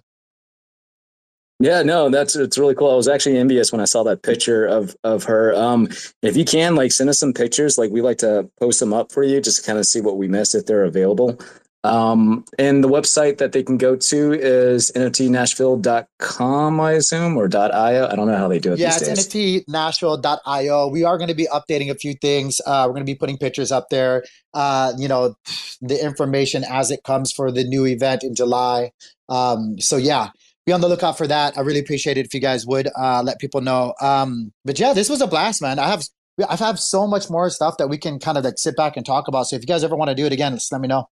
Yeah, 1.60 1.82
no, 1.82 2.10
that's 2.10 2.36
it's 2.36 2.58
really 2.58 2.76
cool. 2.76 2.91
I 2.91 2.95
was 2.95 3.08
actually 3.08 3.38
envious 3.38 3.72
when 3.72 3.82
I 3.82 3.86
saw 3.86 4.03
that 4.03 4.22
picture 4.22 4.66
of 4.66 4.95
of 5.03 5.24
her. 5.24 5.55
Um, 5.55 5.88
if 6.22 6.38
you 6.38 6.45
can, 6.45 6.76
like, 6.76 6.91
send 6.91 7.10
us 7.10 7.20
some 7.20 7.34
pictures. 7.34 7.80
Like, 7.80 7.89
we 7.89 8.01
like 8.01 8.20
to 8.20 8.49
post 8.60 8.80
them 8.80 8.93
up 8.93 9.12
for 9.12 9.24
you, 9.24 9.41
just 9.41 9.62
to 9.62 9.64
kind 9.64 9.80
of 9.80 9.86
see 9.86 9.99
what 9.99 10.18
we 10.18 10.28
missed 10.28 10.53
if 10.53 10.68
they're 10.68 10.84
available. 10.84 11.39
Um, 11.84 12.43
and 12.60 12.84
the 12.84 12.89
website 12.89 13.38
that 13.38 13.53
they 13.53 13.64
can 13.64 13.78
go 13.78 13.95
to 13.95 14.34
is 14.34 14.91
nftnashville.com, 14.93 16.80
I 16.82 16.91
assume, 16.93 17.38
or 17.38 17.49
.io. 17.55 18.08
I 18.08 18.16
don't 18.16 18.28
know 18.28 18.36
how 18.36 18.47
they 18.47 18.60
do 18.60 18.74
it. 18.74 18.80
Yeah, 18.80 18.95
it's 18.95 19.08
nftnashville.io. 19.08 20.88
We 20.89 21.03
are 21.05 21.18
going 21.18 21.30
to 21.30 21.36
be 21.36 21.47
updating 21.47 21.89
a 21.89 21.95
few 21.95 22.14
things. 22.16 22.60
Uh, 22.66 22.84
we're 22.88 22.93
going 22.93 23.05
to 23.05 23.12
be 23.12 23.16
putting 23.16 23.38
pictures 23.38 23.72
up 23.72 23.89
there. 23.89 24.26
Uh, 24.53 24.93
you 24.97 25.08
know, 25.08 25.36
the 25.82 26.03
information 26.03 26.66
as 26.66 26.91
it 26.91 27.03
comes 27.03 27.32
for 27.32 27.51
the 27.51 27.64
new 27.64 27.86
event 27.86 28.24
in 28.24 28.36
July. 28.36 28.91
Um, 29.30 29.80
so 29.80 29.97
yeah, 29.97 30.30
be 30.68 30.74
on 30.74 30.82
the 30.82 30.88
lookout 30.89 31.18
for 31.18 31.26
that. 31.28 31.57
I 31.57 31.61
really 31.61 31.80
appreciate 31.80 32.18
it 32.18 32.26
if 32.26 32.34
you 32.34 32.41
guys 32.41 32.68
would 32.68 32.89
uh, 32.99 33.24
let 33.24 33.39
people 33.39 33.61
know. 33.61 33.93
Um, 34.01 34.51
but 34.65 34.78
yeah, 34.78 34.93
this 34.93 35.09
was 35.09 35.22
a 35.22 35.28
blast, 35.28 35.61
man. 35.61 35.80
I 35.80 35.88
have 35.88 36.03
I 36.47 36.55
have 36.57 36.78
so 36.78 37.07
much 37.07 37.30
more 37.32 37.49
stuff 37.49 37.78
that 37.80 37.88
we 37.88 37.97
can 37.97 38.20
kind 38.20 38.38
of 38.38 38.43
like 38.43 38.59
sit 38.59 38.76
back 38.76 38.97
and 38.97 39.05
talk 39.05 39.28
about. 39.28 39.47
So 39.47 39.55
if 39.55 39.63
you 39.63 39.65
guys 39.65 39.84
ever 39.84 39.95
want 39.95 40.09
to 40.09 40.15
do 40.15 40.26
it 40.26 40.34
again, 40.34 40.53
just 40.53 40.72
let 40.72 40.82
me 40.82 40.88
know. 40.88 41.09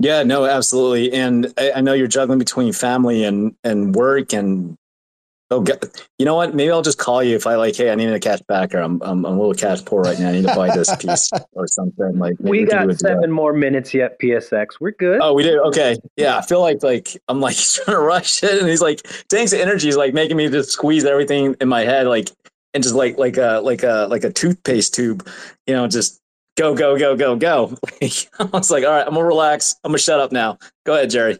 Yeah, 0.00 0.24
no, 0.24 0.44
absolutely. 0.46 1.12
And 1.12 1.52
I, 1.56 1.72
I 1.76 1.80
know 1.82 1.92
you're 1.92 2.08
juggling 2.08 2.38
between 2.38 2.72
family 2.72 3.22
and 3.22 3.54
and 3.62 3.94
work 3.94 4.32
and 4.32 4.78
Oh, 5.48 5.64
you 6.18 6.24
know 6.26 6.34
what? 6.34 6.56
Maybe 6.56 6.72
I'll 6.72 6.82
just 6.82 6.98
call 6.98 7.22
you 7.22 7.36
if 7.36 7.46
I 7.46 7.54
like. 7.54 7.76
Hey, 7.76 7.90
I 7.90 7.94
need 7.94 8.08
a 8.08 8.18
cash 8.18 8.40
backer. 8.48 8.78
I'm 8.78 9.00
I'm, 9.02 9.24
I'm 9.24 9.34
a 9.34 9.38
little 9.38 9.54
cash 9.54 9.84
poor 9.84 10.02
right 10.02 10.18
now. 10.18 10.30
I 10.30 10.32
need 10.32 10.46
to 10.46 10.54
buy 10.54 10.74
this 10.74 10.94
piece 10.96 11.30
or 11.52 11.68
something. 11.68 12.18
Like 12.18 12.34
we 12.40 12.64
got 12.64 12.92
seven 12.98 13.30
more 13.30 13.52
minutes 13.52 13.94
yet. 13.94 14.18
PSX, 14.18 14.80
we're 14.80 14.90
good. 14.90 15.20
Oh, 15.22 15.34
we 15.34 15.44
do. 15.44 15.60
Okay, 15.66 15.96
yeah. 16.16 16.36
I 16.38 16.42
feel 16.42 16.60
like 16.60 16.82
like 16.82 17.16
I'm 17.28 17.40
like 17.40 17.56
trying 17.56 17.96
to 17.96 18.00
rush 18.00 18.42
it, 18.42 18.58
and 18.58 18.68
he's 18.68 18.82
like, 18.82 19.02
Tank's 19.28 19.52
energy 19.52 19.88
is 19.88 19.96
like 19.96 20.14
making 20.14 20.36
me 20.36 20.48
just 20.48 20.70
squeeze 20.70 21.04
everything 21.04 21.54
in 21.60 21.68
my 21.68 21.82
head, 21.82 22.08
like 22.08 22.28
and 22.74 22.82
just 22.82 22.96
like 22.96 23.16
like 23.16 23.36
a 23.36 23.60
like 23.62 23.84
a 23.84 24.08
like 24.10 24.24
a 24.24 24.32
toothpaste 24.32 24.94
tube, 24.94 25.28
you 25.68 25.74
know, 25.74 25.86
just 25.86 26.20
go 26.56 26.74
go 26.74 26.98
go 26.98 27.16
go 27.16 27.36
go. 27.36 27.72
I 28.02 28.44
was 28.52 28.70
like, 28.70 28.84
all 28.84 28.90
right, 28.90 29.06
I'm 29.06 29.14
gonna 29.14 29.24
relax. 29.24 29.76
I'm 29.84 29.92
gonna 29.92 29.98
shut 29.98 30.18
up 30.18 30.32
now. 30.32 30.58
Go 30.84 30.94
ahead, 30.94 31.10
Jerry. 31.10 31.38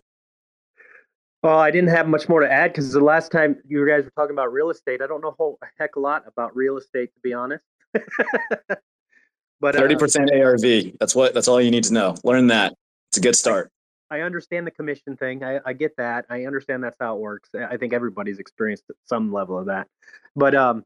Well, 1.46 1.60
I 1.60 1.70
didn't 1.70 1.90
have 1.90 2.08
much 2.08 2.28
more 2.28 2.40
to 2.40 2.50
add 2.50 2.72
because 2.72 2.90
the 2.90 2.98
last 2.98 3.30
time 3.30 3.62
you 3.68 3.86
guys 3.86 4.02
were 4.02 4.10
talking 4.16 4.34
about 4.34 4.52
real 4.52 4.68
estate, 4.68 5.00
I 5.00 5.06
don't 5.06 5.20
know 5.20 5.28
a 5.28 5.34
whole 5.38 5.60
heck 5.78 5.94
a 5.94 6.00
lot 6.00 6.24
about 6.26 6.56
real 6.56 6.76
estate 6.76 7.14
to 7.14 7.20
be 7.22 7.32
honest. 7.34 7.62
but 7.94 9.76
uh, 9.76 9.78
thirty 9.78 9.94
uh, 9.94 9.98
percent 9.98 10.28
ARV. 10.34 10.98
That's 10.98 11.14
what. 11.14 11.34
That's 11.34 11.46
all 11.46 11.60
you 11.60 11.70
need 11.70 11.84
to 11.84 11.92
know. 11.92 12.16
Learn 12.24 12.48
that. 12.48 12.74
It's 13.10 13.18
a 13.18 13.20
good 13.20 13.36
start. 13.36 13.70
I 14.10 14.22
understand 14.22 14.66
the 14.66 14.72
commission 14.72 15.16
thing. 15.16 15.44
I, 15.44 15.60
I 15.64 15.72
get 15.72 15.96
that. 15.98 16.24
I 16.28 16.46
understand 16.46 16.82
that's 16.82 16.96
how 16.98 17.14
it 17.14 17.20
works. 17.20 17.50
I 17.54 17.76
think 17.76 17.92
everybody's 17.92 18.40
experienced 18.40 18.90
some 19.04 19.32
level 19.32 19.56
of 19.56 19.66
that. 19.66 19.86
But 20.34 20.56
um, 20.56 20.84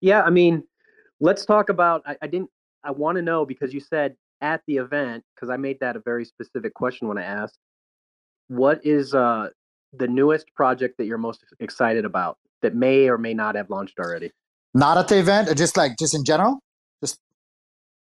yeah, 0.00 0.22
I 0.22 0.30
mean, 0.30 0.64
let's 1.20 1.44
talk 1.44 1.68
about. 1.68 2.00
I, 2.06 2.16
I 2.22 2.28
didn't. 2.28 2.48
I 2.82 2.92
want 2.92 3.16
to 3.16 3.22
know 3.22 3.44
because 3.44 3.74
you 3.74 3.80
said 3.80 4.16
at 4.40 4.62
the 4.66 4.78
event 4.78 5.22
because 5.34 5.50
I 5.50 5.58
made 5.58 5.80
that 5.80 5.96
a 5.96 6.00
very 6.00 6.24
specific 6.24 6.72
question 6.72 7.08
when 7.08 7.18
I 7.18 7.24
asked 7.24 7.58
what 8.48 8.84
is 8.84 9.14
uh, 9.14 9.48
the 9.92 10.08
newest 10.08 10.52
project 10.54 10.98
that 10.98 11.06
you're 11.06 11.18
most 11.18 11.44
excited 11.60 12.04
about 12.04 12.38
that 12.62 12.74
may 12.74 13.08
or 13.08 13.18
may 13.18 13.34
not 13.34 13.54
have 13.54 13.70
launched 13.70 13.98
already? 13.98 14.32
Not 14.74 14.98
at 14.98 15.08
the 15.08 15.18
event, 15.18 15.56
just 15.56 15.76
like 15.76 15.92
just 15.98 16.14
in 16.14 16.24
general. 16.24 16.60
Just 17.02 17.18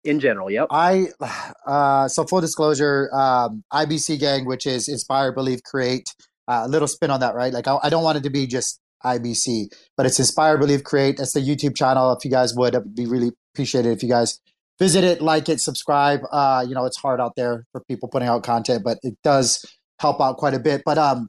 in 0.04 0.20
general, 0.20 0.50
yep. 0.50 0.68
I 0.70 1.06
uh, 1.66 2.08
so 2.08 2.24
full 2.24 2.40
disclosure, 2.40 3.08
um, 3.12 3.64
IBC 3.72 4.20
Gang, 4.20 4.46
which 4.46 4.66
is 4.66 4.88
Inspire, 4.88 5.32
Believe, 5.32 5.62
Create. 5.62 6.14
Uh, 6.48 6.62
a 6.64 6.68
little 6.68 6.88
spin 6.88 7.10
on 7.10 7.20
that, 7.20 7.34
right? 7.34 7.52
Like 7.52 7.68
I, 7.68 7.78
I 7.84 7.88
don't 7.88 8.02
want 8.02 8.18
it 8.18 8.24
to 8.24 8.30
be 8.30 8.46
just 8.46 8.80
IBC, 9.04 9.66
but 9.96 10.06
it's 10.06 10.18
Inspire, 10.18 10.58
Believe, 10.58 10.84
Create. 10.84 11.16
That's 11.16 11.32
the 11.32 11.40
YouTube 11.40 11.76
channel. 11.76 12.12
If 12.12 12.24
you 12.24 12.30
guys 12.30 12.54
would, 12.54 12.74
it 12.74 12.82
would 12.82 12.94
be 12.94 13.06
really 13.06 13.30
appreciated 13.54 13.92
if 13.92 14.02
you 14.02 14.08
guys 14.08 14.40
visit 14.78 15.04
it, 15.04 15.22
like 15.22 15.48
it, 15.48 15.60
subscribe. 15.60 16.20
Uh, 16.32 16.64
you 16.66 16.74
know, 16.74 16.84
it's 16.84 16.96
hard 16.98 17.20
out 17.20 17.34
there 17.36 17.64
for 17.70 17.80
people 17.84 18.08
putting 18.08 18.28
out 18.28 18.42
content, 18.42 18.82
but 18.84 18.98
it 19.02 19.14
does 19.22 19.64
help 20.02 20.20
out 20.20 20.36
quite 20.36 20.52
a 20.52 20.58
bit. 20.58 20.82
But 20.84 20.98
um, 20.98 21.28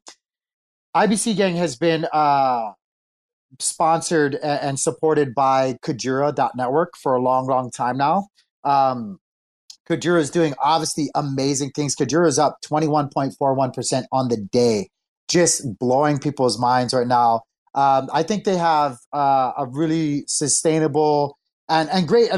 IBC 0.96 1.38
Gang 1.38 1.56
has 1.56 1.78
been 1.78 2.06
uh, 2.12 2.72
sponsored 3.60 4.36
and 4.36 4.80
supported 4.80 5.34
by 5.34 5.78
Kujira.network 5.86 6.98
for 6.98 7.16
a 7.16 7.22
long, 7.22 7.48
long 7.48 7.72
time 7.72 7.98
now. 7.98 8.28
Um, 8.66 9.20
Kujira 9.90 10.20
is 10.20 10.32
doing 10.32 10.54
obviously 10.62 11.10
amazing 11.14 11.72
things. 11.72 11.96
Kujira 11.96 12.28
is 12.28 12.40
up 12.40 12.58
21.41% 12.66 14.04
on 14.12 14.28
the 14.30 14.38
day, 14.38 14.90
just 15.30 15.78
blowing 15.78 16.20
people's 16.20 16.60
minds 16.60 16.94
right 16.94 17.08
now. 17.08 17.42
Um, 17.76 18.10
I 18.14 18.24
think 18.24 18.44
they 18.44 18.58
have 18.58 18.98
uh, 19.14 19.52
a 19.58 19.68
really 19.68 20.24
sustainable 20.28 21.38
and, 21.70 21.90
and 21.90 22.08
great, 22.08 22.30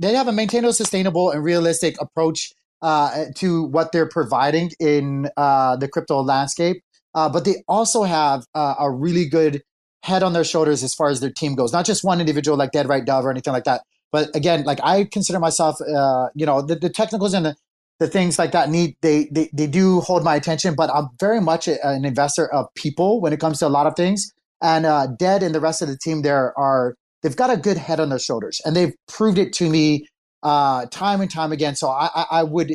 they 0.00 0.14
have 0.14 0.28
a 0.28 0.32
maintainable, 0.32 0.72
sustainable, 0.72 1.30
and 1.30 1.42
realistic 1.42 1.94
approach 2.00 2.52
uh, 2.82 3.26
to 3.36 3.64
what 3.64 3.92
they're 3.92 4.08
providing 4.08 4.72
in 4.78 5.28
uh, 5.36 5.76
the 5.76 5.88
crypto 5.88 6.20
landscape. 6.20 6.82
Uh, 7.14 7.28
but 7.28 7.44
they 7.44 7.62
also 7.68 8.02
have 8.02 8.44
uh, 8.54 8.74
a 8.78 8.90
really 8.90 9.26
good 9.26 9.62
head 10.02 10.22
on 10.22 10.32
their 10.32 10.44
shoulders 10.44 10.82
as 10.82 10.94
far 10.94 11.08
as 11.08 11.20
their 11.20 11.30
team 11.30 11.54
goes. 11.54 11.72
Not 11.72 11.86
just 11.86 12.02
one 12.04 12.20
individual 12.20 12.56
like 12.56 12.72
Dead 12.72 12.88
Right 12.88 13.04
Dove 13.04 13.24
or 13.24 13.30
anything 13.30 13.52
like 13.52 13.64
that. 13.64 13.82
But 14.10 14.34
again, 14.34 14.64
like 14.64 14.80
I 14.82 15.04
consider 15.04 15.38
myself, 15.38 15.76
uh, 15.80 16.28
you 16.34 16.44
know, 16.44 16.60
the, 16.60 16.74
the 16.74 16.90
technicals 16.90 17.34
and 17.34 17.46
the, 17.46 17.56
the 17.98 18.08
things 18.08 18.38
like 18.38 18.52
that 18.52 18.68
need 18.68 18.96
they, 19.00 19.28
they 19.30 19.48
they 19.52 19.66
do 19.66 20.00
hold 20.00 20.24
my 20.24 20.34
attention. 20.34 20.74
But 20.74 20.90
I'm 20.90 21.08
very 21.20 21.40
much 21.40 21.68
a, 21.68 21.84
an 21.86 22.04
investor 22.04 22.52
of 22.52 22.66
people 22.74 23.20
when 23.20 23.32
it 23.32 23.40
comes 23.40 23.60
to 23.60 23.66
a 23.66 23.68
lot 23.68 23.86
of 23.86 23.94
things. 23.94 24.32
And 24.60 24.86
uh, 24.86 25.06
Dead 25.18 25.42
and 25.42 25.54
the 25.54 25.60
rest 25.60 25.82
of 25.82 25.88
the 25.88 25.96
team 25.96 26.22
there 26.22 26.58
are 26.58 26.94
they've 27.22 27.36
got 27.36 27.50
a 27.50 27.56
good 27.56 27.76
head 27.76 28.00
on 28.00 28.08
their 28.08 28.18
shoulders, 28.18 28.60
and 28.64 28.74
they've 28.74 28.92
proved 29.06 29.38
it 29.38 29.52
to 29.54 29.70
me 29.70 30.06
uh, 30.42 30.86
time 30.86 31.20
and 31.20 31.30
time 31.30 31.52
again. 31.52 31.76
So 31.76 31.88
I, 31.88 32.08
I, 32.14 32.26
I 32.30 32.42
would, 32.42 32.72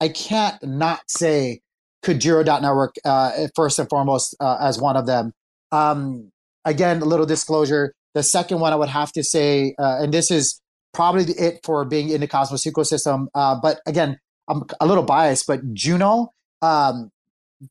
I 0.00 0.08
can't 0.08 0.62
not 0.62 1.00
say 1.08 1.60
Kujira.network 2.04 2.96
uh, 3.04 3.48
first 3.54 3.78
and 3.78 3.88
foremost 3.88 4.36
uh, 4.40 4.58
as 4.60 4.80
one 4.80 4.96
of 4.96 5.06
them. 5.06 5.32
Um, 5.72 6.30
again, 6.64 7.02
a 7.02 7.04
little 7.04 7.26
disclosure. 7.26 7.94
The 8.14 8.22
second 8.22 8.60
one 8.60 8.72
I 8.72 8.76
would 8.76 8.88
have 8.88 9.12
to 9.12 9.22
say, 9.22 9.74
uh, 9.78 9.98
and 10.02 10.12
this 10.12 10.30
is 10.30 10.60
probably 10.94 11.24
it 11.34 11.60
for 11.64 11.84
being 11.84 12.08
in 12.08 12.20
the 12.20 12.26
Cosmos 12.26 12.64
ecosystem. 12.64 13.26
Uh, 13.34 13.56
but 13.60 13.80
again, 13.86 14.18
I'm 14.48 14.62
a 14.80 14.86
little 14.86 15.02
biased, 15.02 15.46
but 15.46 15.60
Juno, 15.74 16.32
um, 16.62 17.10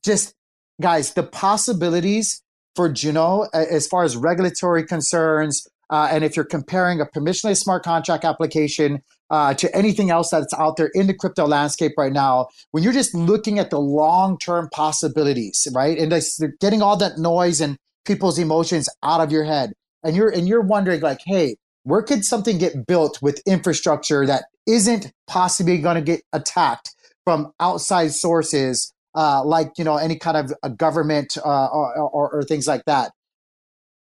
just 0.04 0.34
guys, 0.80 1.14
the 1.14 1.22
possibilities 1.22 2.42
for 2.74 2.88
Juno 2.88 3.46
as 3.54 3.86
far 3.86 4.04
as 4.04 4.16
regulatory 4.16 4.84
concerns, 4.84 5.66
uh, 5.90 6.08
and 6.10 6.24
if 6.24 6.36
you're 6.36 6.44
comparing 6.44 7.00
a 7.00 7.06
permissionless 7.06 7.58
smart 7.58 7.84
contract 7.84 8.24
application 8.24 9.00
uh, 9.30 9.54
to 9.54 9.74
anything 9.74 10.10
else 10.10 10.30
that's 10.30 10.54
out 10.54 10.76
there 10.76 10.90
in 10.94 11.06
the 11.06 11.14
crypto 11.14 11.46
landscape 11.46 11.92
right 11.96 12.12
now, 12.12 12.48
when 12.70 12.82
you're 12.82 12.92
just 12.92 13.14
looking 13.14 13.58
at 13.58 13.70
the 13.70 13.80
long 13.80 14.38
term 14.38 14.68
possibilities, 14.72 15.66
right, 15.72 15.98
and 15.98 16.12
getting 16.60 16.82
all 16.82 16.96
that 16.96 17.18
noise 17.18 17.60
and 17.60 17.76
people's 18.04 18.38
emotions 18.38 18.88
out 19.02 19.20
of 19.20 19.32
your 19.32 19.44
head, 19.44 19.72
and 20.02 20.16
you're 20.16 20.28
and 20.28 20.48
you're 20.48 20.62
wondering 20.62 21.00
like, 21.00 21.20
hey, 21.24 21.56
where 21.84 22.02
could 22.02 22.24
something 22.24 22.58
get 22.58 22.86
built 22.86 23.20
with 23.22 23.40
infrastructure 23.46 24.26
that 24.26 24.44
isn't 24.66 25.12
possibly 25.28 25.78
going 25.78 25.96
to 25.96 26.02
get 26.02 26.22
attacked 26.32 26.90
from 27.24 27.52
outside 27.60 28.12
sources, 28.12 28.92
uh, 29.14 29.44
like 29.44 29.72
you 29.78 29.84
know 29.84 29.96
any 29.96 30.18
kind 30.18 30.36
of 30.36 30.52
a 30.62 30.70
government 30.70 31.36
uh, 31.44 31.66
or, 31.66 31.96
or, 31.96 32.30
or 32.32 32.42
things 32.42 32.66
like 32.66 32.82
that? 32.86 33.12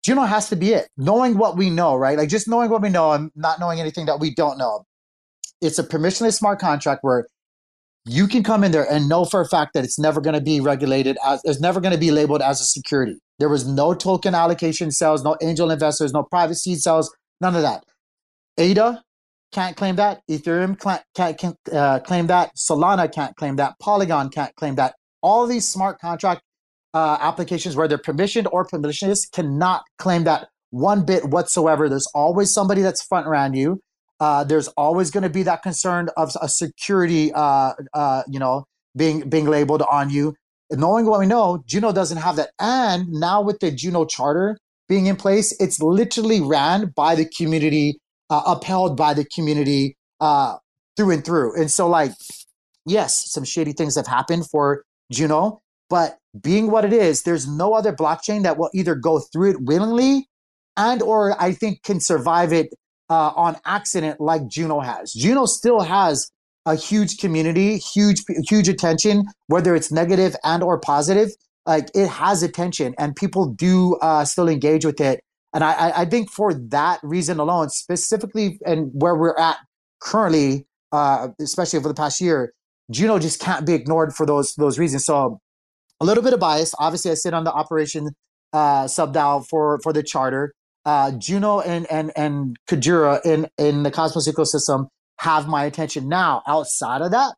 Juno 0.03 0.23
has 0.23 0.49
to 0.49 0.57
be 0.57 0.73
it. 0.73 0.89
Knowing 0.97 1.37
what 1.37 1.57
we 1.57 1.71
know, 1.71 1.97
right? 1.97 2.17
Like 2.17 2.29
just 2.29 2.49
knowing 2.49 2.71
what 2.71 2.83
we 2.83 2.89
know 2.89 3.13
and 3.13 3.31
not 3.35 3.61
knowing 3.61 3.81
anything 3.81 4.07
that 4.07 4.21
we 4.21 4.35
don't 4.35 4.59
know 4.59 4.85
it's 5.61 5.79
a 5.79 5.85
permissionless 5.85 6.39
smart 6.39 6.59
contract 6.59 7.05
where 7.05 7.27
you 8.07 8.27
can 8.27 8.43
come 8.43 8.65
in 8.65 8.73
there 8.73 8.91
and 8.91 9.09
know 9.09 9.25
for 9.25 9.41
a 9.41 9.49
fact 9.49 9.75
that 9.75 9.85
it's 9.85 9.99
never 9.99 10.21
going 10.21 10.35
to 10.35 10.41
be 10.41 10.61
regulated 10.61 11.19
as 11.25 11.43
it's 11.45 11.61
never 11.61 11.81
going 11.81 11.93
to 11.93 12.01
be 12.01 12.11
labeled 12.11 12.41
as 12.41 12.61
a 12.61 12.65
security. 12.65 13.19
There 13.39 13.49
was 13.49 13.67
no 13.67 13.95
token 13.95 14.35
allocation 14.35 14.91
sales, 14.91 15.23
no 15.23 15.37
angel 15.43 15.71
investors, 15.71 16.13
no 16.13 16.23
private 16.23 16.57
seed 16.57 16.79
sales, 16.79 17.15
none 17.41 17.55
of 17.55 17.63
that. 17.63 17.85
ADA 18.57 19.03
can't 19.53 19.77
claim 19.77 19.97
that. 19.97 20.23
Ethereum 20.31 20.81
can't, 21.15 21.39
can't 21.39 21.57
uh, 21.73 22.01
claim 22.01 22.27
that. 22.29 22.53
Solana 22.57 23.13
can't 23.13 23.37
claim 23.37 23.57
that. 23.57 23.75
Polygon 23.81 24.31
can't 24.31 24.55
claim 24.57 24.77
that. 24.77 24.95
All 25.23 25.47
these 25.47 25.69
smart 25.69 26.01
contract 26.01 26.43
uh, 26.95 27.19
applications 27.21 27.77
where 27.77 27.89
they're 27.89 27.99
permissioned 27.99 28.47
or 28.53 28.67
permissionless, 28.67 29.31
cannot 29.31 29.83
claim 29.99 30.25
that 30.25 30.49
one 30.71 31.05
bit 31.05 31.27
whatsoever. 31.27 31.89
There's 31.89 32.09
always 32.15 32.53
somebody 32.53 32.83
that's 32.83 33.03
front 33.03 33.27
around 33.27 33.55
you 33.55 33.81
uh, 34.21 34.45
there's 34.45 34.69
always 34.69 35.11
going 35.11 35.23
to 35.23 35.31
be 35.31 35.43
that 35.43 35.63
concern 35.63 36.11
of 36.17 36.37
a 36.41 36.49
security, 36.49 37.33
uh, 37.33 37.73
uh, 37.95 38.23
you 38.29 38.39
know, 38.39 38.67
being 38.97 39.29
being 39.29 39.47
labeled 39.47 39.83
on 39.91 40.11
you. 40.11 40.35
And 40.71 40.81
knowing 40.81 41.07
what 41.07 41.19
we 41.19 41.27
know, 41.27 41.65
Juno 41.67 41.91
doesn't 41.91 42.19
have 42.19 42.37
that. 42.37 42.51
And 42.61 43.09
now 43.09 43.41
with 43.43 43.59
the 43.61 43.71
Juno 43.71 44.05
charter 44.05 44.59
being 44.89 45.07
in 45.07 45.17
place, 45.17 45.59
it's 45.59 45.81
literally 45.81 46.41
ran 46.41 46.93
by 46.95 47.15
the 47.15 47.25
community, 47.25 47.99
uh, 48.29 48.43
upheld 48.47 48.97
by 48.97 49.15
the 49.15 49.25
community 49.25 49.97
uh, 50.21 50.57
through 50.97 51.13
and 51.13 51.25
through. 51.25 51.59
And 51.59 51.71
so, 51.71 51.89
like, 51.89 52.13
yes, 52.85 53.33
some 53.33 53.45
shady 53.45 53.73
things 53.73 53.97
have 53.97 54.07
happened 54.07 54.49
for 54.51 54.85
Juno, 55.11 55.61
but 55.91 56.19
being 56.41 56.71
what 56.71 56.85
it 56.85 56.93
is, 56.93 57.25
there's 57.25 57.47
no 57.49 57.75
other 57.75 57.93
blockchain 57.93 58.45
that 58.45 58.57
will 58.57 58.71
either 58.73 58.95
go 58.95 59.19
through 59.19 59.51
it 59.51 59.57
willingly 59.61 60.29
and 60.77 61.03
or 61.03 61.41
I 61.43 61.53
think 61.53 61.83
can 61.83 62.01
survive 62.01 62.53
it 62.53 62.69
uh, 63.11 63.33
on 63.35 63.57
accident 63.67 64.21
like 64.21 64.47
Juno 64.49 64.81
has. 64.81 65.13
Juno 65.13 65.45
still 65.45 65.81
has 65.81 66.31
a 66.65 66.77
huge 66.77 67.19
community, 67.19 67.79
huge 67.79 68.23
huge 68.49 68.69
attention, 68.69 69.25
whether 69.49 69.75
it's 69.75 69.91
negative 69.91 70.37
and 70.45 70.63
or 70.63 70.79
positive. 70.79 71.31
Like 71.67 71.91
it 71.95 72.09
has 72.09 72.43
attention, 72.43 72.95
and 72.99 73.15
people 73.15 73.53
do 73.53 73.97
uh, 73.97 74.25
still 74.25 74.49
engage 74.49 74.85
with 74.85 75.01
it. 75.01 75.21
And 75.53 75.65
I, 75.65 75.93
I 75.97 76.05
think 76.05 76.31
for 76.31 76.55
that 76.55 77.01
reason 77.03 77.41
alone, 77.41 77.71
specifically, 77.71 78.59
and 78.65 78.91
where 78.95 79.17
we're 79.17 79.37
at 79.37 79.59
currently, 80.01 80.67
uh, 80.93 81.29
especially 81.41 81.79
over 81.79 81.89
the 81.89 81.95
past 81.95 82.21
year, 82.21 82.53
Juno 82.91 83.19
just 83.19 83.41
can't 83.41 83.67
be 83.67 83.75
ignored 83.75 84.15
for 84.15 84.25
those 84.25 84.55
those 84.55 84.79
reasons. 84.79 85.05
So 85.05 85.41
a 86.01 86.05
little 86.05 86.23
bit 86.23 86.33
of 86.33 86.41
bias. 86.41 86.75
Obviously, 86.79 87.11
I 87.11 87.15
sit 87.15 87.35
on 87.35 87.45
the 87.45 87.53
operation 87.53 88.11
uh, 88.53 88.89
sub 88.89 89.15
DAO 89.15 89.47
for 89.49 89.81
for 89.83 89.93
the 89.93 90.03
charter. 90.03 90.53
Uh, 90.85 91.13
Juno 91.13 91.61
and 91.61 91.87
and 91.91 92.13
and 92.17 92.57
Kujira 92.69 93.25
in 93.25 93.49
in 93.59 93.83
the 93.83 93.91
Cosmos 93.91 94.29
ecosystem 94.29 94.89
have 95.19 95.47
my 95.47 95.65
attention 95.65 96.09
now. 96.09 96.43
Outside 96.47 97.03
of 97.03 97.11
that, 97.11 97.35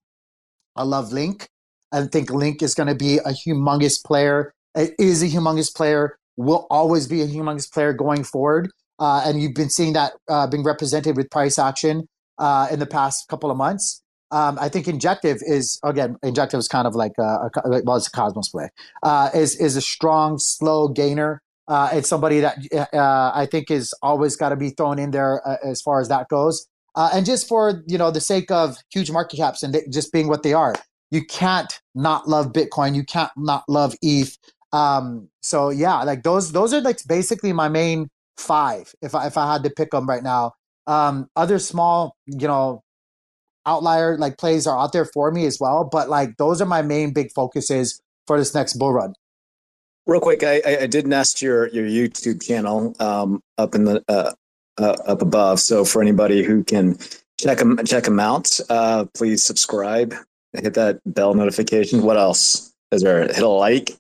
I 0.77 0.85
love 0.85 1.13
Link. 1.13 1.49
I 1.93 2.07
think 2.07 2.31
Link 2.31 2.63
is 2.63 2.75
going 2.75 2.87
to 2.87 2.95
be 2.95 3.19
a 3.19 3.31
humongous 3.31 4.03
player. 4.05 4.55
It 4.75 4.95
is 4.99 5.23
a 5.23 5.27
humongous 5.27 5.75
player. 5.75 6.17
Will 6.37 6.67
always 6.71 7.07
be 7.07 7.21
a 7.21 7.27
humongous 7.27 7.71
player 7.71 7.93
going 7.93 8.25
forward. 8.25 8.71
Uh, 8.99 9.23
and 9.27 9.43
you've 9.43 9.55
been 9.55 9.69
seeing 9.69 9.93
that 9.93 10.13
uh, 10.29 10.47
being 10.47 10.65
represented 10.65 11.17
with 11.17 11.31
price 11.31 11.59
action 11.59 12.07
uh, 12.39 12.69
in 12.71 12.79
the 12.79 12.87
past 12.87 13.29
couple 13.29 13.51
of 13.51 13.57
months. 13.57 14.02
Um, 14.33 14.59
I 14.61 14.69
think 14.71 14.89
Injective 14.89 15.39
is 15.43 15.79
again 15.85 16.17
Injective 16.23 16.59
is 16.59 16.67
kind 16.67 16.87
of 16.87 16.95
like 16.95 17.13
a, 17.19 17.51
a 17.65 17.83
well, 17.85 17.97
it's 17.97 18.09
a 18.09 18.11
Cosmos 18.11 18.49
play. 18.49 18.71
Uh, 19.03 19.31
is 19.35 19.55
is 19.61 19.77
a 19.77 19.83
strong, 19.83 20.39
slow 20.39 20.89
gainer. 20.89 21.43
Uh, 21.69 21.91
it's 21.93 22.09
somebody 22.09 22.41
that 22.41 22.59
uh, 22.93 23.31
I 23.35 23.47
think 23.47 23.71
is 23.71 23.95
always 24.03 24.35
got 24.35 24.49
to 24.49 24.57
be 24.57 24.71
thrown 24.71 24.99
in 24.99 25.13
there 25.13 25.47
uh, 25.47 25.59
as 25.63 25.81
far 25.81 26.01
as 26.01 26.09
that 26.09 26.29
goes. 26.29 26.67
Uh, 26.95 27.11
and 27.13 27.25
just 27.25 27.47
for 27.47 27.83
you 27.87 27.99
know 27.99 28.11
the 28.11 28.21
sake 28.21 28.51
of 28.51 28.77
huge 28.91 29.11
market 29.11 29.37
caps 29.37 29.63
and 29.63 29.77
just 29.91 30.13
being 30.13 30.29
what 30.29 30.43
they 30.43 30.55
are, 30.55 30.75
you 31.11 31.25
can't 31.25 31.81
not 31.95 32.29
love 32.29 32.53
Bitcoin. 32.53 32.95
You 32.95 33.05
can't 33.05 33.31
not 33.37 33.65
love 33.69 33.95
ETH. 34.03 34.37
Um, 34.73 35.29
so 35.43 35.69
yeah, 35.69 36.03
like 36.03 36.23
those 36.23 36.53
those 36.53 36.73
are 36.73 36.81
like 36.81 36.99
basically 37.07 37.53
my 37.53 37.69
main 37.69 38.09
five. 38.39 38.93
If 39.03 39.15
I 39.15 39.27
if 39.27 39.37
I 39.37 39.53
had 39.53 39.63
to 39.65 39.71
pick 39.71 39.91
them 39.91 40.09
right 40.09 40.23
now, 40.23 40.53
um, 40.87 41.29
other 41.37 41.59
small 41.59 42.17
you 42.27 42.49
know 42.49 42.83
outlier 43.67 44.17
like 44.19 44.39
plays 44.39 44.67
are 44.67 44.79
out 44.79 44.93
there 44.93 45.05
for 45.05 45.31
me 45.31 45.47
as 45.47 45.59
well. 45.61 45.85
But 45.85 46.09
like 46.09 46.37
those 46.37 46.61
are 46.61 46.67
my 46.67 46.83
main 46.83 47.13
big 47.13 47.33
focuses 47.33 48.01
for 48.27 48.39
this 48.39 48.55
next 48.55 48.75
bull 48.75 48.93
run. 48.93 49.15
Real 50.07 50.21
quick, 50.21 50.43
I, 50.43 50.61
I 50.81 50.87
did 50.87 51.07
nest 51.07 51.41
your 51.43 51.69
your 51.69 51.87
YouTube 51.87 52.43
channel 52.43 52.95
um, 52.99 53.41
up 53.59 53.75
in 53.75 53.85
the 53.85 54.03
uh, 54.09 54.33
uh, 54.79 54.97
up 55.07 55.23
above. 55.23 55.61
So 55.61 55.85
for 55.85 56.03
anybody 56.03 56.43
who 56.43 56.65
can 56.65 56.99
check 57.39 57.59
them 57.59 57.79
check 57.85 58.05
them 58.05 58.19
out, 58.19 58.59
uh, 58.69 59.05
please 59.15 59.45
subscribe, 59.45 60.15
hit 60.55 60.75
that 60.75 61.01
bell 61.07 61.35
notification. 61.35 62.03
What 62.03 62.17
else 62.17 62.73
is 62.91 63.03
there? 63.03 63.21
Hit 63.23 63.43
a 63.43 63.49
like. 63.49 63.93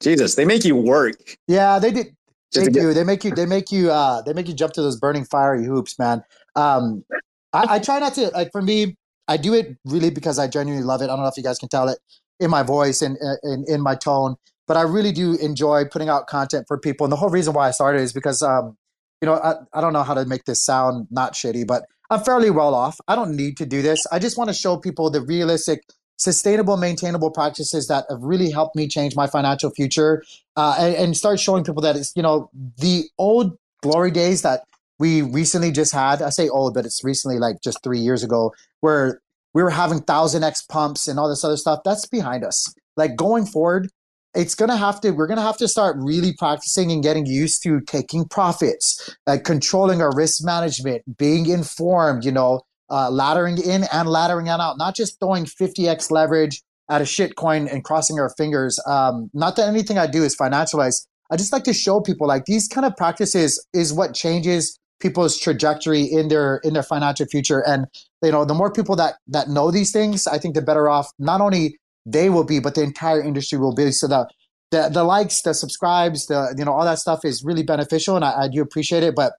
Jesus, 0.00 0.34
they 0.34 0.44
make 0.44 0.64
you 0.64 0.76
work. 0.76 1.16
Yeah, 1.46 1.78
they 1.78 1.90
did. 1.90 2.14
They 2.52 2.68
do. 2.68 2.92
They 2.92 3.04
make 3.04 3.24
you. 3.24 3.34
They 3.34 3.46
make 3.46 3.72
you. 3.72 3.90
Uh, 3.90 4.22
they 4.22 4.32
make 4.32 4.48
you 4.48 4.54
jump 4.54 4.72
to 4.74 4.82
those 4.82 4.98
burning 4.98 5.24
fiery 5.24 5.64
hoops, 5.64 5.98
man. 5.98 6.22
Um, 6.56 7.04
I, 7.52 7.76
I 7.76 7.78
try 7.78 7.98
not 7.98 8.14
to 8.14 8.28
like. 8.28 8.52
For 8.52 8.62
me, 8.62 8.96
I 9.28 9.36
do 9.36 9.54
it 9.54 9.76
really 9.84 10.10
because 10.10 10.38
I 10.38 10.46
genuinely 10.46 10.84
love 10.84 11.00
it. 11.00 11.04
I 11.04 11.08
don't 11.08 11.20
know 11.20 11.28
if 11.28 11.36
you 11.36 11.42
guys 11.42 11.58
can 11.58 11.68
tell 11.68 11.88
it 11.88 11.98
in 12.40 12.50
my 12.50 12.62
voice 12.62 13.02
and 13.02 13.16
in, 13.42 13.80
my 13.80 13.94
tone, 13.94 14.36
but 14.66 14.76
I 14.76 14.82
really 14.82 15.12
do 15.12 15.34
enjoy 15.36 15.84
putting 15.86 16.08
out 16.08 16.26
content 16.26 16.66
for 16.66 16.78
people. 16.78 17.04
And 17.04 17.12
the 17.12 17.16
whole 17.16 17.30
reason 17.30 17.54
why 17.54 17.68
I 17.68 17.70
started 17.70 18.00
is 18.00 18.12
because, 18.12 18.42
um, 18.42 18.76
you 19.22 19.26
know, 19.26 19.34
I, 19.34 19.54
I 19.72 19.80
don't 19.80 19.92
know 19.92 20.02
how 20.02 20.14
to 20.14 20.24
make 20.26 20.44
this 20.44 20.62
sound 20.62 21.06
not 21.10 21.34
shitty, 21.34 21.66
but 21.66 21.84
I'm 22.10 22.20
fairly 22.20 22.50
well 22.50 22.74
off. 22.74 23.00
I 23.08 23.14
don't 23.14 23.34
need 23.36 23.56
to 23.58 23.66
do 23.66 23.82
this. 23.82 24.04
I 24.12 24.18
just 24.18 24.36
want 24.36 24.48
to 24.50 24.54
show 24.54 24.76
people 24.76 25.10
the 25.10 25.20
realistic, 25.20 25.84
sustainable, 26.16 26.76
maintainable 26.76 27.30
practices 27.30 27.86
that 27.86 28.04
have 28.10 28.22
really 28.22 28.50
helped 28.50 28.76
me 28.76 28.88
change 28.88 29.16
my 29.16 29.26
financial 29.26 29.70
future 29.70 30.22
uh, 30.56 30.76
and, 30.78 30.94
and 30.96 31.16
start 31.16 31.40
showing 31.40 31.64
people 31.64 31.82
that 31.82 31.96
it's, 31.96 32.12
you 32.14 32.22
know, 32.22 32.50
the 32.78 33.04
old 33.16 33.56
glory 33.82 34.10
days 34.10 34.42
that 34.42 34.64
we 34.98 35.22
recently 35.22 35.72
just 35.72 35.92
had 35.92 36.22
i 36.22 36.30
say 36.30 36.48
old 36.48 36.74
but 36.74 36.84
it's 36.84 37.02
recently 37.04 37.38
like 37.38 37.56
just 37.62 37.82
three 37.82 37.98
years 37.98 38.22
ago 38.22 38.52
where 38.80 39.20
we 39.54 39.62
were 39.62 39.70
having 39.70 40.00
thousand 40.00 40.42
x 40.42 40.62
pumps 40.62 41.06
and 41.06 41.18
all 41.18 41.28
this 41.28 41.44
other 41.44 41.56
stuff. 41.56 41.80
That's 41.84 42.06
behind 42.06 42.44
us. 42.44 42.74
Like 42.96 43.16
going 43.16 43.46
forward 43.46 43.88
it's 44.34 44.56
gonna 44.56 44.76
have 44.76 45.00
to 45.00 45.12
we're 45.12 45.28
gonna 45.28 45.40
have 45.40 45.56
to 45.56 45.68
start 45.68 45.96
really 45.98 46.32
practicing 46.32 46.90
and 46.90 47.02
getting 47.02 47.24
used 47.24 47.62
to 47.62 47.80
taking 47.82 48.24
profits 48.24 49.16
like 49.26 49.44
controlling 49.44 50.02
our 50.02 50.14
risk 50.14 50.44
management 50.44 51.02
being 51.16 51.48
informed 51.48 52.24
you 52.24 52.32
know 52.32 52.60
uh, 52.90 53.08
laddering 53.10 53.58
in 53.64 53.84
and 53.92 54.08
laddering 54.08 54.48
out. 54.48 54.76
Not 54.76 54.94
just 54.94 55.18
throwing 55.18 55.46
50x 55.46 56.10
leverage 56.10 56.62
at 56.90 57.00
a 57.00 57.06
shit 57.06 57.34
coin 57.34 57.66
and 57.66 57.82
crossing 57.82 58.18
our 58.18 58.28
fingers. 58.36 58.78
Um, 58.86 59.30
not 59.32 59.56
that 59.56 59.68
anything 59.68 59.98
i 59.98 60.06
do 60.06 60.22
is 60.22 60.36
financialized 60.36 61.06
i 61.30 61.36
just 61.36 61.52
like 61.52 61.64
to 61.64 61.72
show 61.72 62.00
people 62.00 62.26
like 62.26 62.44
these 62.44 62.68
kind 62.68 62.84
of 62.84 62.96
practices 62.96 63.64
is 63.72 63.92
what 63.92 64.14
changes 64.14 64.78
people's 65.00 65.38
trajectory 65.38 66.02
in 66.02 66.28
their 66.28 66.58
in 66.64 66.74
their 66.74 66.82
financial 66.82 67.26
future. 67.26 67.60
And 67.66 67.86
you 68.22 68.32
know 68.32 68.44
the 68.44 68.54
more 68.54 68.72
people 68.72 68.96
that 68.96 69.16
that 69.28 69.48
know 69.48 69.70
these 69.70 69.92
things 69.92 70.26
i 70.26 70.38
think 70.38 70.54
the 70.54 70.62
better 70.62 70.88
off 70.88 71.10
not 71.18 71.40
only 71.40 71.78
they 72.06 72.30
will 72.30 72.44
be 72.44 72.58
but 72.58 72.74
the 72.74 72.82
entire 72.82 73.22
industry 73.22 73.58
will 73.58 73.74
be. 73.74 73.90
So 73.92 74.08
the 74.08 74.28
the, 74.70 74.88
the 74.88 75.04
likes 75.04 75.42
the 75.42 75.54
subscribes 75.54 76.26
the 76.26 76.54
you 76.56 76.64
know 76.64 76.72
all 76.72 76.84
that 76.84 76.98
stuff 76.98 77.24
is 77.24 77.44
really 77.44 77.62
beneficial 77.62 78.16
and 78.16 78.24
I, 78.24 78.44
I 78.44 78.48
do 78.48 78.62
appreciate 78.62 79.02
it. 79.02 79.14
But 79.14 79.34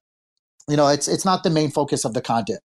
you 0.68 0.76
know 0.76 0.88
it's 0.88 1.08
it's 1.08 1.24
not 1.24 1.42
the 1.42 1.50
main 1.50 1.70
focus 1.70 2.04
of 2.04 2.14
the 2.14 2.22
content. 2.22 2.60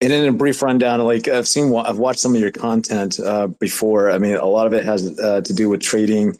And 0.00 0.12
in 0.12 0.28
a 0.28 0.32
brief 0.32 0.62
rundown, 0.62 1.00
like 1.00 1.28
I've 1.28 1.46
seen, 1.46 1.74
I've 1.76 1.98
watched 1.98 2.20
some 2.20 2.34
of 2.34 2.40
your 2.40 2.50
content 2.50 3.20
uh, 3.20 3.48
before. 3.48 4.10
I 4.10 4.18
mean, 4.18 4.34
a 4.34 4.46
lot 4.46 4.66
of 4.66 4.72
it 4.72 4.84
has 4.84 5.18
uh, 5.20 5.42
to 5.42 5.52
do 5.52 5.68
with 5.68 5.82
trading, 5.82 6.38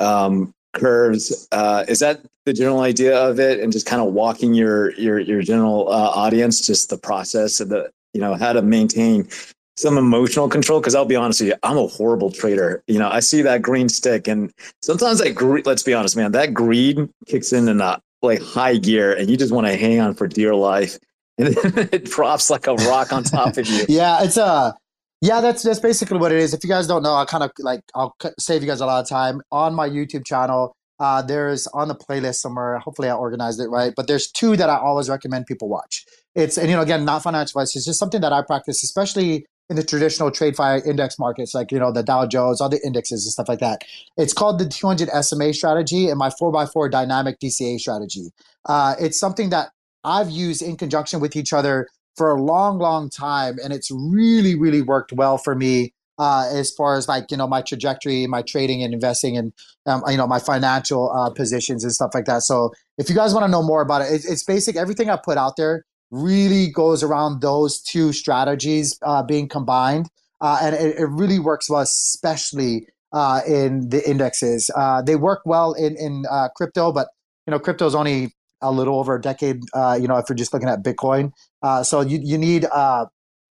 um, 0.00 0.52
curves. 0.76 1.48
Uh, 1.52 1.84
is 1.88 1.98
that 1.98 2.20
the 2.44 2.52
general 2.52 2.80
idea 2.80 3.16
of 3.16 3.40
it, 3.40 3.60
and 3.60 3.72
just 3.72 3.86
kind 3.86 4.00
of 4.00 4.12
walking 4.12 4.54
your 4.54 4.92
your 4.92 5.18
your 5.18 5.42
general 5.42 5.88
uh, 5.88 6.10
audience, 6.14 6.64
just 6.64 6.90
the 6.90 6.98
process 6.98 7.60
of 7.60 7.68
the 7.68 7.90
you 8.14 8.20
know 8.20 8.34
how 8.34 8.52
to 8.52 8.62
maintain 8.62 9.28
some 9.76 9.98
emotional 9.98 10.48
control? 10.48 10.80
Because 10.80 10.94
I'll 10.94 11.04
be 11.04 11.16
honest 11.16 11.40
with 11.40 11.48
you, 11.48 11.56
I'm 11.62 11.76
a 11.76 11.86
horrible 11.86 12.30
trader. 12.30 12.82
You 12.86 12.98
know, 12.98 13.08
I 13.10 13.20
see 13.20 13.42
that 13.42 13.62
green 13.62 13.88
stick, 13.88 14.28
and 14.28 14.52
sometimes 14.82 15.18
that 15.18 15.34
greed. 15.34 15.66
Let's 15.66 15.82
be 15.82 15.94
honest, 15.94 16.16
man, 16.16 16.32
that 16.32 16.54
greed 16.54 17.08
kicks 17.26 17.52
in 17.52 17.68
in 17.68 17.78
like 18.22 18.42
high 18.42 18.76
gear, 18.76 19.12
and 19.12 19.28
you 19.30 19.36
just 19.36 19.52
want 19.52 19.66
to 19.66 19.76
hang 19.76 20.00
on 20.00 20.14
for 20.14 20.26
dear 20.26 20.54
life, 20.54 20.98
and 21.38 21.54
then 21.54 21.88
it 21.92 22.04
drops 22.04 22.50
like 22.50 22.66
a 22.66 22.74
rock 22.74 23.12
on 23.12 23.22
top 23.24 23.56
of 23.56 23.66
you. 23.66 23.84
yeah, 23.88 24.22
it's 24.22 24.36
a. 24.36 24.76
Yeah, 25.20 25.40
that's 25.40 25.62
that's 25.62 25.80
basically 25.80 26.18
what 26.18 26.32
it 26.32 26.38
is. 26.38 26.52
If 26.52 26.62
you 26.62 26.68
guys 26.68 26.86
don't 26.86 27.02
know, 27.02 27.14
I 27.14 27.24
kind 27.24 27.42
of 27.42 27.50
like 27.58 27.80
I'll 27.94 28.14
save 28.38 28.62
you 28.62 28.68
guys 28.68 28.80
a 28.80 28.86
lot 28.86 29.02
of 29.02 29.08
time 29.08 29.40
on 29.50 29.74
my 29.74 29.88
YouTube 29.88 30.26
channel. 30.26 30.76
Uh, 30.98 31.22
there's 31.22 31.66
on 31.68 31.88
the 31.88 31.94
playlist 31.94 32.36
somewhere. 32.36 32.78
Hopefully, 32.78 33.08
I 33.08 33.14
organized 33.14 33.60
it 33.60 33.68
right. 33.68 33.92
But 33.96 34.08
there's 34.08 34.30
two 34.30 34.56
that 34.56 34.68
I 34.68 34.76
always 34.76 35.08
recommend 35.08 35.46
people 35.46 35.68
watch. 35.68 36.04
It's 36.34 36.58
and 36.58 36.68
you 36.68 36.76
know 36.76 36.82
again 36.82 37.04
not 37.04 37.22
financial 37.22 37.60
advice. 37.60 37.74
It's 37.76 37.86
just 37.86 37.98
something 37.98 38.20
that 38.20 38.32
I 38.32 38.42
practice, 38.42 38.82
especially 38.82 39.46
in 39.68 39.76
the 39.76 39.82
traditional 39.82 40.30
TradFi 40.30 40.86
index 40.86 41.18
markets, 41.18 41.54
like 41.54 41.72
you 41.72 41.78
know 41.78 41.92
the 41.92 42.02
Dow 42.02 42.26
Jones, 42.26 42.60
all 42.60 42.68
the 42.68 42.80
indexes 42.84 43.24
and 43.24 43.32
stuff 43.32 43.48
like 43.48 43.60
that. 43.60 43.82
It's 44.18 44.34
called 44.34 44.58
the 44.58 44.68
200 44.68 45.08
SMA 45.24 45.54
strategy 45.54 46.08
and 46.08 46.18
my 46.18 46.28
4x4 46.28 46.90
dynamic 46.90 47.38
DCA 47.40 47.78
strategy. 47.78 48.28
Uh, 48.66 48.94
it's 49.00 49.18
something 49.18 49.50
that 49.50 49.70
I've 50.04 50.30
used 50.30 50.62
in 50.62 50.76
conjunction 50.76 51.20
with 51.20 51.34
each 51.36 51.52
other 51.52 51.88
for 52.16 52.30
a 52.30 52.42
long, 52.42 52.78
long 52.78 53.10
time, 53.10 53.56
and 53.62 53.72
it's 53.72 53.90
really, 53.90 54.54
really 54.58 54.82
worked 54.82 55.12
well 55.12 55.38
for 55.38 55.54
me 55.54 55.92
uh, 56.18 56.48
as 56.52 56.70
far 56.70 56.96
as 56.96 57.08
like 57.08 57.30
you 57.30 57.36
know 57.36 57.46
my 57.46 57.62
trajectory, 57.62 58.26
my 58.26 58.42
trading 58.42 58.82
and 58.82 58.94
investing, 58.94 59.36
and 59.36 59.52
um, 59.86 60.02
you 60.08 60.16
know 60.16 60.26
my 60.26 60.38
financial 60.38 61.10
uh, 61.12 61.30
positions 61.30 61.84
and 61.84 61.92
stuff 61.92 62.10
like 62.14 62.24
that. 62.24 62.42
So 62.42 62.72
if 62.98 63.08
you 63.08 63.14
guys 63.14 63.34
want 63.34 63.44
to 63.44 63.50
know 63.50 63.62
more 63.62 63.82
about 63.82 64.02
it, 64.02 64.12
it's, 64.12 64.28
it's, 64.28 64.44
basic. 64.44 64.76
Everything 64.76 65.10
I 65.10 65.18
put 65.22 65.36
out 65.36 65.56
there 65.56 65.84
really 66.10 66.70
goes 66.70 67.02
around 67.02 67.42
those 67.42 67.82
two 67.82 68.12
strategies 68.12 68.98
uh, 69.02 69.22
being 69.22 69.48
combined, 69.48 70.08
uh, 70.40 70.58
and 70.62 70.74
it, 70.74 70.98
it, 70.98 71.06
really 71.06 71.38
works 71.38 71.68
well, 71.68 71.82
especially 71.82 72.86
uh, 73.12 73.40
in 73.46 73.88
the 73.90 74.08
indexes. 74.08 74.70
Uh, 74.74 75.02
they 75.02 75.16
work 75.16 75.40
well 75.44 75.74
in 75.74 75.96
in 75.96 76.24
crypto, 76.56 76.92
but 76.92 77.08
you 77.46 77.50
know 77.50 77.58
crypto 77.58 77.86
is 77.86 77.94
only 77.94 78.32
a 78.60 78.70
little 78.70 78.98
over 78.98 79.16
a 79.16 79.20
decade. 79.20 79.60
Uh, 79.74 79.98
you 80.00 80.08
know 80.08 80.16
if 80.16 80.28
you're 80.28 80.36
just 80.36 80.52
looking 80.52 80.68
at 80.68 80.82
Bitcoin. 80.82 81.32
Uh, 81.62 81.82
so 81.82 82.00
you 82.00 82.20
you 82.22 82.38
need 82.38 82.64
uh, 82.66 83.06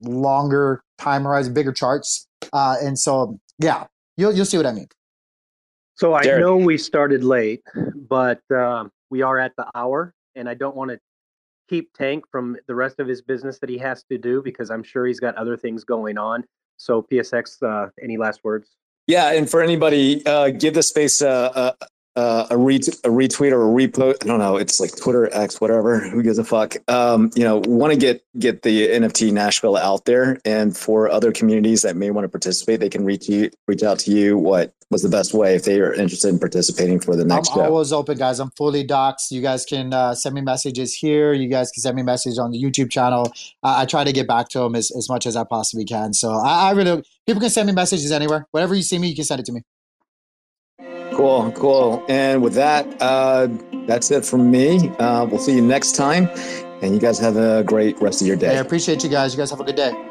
longer 0.01 0.83
time 0.97 1.23
horizon, 1.23 1.53
bigger 1.53 1.71
charts, 1.71 2.27
uh, 2.53 2.75
and 2.81 2.97
so 2.97 3.39
yeah, 3.59 3.85
you'll 4.17 4.33
you'll 4.33 4.45
see 4.45 4.57
what 4.57 4.65
I 4.65 4.71
mean. 4.71 4.87
So 5.95 6.13
I 6.13 6.23
Derek. 6.23 6.41
know 6.41 6.55
we 6.55 6.77
started 6.77 7.23
late, 7.23 7.61
but 7.95 8.41
um, 8.51 8.91
we 9.09 9.21
are 9.21 9.37
at 9.37 9.53
the 9.57 9.67
hour, 9.75 10.13
and 10.35 10.47
I 10.47 10.53
don't 10.53 10.75
want 10.75 10.91
to 10.91 10.99
keep 11.69 11.93
Tank 11.93 12.23
from 12.31 12.57
the 12.67 12.75
rest 12.75 12.99
of 12.99 13.07
his 13.07 13.21
business 13.21 13.59
that 13.59 13.69
he 13.69 13.77
has 13.77 14.03
to 14.05 14.17
do 14.17 14.41
because 14.41 14.71
I'm 14.71 14.83
sure 14.83 15.05
he's 15.05 15.19
got 15.19 15.35
other 15.35 15.57
things 15.57 15.83
going 15.83 16.17
on. 16.17 16.43
So 16.77 17.05
PSX, 17.11 17.61
uh, 17.61 17.89
any 18.01 18.17
last 18.17 18.43
words? 18.43 18.69
Yeah, 19.07 19.33
and 19.33 19.49
for 19.49 19.61
anybody, 19.61 20.25
uh, 20.25 20.49
give 20.49 20.73
the 20.73 20.83
space 20.83 21.21
a, 21.21 21.75
uh, 22.15 22.47
a, 22.49 22.57
ret- 22.57 22.87
a 22.87 23.09
retweet 23.09 23.51
or 23.51 23.63
a 23.63 23.87
repost. 23.87 24.23
I 24.23 24.27
don't 24.27 24.39
know. 24.39 24.57
It's 24.57 24.79
like 24.79 24.95
Twitter, 24.95 25.33
X, 25.33 25.61
whatever. 25.61 25.99
Who 26.09 26.23
gives 26.23 26.37
a 26.37 26.43
fuck? 26.43 26.75
Um, 26.89 27.31
you 27.35 27.43
know, 27.43 27.61
want 27.65 27.93
to 27.93 27.99
get 27.99 28.23
get 28.37 28.61
the 28.61 28.89
NFT 28.89 29.31
Nashville 29.31 29.77
out 29.77 30.05
there, 30.05 30.39
and 30.45 30.75
for 30.75 31.09
other 31.09 31.31
communities 31.31 31.81
that 31.83 31.95
may 31.95 32.11
want 32.11 32.25
to 32.25 32.29
participate, 32.29 32.79
they 32.79 32.89
can 32.89 33.05
reach 33.05 33.29
you, 33.29 33.49
reach 33.67 33.83
out 33.83 33.99
to 33.99 34.11
you. 34.11 34.37
What 34.37 34.73
was 34.91 35.03
the 35.03 35.09
best 35.09 35.33
way 35.33 35.55
if 35.55 35.63
they 35.63 35.79
are 35.79 35.93
interested 35.93 36.29
in 36.29 36.39
participating 36.39 36.99
for 36.99 37.15
the 37.15 37.23
next? 37.23 37.49
I'm 37.51 37.57
show? 37.57 37.65
always 37.65 37.93
open, 37.93 38.17
guys. 38.17 38.39
I'm 38.39 38.51
fully 38.51 38.83
docs. 38.83 39.31
You 39.31 39.41
guys 39.41 39.65
can 39.65 39.93
uh, 39.93 40.15
send 40.15 40.35
me 40.35 40.41
messages 40.41 40.95
here. 40.95 41.33
You 41.33 41.47
guys 41.47 41.71
can 41.71 41.81
send 41.81 41.95
me 41.95 42.03
messages 42.03 42.39
on 42.39 42.51
the 42.51 42.61
YouTube 42.61 42.89
channel. 42.91 43.31
Uh, 43.63 43.77
I 43.77 43.85
try 43.85 44.03
to 44.03 44.11
get 44.11 44.27
back 44.27 44.49
to 44.49 44.59
them 44.59 44.75
as, 44.75 44.91
as 44.97 45.07
much 45.09 45.25
as 45.25 45.35
I 45.35 45.43
possibly 45.43 45.85
can. 45.85 46.13
So 46.13 46.31
I, 46.31 46.69
I 46.69 46.71
really 46.71 47.03
people 47.27 47.39
can 47.39 47.49
send 47.49 47.67
me 47.67 47.73
messages 47.73 48.11
anywhere. 48.11 48.47
Whatever 48.51 48.73
you 48.73 48.83
see 48.83 48.97
me, 48.97 49.09
you 49.09 49.15
can 49.15 49.25
send 49.25 49.39
it 49.39 49.45
to 49.45 49.51
me. 49.51 49.61
Cool, 51.19 51.51
cool. 51.51 52.05
And 52.07 52.41
with 52.41 52.53
that, 52.53 52.87
uh, 53.01 53.49
that's 53.87 54.09
it 54.09 54.25
from 54.25 54.49
me. 54.49 54.87
Uh, 54.99 55.25
we'll 55.25 55.41
see 55.41 55.53
you 55.53 55.61
next 55.61 55.97
time. 55.97 56.29
And 56.81 56.93
you 56.93 56.99
guys 56.99 57.19
have 57.19 57.35
a 57.35 57.61
great 57.61 58.01
rest 58.01 58.21
of 58.21 58.27
your 58.27 58.37
day. 58.37 58.55
I 58.57 58.61
appreciate 58.61 59.03
you 59.03 59.09
guys. 59.09 59.33
You 59.33 59.37
guys 59.37 59.49
have 59.49 59.59
a 59.59 59.65
good 59.65 59.75
day. 59.75 60.08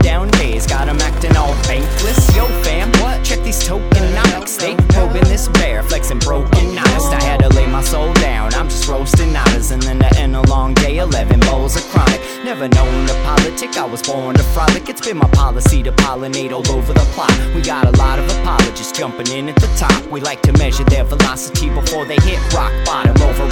down 0.00 0.28
days, 0.30 0.66
got 0.66 0.88
'em 0.88 1.00
acting 1.00 1.36
all 1.36 1.54
bankless. 1.68 2.34
Yo, 2.36 2.46
fam, 2.62 2.90
what? 3.00 3.22
Check 3.24 3.42
these 3.42 3.62
tokenomics. 3.62 4.56
They 4.58 4.74
probing 4.94 5.24
this 5.24 5.48
bear, 5.48 5.82
flexing 5.82 6.20
broken 6.20 6.78
honest. 6.78 7.12
I 7.12 7.22
had 7.22 7.40
to 7.40 7.48
lay 7.50 7.66
my 7.66 7.82
soul 7.82 8.12
down. 8.14 8.54
I'm 8.54 8.68
just 8.68 8.88
roasting 8.88 9.34
honors, 9.36 9.70
and 9.70 9.82
then 9.82 9.98
to 9.98 10.18
end 10.18 10.36
a 10.36 10.42
long 10.42 10.74
day, 10.74 10.98
11 10.98 11.40
bowls 11.40 11.76
of 11.76 11.82
chronic. 11.90 12.20
Never 12.44 12.68
known 12.68 13.06
to 13.06 13.14
politic, 13.24 13.76
I 13.76 13.84
was 13.84 14.02
born 14.02 14.36
to 14.36 14.42
frolic. 14.54 14.88
It's 14.88 15.00
been 15.00 15.18
my 15.18 15.28
policy 15.28 15.82
to 15.82 15.92
pollinate 15.92 16.52
all 16.52 16.66
over 16.76 16.92
the 16.92 17.06
plot. 17.14 17.32
We 17.54 17.60
got 17.60 17.84
a 17.86 17.96
lot 17.98 18.18
of 18.18 18.26
apologists 18.38 18.96
jumping 18.96 19.28
in 19.28 19.48
at 19.48 19.56
the 19.56 19.68
top. 19.76 20.06
We 20.10 20.20
like 20.20 20.42
to 20.42 20.52
measure 20.52 20.84
their 20.84 21.04
velocity 21.04 21.68
before 21.70 22.04
they 22.04 22.18
hit 22.22 22.38
rock 22.54 22.72
bottom 22.84 23.20
over 23.22 23.46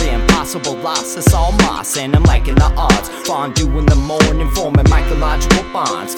impossible 0.44 0.76
loss. 0.82 1.16
It's 1.16 1.32
all 1.32 1.52
moss, 1.52 1.96
and 1.96 2.14
I'm 2.14 2.22
liking 2.24 2.54
the 2.54 2.70
odds. 2.76 3.08
Fondue 3.26 3.78
in 3.78 3.86
the 3.86 3.96
morning, 3.96 4.48
forming 4.50 4.84
mycological 4.86 5.64
bonds. 5.72 6.14